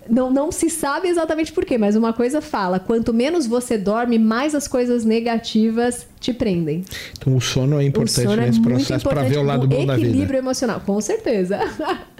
não, 0.08 0.30
não 0.30 0.50
se 0.50 0.70
sabe 0.70 1.08
exatamente 1.08 1.52
por 1.52 1.64
quê, 1.64 1.76
mas 1.76 1.94
uma 1.94 2.12
coisa 2.12 2.40
fala: 2.40 2.78
quanto 2.78 3.12
menos 3.12 3.46
você 3.46 3.76
dorme, 3.76 4.18
mais 4.18 4.54
as 4.54 4.66
coisas 4.66 5.04
negativas 5.04 6.06
te 6.18 6.32
prendem. 6.32 6.84
Então 7.16 7.36
o 7.36 7.40
sono 7.40 7.80
é 7.80 7.84
importante 7.84 8.28
sono 8.28 8.42
é 8.42 8.46
nesse 8.46 8.58
é 8.58 8.62
processo 8.62 9.08
para 9.08 9.22
ver 9.22 9.38
o 9.38 9.42
lado 9.42 9.66
bom 9.66 9.86
da 9.86 9.96
vida. 9.96 10.08
Equilíbrio 10.08 10.38
emocional, 10.38 10.80
com 10.80 11.00
certeza. 11.00 11.58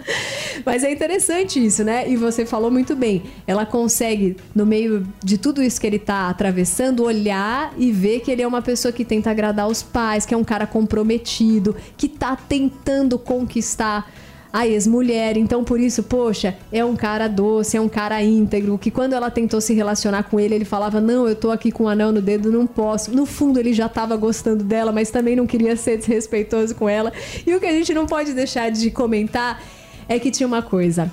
mas 0.65 0.83
é 0.83 0.91
interessante 0.91 1.63
isso, 1.63 1.83
né? 1.83 2.09
E 2.09 2.15
você 2.15 2.45
falou 2.45 2.71
muito 2.71 2.95
bem. 2.95 3.23
Ela 3.45 3.65
consegue, 3.65 4.37
no 4.55 4.65
meio 4.65 5.05
de 5.23 5.37
tudo 5.37 5.61
isso 5.61 5.79
que 5.81 5.87
ele 5.87 5.97
está 5.97 6.29
atravessando, 6.29 7.03
olhar 7.03 7.73
e 7.77 7.91
ver 7.91 8.21
que 8.21 8.31
ele 8.31 8.41
é 8.41 8.47
uma 8.47 8.61
pessoa 8.61 8.91
que 8.91 9.03
tenta 9.03 9.31
agradar 9.31 9.67
os 9.67 9.81
pais, 9.81 10.25
que 10.25 10.33
é 10.33 10.37
um 10.37 10.43
cara 10.43 10.65
comprometido, 10.65 11.75
que 11.97 12.05
está 12.05 12.35
tentando 12.35 13.17
conquistar 13.17 14.09
a 14.51 14.67
ex-mulher. 14.67 15.37
Então, 15.37 15.63
por 15.63 15.79
isso, 15.79 16.03
poxa, 16.03 16.55
é 16.71 16.83
um 16.83 16.95
cara 16.95 17.27
doce, 17.27 17.77
é 17.77 17.81
um 17.81 17.89
cara 17.89 18.21
íntegro. 18.23 18.77
Que 18.77 18.91
quando 18.91 19.13
ela 19.13 19.29
tentou 19.29 19.61
se 19.61 19.73
relacionar 19.73 20.23
com 20.23 20.39
ele, 20.39 20.55
ele 20.55 20.65
falava: 20.65 20.99
Não, 20.99 21.27
eu 21.27 21.35
tô 21.35 21.51
aqui 21.51 21.71
com 21.71 21.83
um 21.83 21.87
anel 21.87 22.11
no 22.11 22.21
dedo, 22.21 22.51
não 22.51 22.65
posso. 22.65 23.15
No 23.15 23.25
fundo, 23.25 23.59
ele 23.59 23.73
já 23.73 23.87
tava 23.87 24.15
gostando 24.17 24.63
dela, 24.63 24.91
mas 24.91 25.11
também 25.11 25.35
não 25.35 25.47
queria 25.47 25.75
ser 25.75 25.97
desrespeitoso 25.97 26.75
com 26.75 26.89
ela. 26.89 27.13
E 27.45 27.53
o 27.53 27.59
que 27.59 27.65
a 27.65 27.71
gente 27.71 27.93
não 27.93 28.05
pode 28.05 28.33
deixar 28.33 28.69
de 28.69 28.89
comentar 28.91 29.61
é 30.07 30.19
que 30.19 30.31
tinha 30.31 30.47
uma 30.47 30.61
coisa. 30.61 31.11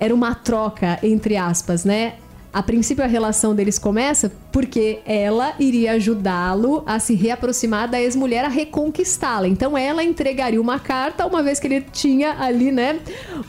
Era 0.00 0.14
uma 0.14 0.34
troca, 0.34 0.98
entre 1.02 1.36
aspas, 1.36 1.84
né? 1.84 2.14
A 2.54 2.62
princípio, 2.62 3.02
a 3.02 3.08
relação 3.08 3.52
deles 3.52 3.80
começa 3.80 4.30
porque 4.52 5.00
ela 5.04 5.54
iria 5.58 5.90
ajudá-lo 5.94 6.84
a 6.86 7.00
se 7.00 7.12
reaproximar 7.12 7.90
da 7.90 8.00
ex-mulher, 8.00 8.44
a 8.44 8.48
reconquistá-la. 8.48 9.48
Então, 9.48 9.76
ela 9.76 10.04
entregaria 10.04 10.60
uma 10.60 10.78
carta, 10.78 11.26
uma 11.26 11.42
vez 11.42 11.58
que 11.58 11.66
ele 11.66 11.80
tinha 11.80 12.36
ali, 12.38 12.70
né, 12.70 13.00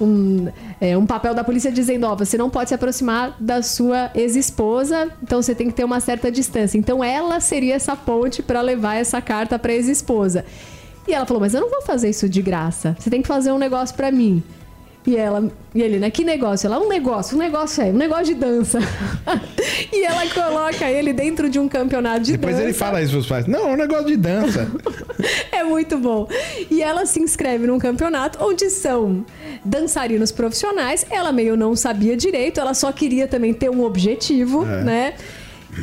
um, 0.01 0.47
é, 0.81 0.97
um 0.97 1.05
papel 1.05 1.35
da 1.35 1.43
polícia 1.43 1.71
dizendo: 1.71 2.07
Ó, 2.07 2.13
oh, 2.13 2.15
você 2.15 2.35
não 2.35 2.49
pode 2.49 2.69
se 2.69 2.73
aproximar 2.73 3.37
da 3.39 3.61
sua 3.61 4.09
ex-esposa, 4.15 5.11
então 5.21 5.39
você 5.39 5.53
tem 5.53 5.67
que 5.67 5.73
ter 5.75 5.83
uma 5.83 5.99
certa 5.99 6.31
distância. 6.31 6.75
Então, 6.75 7.03
ela 7.03 7.39
seria 7.39 7.75
essa 7.75 7.95
ponte 7.95 8.41
para 8.41 8.59
levar 8.59 8.95
essa 8.95 9.21
carta 9.21 9.59
para 9.59 9.71
ex-esposa. 9.71 10.43
E 11.07 11.13
ela 11.13 11.27
falou: 11.27 11.41
Mas 11.41 11.53
eu 11.53 11.61
não 11.61 11.69
vou 11.69 11.83
fazer 11.83 12.09
isso 12.09 12.27
de 12.27 12.41
graça. 12.41 12.95
Você 12.97 13.11
tem 13.11 13.21
que 13.21 13.27
fazer 13.27 13.51
um 13.51 13.59
negócio 13.59 13.95
para 13.95 14.11
mim. 14.11 14.43
E 15.07 15.15
ela, 15.15 15.51
e 15.73 15.81
ele, 15.81 15.99
né? 15.99 16.09
Que 16.09 16.23
negócio? 16.23 16.65
Ela, 16.65 16.79
um 16.79 16.89
negócio, 16.89 17.37
um 17.37 17.39
negócio 17.39 17.83
é, 17.83 17.87
um 17.87 17.93
negócio 17.93 18.25
de 18.25 18.33
dança. 18.33 18.79
e 19.93 20.03
ela 20.03 20.27
coloca 20.29 20.89
ele 20.89 21.13
dentro 21.13 21.47
de 21.47 21.59
um 21.59 21.67
campeonato 21.67 22.21
de 22.21 22.31
Depois 22.31 22.55
dança. 22.55 22.65
Depois 22.65 22.77
ele 22.77 22.85
fala 22.85 23.01
isso 23.03 23.11
pros 23.11 23.27
pais. 23.27 23.45
Não, 23.45 23.69
é 23.69 23.73
um 23.73 23.75
negócio 23.75 24.07
de 24.07 24.17
dança. 24.17 24.67
é 25.51 25.63
muito 25.63 25.99
bom. 25.99 26.27
E 26.71 26.81
ela 26.81 27.05
se 27.05 27.19
inscreve 27.19 27.67
num 27.67 27.77
campeonato 27.77 28.43
onde 28.43 28.67
são 28.71 29.23
dançarinos 29.63 30.31
profissionais. 30.31 31.05
Ela 31.11 31.31
meio 31.31 31.55
não 31.55 31.75
sabia 31.75 32.17
direito, 32.17 32.59
ela 32.59 32.73
só 32.73 32.91
queria 32.91 33.27
também 33.27 33.53
ter 33.53 33.69
um 33.69 33.83
objetivo, 33.83 34.65
é. 34.65 34.83
né? 34.83 35.13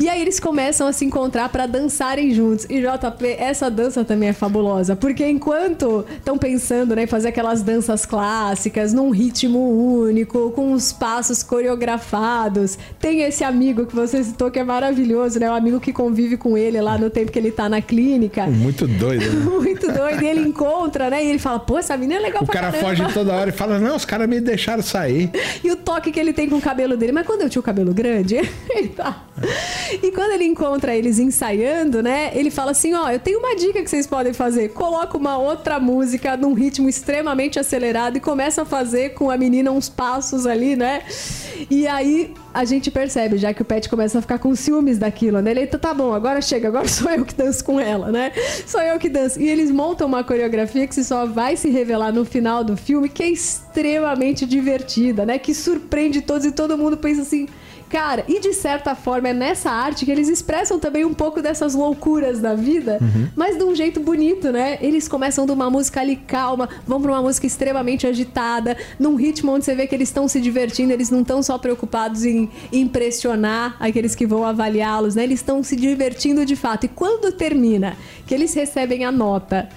E 0.00 0.08
aí 0.08 0.20
eles 0.20 0.40
começam 0.40 0.86
a 0.86 0.92
se 0.92 1.04
encontrar 1.04 1.48
para 1.48 1.66
dançarem 1.66 2.32
juntos. 2.32 2.66
E 2.68 2.80
JP, 2.80 3.26
essa 3.38 3.70
dança 3.70 4.04
também 4.04 4.30
é 4.30 4.32
fabulosa, 4.32 4.96
porque 4.96 5.26
enquanto 5.26 6.04
estão 6.16 6.38
pensando 6.38 6.96
né, 6.96 7.04
em 7.04 7.06
fazer 7.06 7.28
aquelas 7.28 7.62
danças 7.62 8.06
clássicas, 8.06 8.92
num 8.92 9.10
ritmo 9.10 9.58
único, 10.04 10.50
com 10.52 10.72
os 10.72 10.92
passos 10.92 11.42
coreografados, 11.42 12.78
tem 12.98 13.22
esse 13.22 13.44
amigo 13.44 13.86
que 13.86 13.94
você 13.94 14.22
citou 14.24 14.50
que 14.50 14.58
é 14.58 14.64
maravilhoso, 14.64 15.38
né? 15.38 15.50
O 15.50 15.54
amigo 15.54 15.78
que 15.78 15.92
convive 15.92 16.36
com 16.36 16.56
ele 16.56 16.80
lá 16.80 16.96
no 16.96 17.10
tempo 17.10 17.30
que 17.30 17.38
ele 17.38 17.50
tá 17.50 17.68
na 17.68 17.80
clínica. 17.80 18.46
Muito 18.46 18.86
doido, 18.86 19.30
né? 19.30 19.44
Muito 19.50 19.86
doido. 19.92 20.22
E 20.22 20.26
ele 20.26 20.40
encontra, 20.40 21.10
né? 21.10 21.24
E 21.24 21.28
ele 21.28 21.38
fala, 21.38 21.58
pô, 21.58 21.78
essa 21.78 21.96
menina 21.96 22.20
é 22.20 22.22
legal 22.22 22.42
o 22.42 22.46
pra 22.46 22.54
cara 22.54 22.72
caramba. 22.72 22.96
foge 22.96 23.14
toda 23.14 23.34
hora 23.34 23.50
e 23.50 23.52
fala, 23.52 23.78
não, 23.78 23.96
os 23.96 24.04
caras 24.04 24.28
me 24.28 24.40
deixaram 24.40 24.82
sair. 24.82 25.30
E 25.62 25.70
o 25.70 25.76
toque 25.76 26.10
que 26.10 26.18
ele 26.18 26.32
tem 26.32 26.48
com 26.48 26.56
o 26.56 26.60
cabelo 26.60 26.96
dele. 26.96 27.12
Mas 27.12 27.26
quando 27.26 27.42
eu 27.42 27.50
tinha 27.50 27.60
o 27.60 27.62
cabelo 27.62 27.92
grande, 27.92 28.36
ele 28.70 28.88
tá... 28.88 29.22
E 30.02 30.10
quando 30.12 30.32
ele 30.32 30.44
encontra 30.44 30.94
eles 30.94 31.18
ensaiando, 31.18 32.02
né? 32.02 32.30
Ele 32.34 32.50
fala 32.50 32.70
assim: 32.70 32.94
ó, 32.94 33.10
eu 33.10 33.18
tenho 33.18 33.38
uma 33.38 33.54
dica 33.56 33.82
que 33.82 33.88
vocês 33.88 34.06
podem 34.06 34.32
fazer. 34.32 34.70
Coloca 34.70 35.16
uma 35.16 35.38
outra 35.38 35.78
música 35.78 36.36
num 36.36 36.52
ritmo 36.52 36.88
extremamente 36.88 37.58
acelerado 37.58 38.16
e 38.16 38.20
começa 38.20 38.62
a 38.62 38.64
fazer 38.64 39.10
com 39.10 39.30
a 39.30 39.36
menina 39.36 39.70
uns 39.70 39.88
passos 39.88 40.46
ali, 40.46 40.76
né? 40.76 41.02
E 41.70 41.86
aí 41.86 42.32
a 42.52 42.64
gente 42.64 42.90
percebe, 42.90 43.38
já 43.38 43.54
que 43.54 43.62
o 43.62 43.64
Pet 43.64 43.88
começa 43.88 44.18
a 44.18 44.22
ficar 44.22 44.38
com 44.38 44.54
ciúmes 44.54 44.98
daquilo, 44.98 45.40
né? 45.40 45.52
Ele, 45.52 45.66
tá 45.66 45.94
bom, 45.94 46.12
agora 46.12 46.40
chega, 46.42 46.68
agora 46.68 46.86
sou 46.88 47.10
eu 47.10 47.24
que 47.24 47.34
danço 47.34 47.64
com 47.64 47.80
ela, 47.80 48.10
né? 48.10 48.32
Sou 48.66 48.80
eu 48.80 48.98
que 48.98 49.08
danço. 49.08 49.40
E 49.40 49.48
eles 49.48 49.70
montam 49.70 50.06
uma 50.06 50.22
coreografia 50.22 50.86
que 50.86 51.02
só 51.02 51.26
vai 51.26 51.56
se 51.56 51.70
revelar 51.70 52.12
no 52.12 52.24
final 52.24 52.62
do 52.62 52.76
filme, 52.76 53.08
que 53.08 53.22
é 53.22 53.30
extremamente 53.30 54.44
divertida, 54.44 55.24
né? 55.24 55.38
Que 55.38 55.54
surpreende 55.54 56.20
todos 56.20 56.46
e 56.46 56.52
todo 56.52 56.76
mundo 56.76 56.96
pensa 56.96 57.22
assim 57.22 57.46
Cara, 57.92 58.24
e 58.26 58.40
de 58.40 58.54
certa 58.54 58.94
forma 58.94 59.28
é 59.28 59.34
nessa 59.34 59.70
arte 59.70 60.06
que 60.06 60.10
eles 60.10 60.26
expressam 60.26 60.78
também 60.78 61.04
um 61.04 61.12
pouco 61.12 61.42
dessas 61.42 61.74
loucuras 61.74 62.40
da 62.40 62.54
vida, 62.54 62.96
uhum. 62.98 63.28
mas 63.36 63.58
de 63.58 63.64
um 63.64 63.74
jeito 63.74 64.00
bonito, 64.00 64.50
né? 64.50 64.78
Eles 64.80 65.06
começam 65.06 65.44
de 65.44 65.52
uma 65.52 65.68
música 65.68 66.00
ali 66.00 66.16
calma, 66.16 66.70
vão 66.86 67.02
para 67.02 67.12
uma 67.12 67.20
música 67.20 67.46
extremamente 67.46 68.06
agitada, 68.06 68.78
num 68.98 69.14
ritmo 69.14 69.52
onde 69.52 69.66
você 69.66 69.74
vê 69.74 69.86
que 69.86 69.94
eles 69.94 70.08
estão 70.08 70.26
se 70.26 70.40
divertindo, 70.40 70.90
eles 70.90 71.10
não 71.10 71.20
estão 71.20 71.42
só 71.42 71.58
preocupados 71.58 72.24
em 72.24 72.48
impressionar 72.72 73.76
aqueles 73.78 74.14
que 74.14 74.26
vão 74.26 74.42
avaliá-los, 74.42 75.14
né? 75.14 75.24
Eles 75.24 75.40
estão 75.40 75.62
se 75.62 75.76
divertindo 75.76 76.46
de 76.46 76.56
fato. 76.56 76.86
E 76.86 76.88
quando 76.88 77.30
termina, 77.30 77.94
que 78.26 78.32
eles 78.32 78.54
recebem 78.54 79.04
a 79.04 79.12
nota 79.12 79.68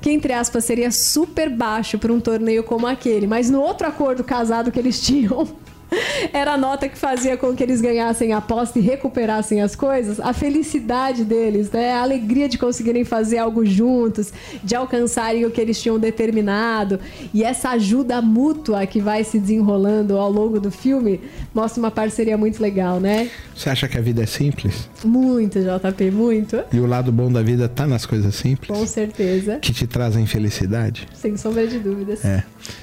que 0.00 0.12
entre 0.12 0.32
aspas 0.32 0.64
seria 0.64 0.92
super 0.92 1.50
baixo 1.50 1.98
para 1.98 2.12
um 2.12 2.20
torneio 2.20 2.62
como 2.62 2.86
aquele, 2.86 3.26
mas 3.26 3.50
no 3.50 3.60
outro 3.60 3.88
acordo 3.88 4.22
casado 4.22 4.70
que 4.70 4.78
eles 4.78 5.00
tinham 5.04 5.48
era 6.32 6.52
a 6.52 6.56
nota 6.56 6.88
que 6.88 6.98
fazia 6.98 7.36
com 7.36 7.54
que 7.54 7.62
eles 7.62 7.80
ganhassem 7.80 8.32
a 8.32 8.38
aposta 8.38 8.78
e 8.78 8.82
recuperassem 8.82 9.62
as 9.62 9.76
coisas, 9.76 10.20
a 10.20 10.32
felicidade 10.32 11.24
deles, 11.24 11.70
né? 11.70 11.92
A 11.92 12.02
alegria 12.02 12.48
de 12.48 12.58
conseguirem 12.58 13.04
fazer 13.04 13.38
algo 13.38 13.64
juntos, 13.64 14.32
de 14.62 14.74
alcançarem 14.74 15.44
o 15.44 15.50
que 15.50 15.60
eles 15.60 15.80
tinham 15.80 15.98
determinado. 15.98 16.98
E 17.32 17.42
essa 17.42 17.70
ajuda 17.70 18.20
mútua 18.20 18.86
que 18.86 19.00
vai 19.00 19.24
se 19.24 19.38
desenrolando 19.38 20.16
ao 20.16 20.30
longo 20.30 20.60
do 20.60 20.70
filme 20.70 21.20
mostra 21.54 21.80
uma 21.80 21.90
parceria 21.90 22.36
muito 22.36 22.60
legal, 22.60 23.00
né? 23.00 23.30
Você 23.54 23.70
acha 23.70 23.88
que 23.88 23.96
a 23.96 24.00
vida 24.00 24.22
é 24.22 24.26
simples? 24.26 24.88
Muito, 25.04 25.58
JP, 25.60 26.10
muito. 26.10 26.62
E 26.72 26.78
o 26.78 26.86
lado 26.86 27.10
bom 27.12 27.30
da 27.30 27.42
vida 27.42 27.68
tá 27.68 27.86
nas 27.86 28.04
coisas 28.04 28.34
simples? 28.34 28.76
Com 28.76 28.86
certeza. 28.86 29.58
Que 29.58 29.72
te 29.72 29.86
trazem 29.86 30.26
felicidade? 30.26 31.06
Sem 31.14 31.36
sombra 31.36 31.66
de 31.66 31.78
dúvidas. 31.78 32.24
É. 32.24 32.42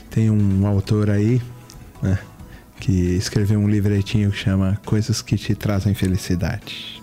Tem 0.10 0.30
um 0.30 0.66
autor 0.66 1.10
aí, 1.10 1.42
né? 2.02 2.18
Que 2.84 3.16
escreveu 3.16 3.62
um 3.62 3.68
livretinho 3.70 4.30
que 4.30 4.38
chama 4.38 4.78
Coisas 4.86 5.22
que 5.22 5.38
te 5.38 5.56
trazem 5.56 5.94
felicidade. 5.94 7.02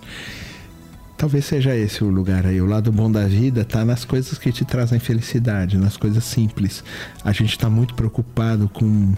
Talvez 1.17 1.45
seja 1.45 1.75
esse 1.75 2.03
o 2.03 2.09
lugar 2.09 2.45
aí. 2.45 2.61
O 2.61 2.67
lado 2.67 2.91
bom 2.91 3.11
da 3.11 3.27
vida 3.27 3.65
tá 3.65 3.83
nas 3.83 4.05
coisas 4.05 4.37
que 4.37 4.51
te 4.51 4.63
trazem 4.63 4.99
felicidade, 4.99 5.77
nas 5.77 5.97
coisas 5.97 6.23
simples. 6.23 6.83
A 7.25 7.31
gente 7.31 7.49
está 7.49 7.67
muito 7.67 7.95
preocupado 7.95 8.69
com, 8.69 9.15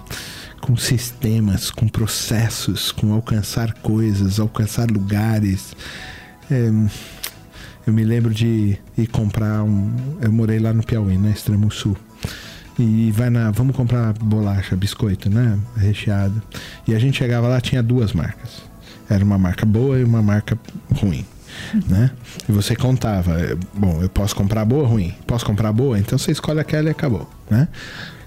com 0.61 0.78
sistemas, 0.78 1.70
com 1.70 1.86
processos, 1.86 2.93
com 2.93 3.11
alcançar 3.11 3.74
coisas, 3.74 4.39
alcançar 4.39 4.89
lugares. 4.89 5.76
É, 6.49 6.72
eu 7.86 7.91
me 7.91 8.05
lembro 8.05 8.34
de 8.34 8.78
ir 8.97 9.07
comprar 9.07 9.64
um. 9.64 9.93
Eu 10.22 10.32
morei 10.32 10.59
lá 10.59 10.72
no 10.72 10.82
Piauí, 10.82 11.18
né? 11.18 11.32
Extremo 11.32 11.70
Sul 11.70 11.97
e 12.78 13.11
vai 13.11 13.30
na. 13.30 13.51
Vamos 13.51 13.76
comprar 13.76 14.13
bolacha, 14.13 14.76
biscoito, 14.76 15.30
né? 15.30 15.59
Recheado. 15.78 16.41
E 16.88 16.95
a 16.95 16.99
gente 16.99 17.17
chegava 17.17 17.47
lá, 17.47 17.61
tinha 17.61 17.84
duas 17.84 18.13
marcas. 18.13 18.63
Era 19.09 19.24
uma 19.24 19.38
marca 19.38 19.65
boa 19.65 19.99
e 19.99 20.03
uma 20.03 20.21
marca 20.21 20.57
ruim. 20.95 21.26
Né? 21.88 22.09
E 22.49 22.51
você 22.51 22.76
contava, 22.76 23.36
bom, 23.76 24.01
eu 24.01 24.09
posso 24.09 24.36
comprar 24.36 24.65
boa 24.65 24.84
ou 24.84 24.89
ruim? 24.89 25.13
Posso 25.28 25.45
comprar 25.45 25.71
boa? 25.71 25.99
Então 25.99 26.17
você 26.17 26.32
escolhe 26.32 26.59
aquela 26.59 26.88
e 26.88 26.91
acabou, 26.91 27.30
né? 27.49 27.67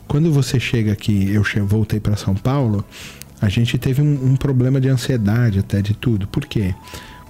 Quando 0.07 0.33
você 0.33 0.61
chega 0.61 0.93
aqui, 0.93 1.33
eu 1.33 1.43
voltei 1.67 1.99
para 1.99 2.15
São 2.15 2.37
Paulo, 2.37 2.85
a 3.41 3.49
gente 3.49 3.77
teve 3.79 4.01
um, 4.01 4.33
um, 4.33 4.37
problema 4.37 4.81
de 4.81 4.89
ansiedade 4.89 5.59
até 5.59 5.83
de 5.83 5.95
tudo. 5.95 6.29
Por 6.29 6.47
quê? 6.47 6.73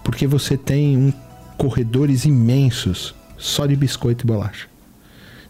Porque 0.04 0.26
você 0.26 0.56
tem 0.58 0.96
um 0.98 1.12
corredores 1.56 2.26
imensos 2.26 3.14
só 3.38 3.66
de 3.66 3.74
biscoito 3.74 4.24
e 4.24 4.26
bolacha. 4.26 4.68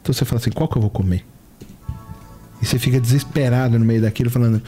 Então 0.00 0.12
você 0.12 0.24
fala 0.24 0.40
assim, 0.40 0.50
qual 0.50 0.68
que 0.68 0.76
eu 0.76 0.80
vou 0.80 0.90
comer? 0.90 1.24
Você 2.66 2.78
fica 2.78 3.00
desesperado 3.00 3.78
no 3.78 3.84
meio 3.84 4.02
daquilo, 4.02 4.28
falando: 4.28 4.60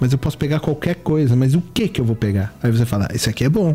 Mas 0.00 0.12
eu 0.12 0.18
posso 0.18 0.36
pegar 0.36 0.60
qualquer 0.60 0.96
coisa, 0.96 1.36
mas 1.36 1.54
o 1.54 1.60
que 1.60 1.88
que 1.88 2.00
eu 2.00 2.04
vou 2.04 2.16
pegar? 2.16 2.54
Aí 2.62 2.70
você 2.70 2.84
fala: 2.84 3.08
Esse 3.14 3.30
aqui 3.30 3.44
é 3.44 3.48
bom. 3.48 3.74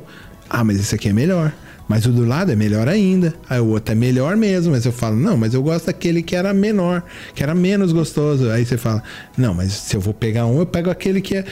Ah, 0.49 0.63
mas 0.63 0.79
esse 0.79 0.93
aqui 0.95 1.09
é 1.09 1.13
melhor. 1.13 1.53
Mas 1.87 2.05
o 2.05 2.11
do 2.11 2.23
lado 2.23 2.51
é 2.51 2.55
melhor 2.55 2.87
ainda. 2.87 3.33
Aí 3.49 3.59
o 3.59 3.69
outro 3.69 3.93
é 3.93 3.95
melhor 3.95 4.35
mesmo. 4.35 4.73
Mas 4.73 4.85
eu 4.85 4.91
falo: 4.91 5.15
Não, 5.15 5.37
mas 5.37 5.53
eu 5.53 5.63
gosto 5.63 5.87
daquele 5.87 6.21
que 6.21 6.35
era 6.35 6.53
menor, 6.53 7.03
que 7.33 7.41
era 7.41 7.55
menos 7.55 7.91
gostoso. 7.91 8.49
Aí 8.49 8.65
você 8.65 8.77
fala: 8.77 9.01
Não, 9.37 9.53
mas 9.53 9.71
se 9.71 9.95
eu 9.95 10.01
vou 10.01 10.13
pegar 10.13 10.45
um, 10.45 10.59
eu 10.59 10.65
pego 10.65 10.89
aquele 10.89 11.21
que 11.21 11.37
é. 11.37 11.45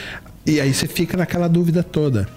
E 0.46 0.60
aí 0.60 0.72
você 0.72 0.86
fica 0.86 1.16
naquela 1.16 1.48
dúvida 1.48 1.82
toda. 1.82 2.28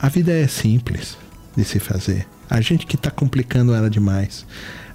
A 0.00 0.08
vida 0.08 0.32
é 0.32 0.46
simples 0.46 1.16
de 1.56 1.64
se 1.64 1.78
fazer. 1.78 2.26
A 2.50 2.60
gente 2.60 2.86
que 2.86 2.96
está 2.96 3.10
complicando 3.10 3.74
ela 3.74 3.88
demais. 3.88 4.46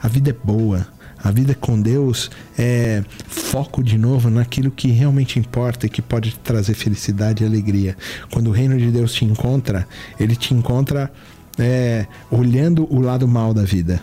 A 0.02 0.08
vida 0.08 0.30
é 0.30 0.34
boa. 0.34 0.88
A 1.24 1.32
vida 1.32 1.56
com 1.56 1.82
Deus 1.82 2.30
é 2.58 3.04
foco 3.28 3.84
de 3.84 3.98
novo 3.98 4.30
naquilo 4.30 4.70
que 4.72 4.90
realmente 4.90 5.40
importa 5.40 5.86
e 5.86 5.90
que 5.90 6.02
pode 6.02 6.38
trazer 6.40 6.74
felicidade 6.74 7.44
e 7.44 7.48
alegria. 7.48 7.98
Quando 8.32 8.48
o 8.48 8.52
reino 8.52 8.78
de 8.78 8.92
Deus 8.92 9.14
te 9.14 9.26
encontra, 9.26 9.88
ele 10.20 10.36
te 10.36 10.54
encontra 10.54 11.12
é, 11.58 12.06
olhando 12.30 12.88
o 12.94 13.00
lado 13.00 13.28
mal 13.28 13.54
da 13.54 13.64
vida, 13.64 14.02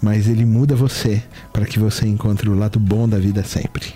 mas 0.00 0.28
ele 0.28 0.44
muda 0.44 0.74
você 0.74 1.22
para 1.52 1.66
que 1.66 1.78
você 1.78 2.06
encontre 2.06 2.48
o 2.48 2.54
lado 2.54 2.80
bom 2.80 3.08
da 3.08 3.18
vida 3.18 3.44
sempre. 3.44 3.94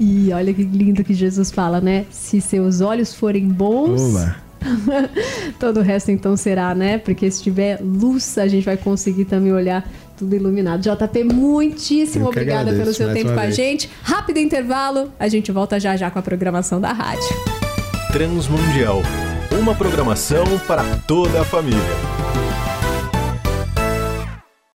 E 0.00 0.32
olha 0.32 0.54
que 0.54 0.62
lindo 0.62 1.02
que 1.04 1.12
Jesus 1.12 1.50
fala, 1.50 1.80
né? 1.80 2.06
Se 2.10 2.40
seus 2.40 2.80
olhos 2.80 3.12
forem 3.12 3.48
bons. 3.48 4.00
Oba. 4.00 4.36
Todo 5.58 5.80
o 5.80 5.82
resto 5.82 6.10
então 6.10 6.36
será, 6.36 6.74
né? 6.74 6.98
Porque 6.98 7.30
se 7.30 7.42
tiver 7.42 7.80
luz, 7.80 8.38
a 8.38 8.46
gente 8.46 8.64
vai 8.64 8.76
conseguir 8.76 9.24
também 9.24 9.52
olhar 9.52 9.88
tudo 10.18 10.34
iluminado. 10.34 10.80
JP, 10.82 11.24
muitíssimo 11.24 12.28
obrigada 12.28 12.72
pelo 12.72 12.92
seu 12.92 13.12
tempo 13.12 13.32
com 13.32 13.40
a 13.40 13.50
gente. 13.50 13.88
Rápido 14.02 14.38
intervalo, 14.38 15.12
a 15.18 15.28
gente 15.28 15.52
volta 15.52 15.78
já 15.78 15.96
já 15.96 16.10
com 16.10 16.18
a 16.18 16.22
programação 16.22 16.80
da 16.80 16.92
rádio. 16.92 17.28
Transmundial 18.12 19.02
uma 19.56 19.74
programação 19.74 20.44
para 20.66 20.84
toda 21.06 21.40
a 21.40 21.44
família. 21.44 22.47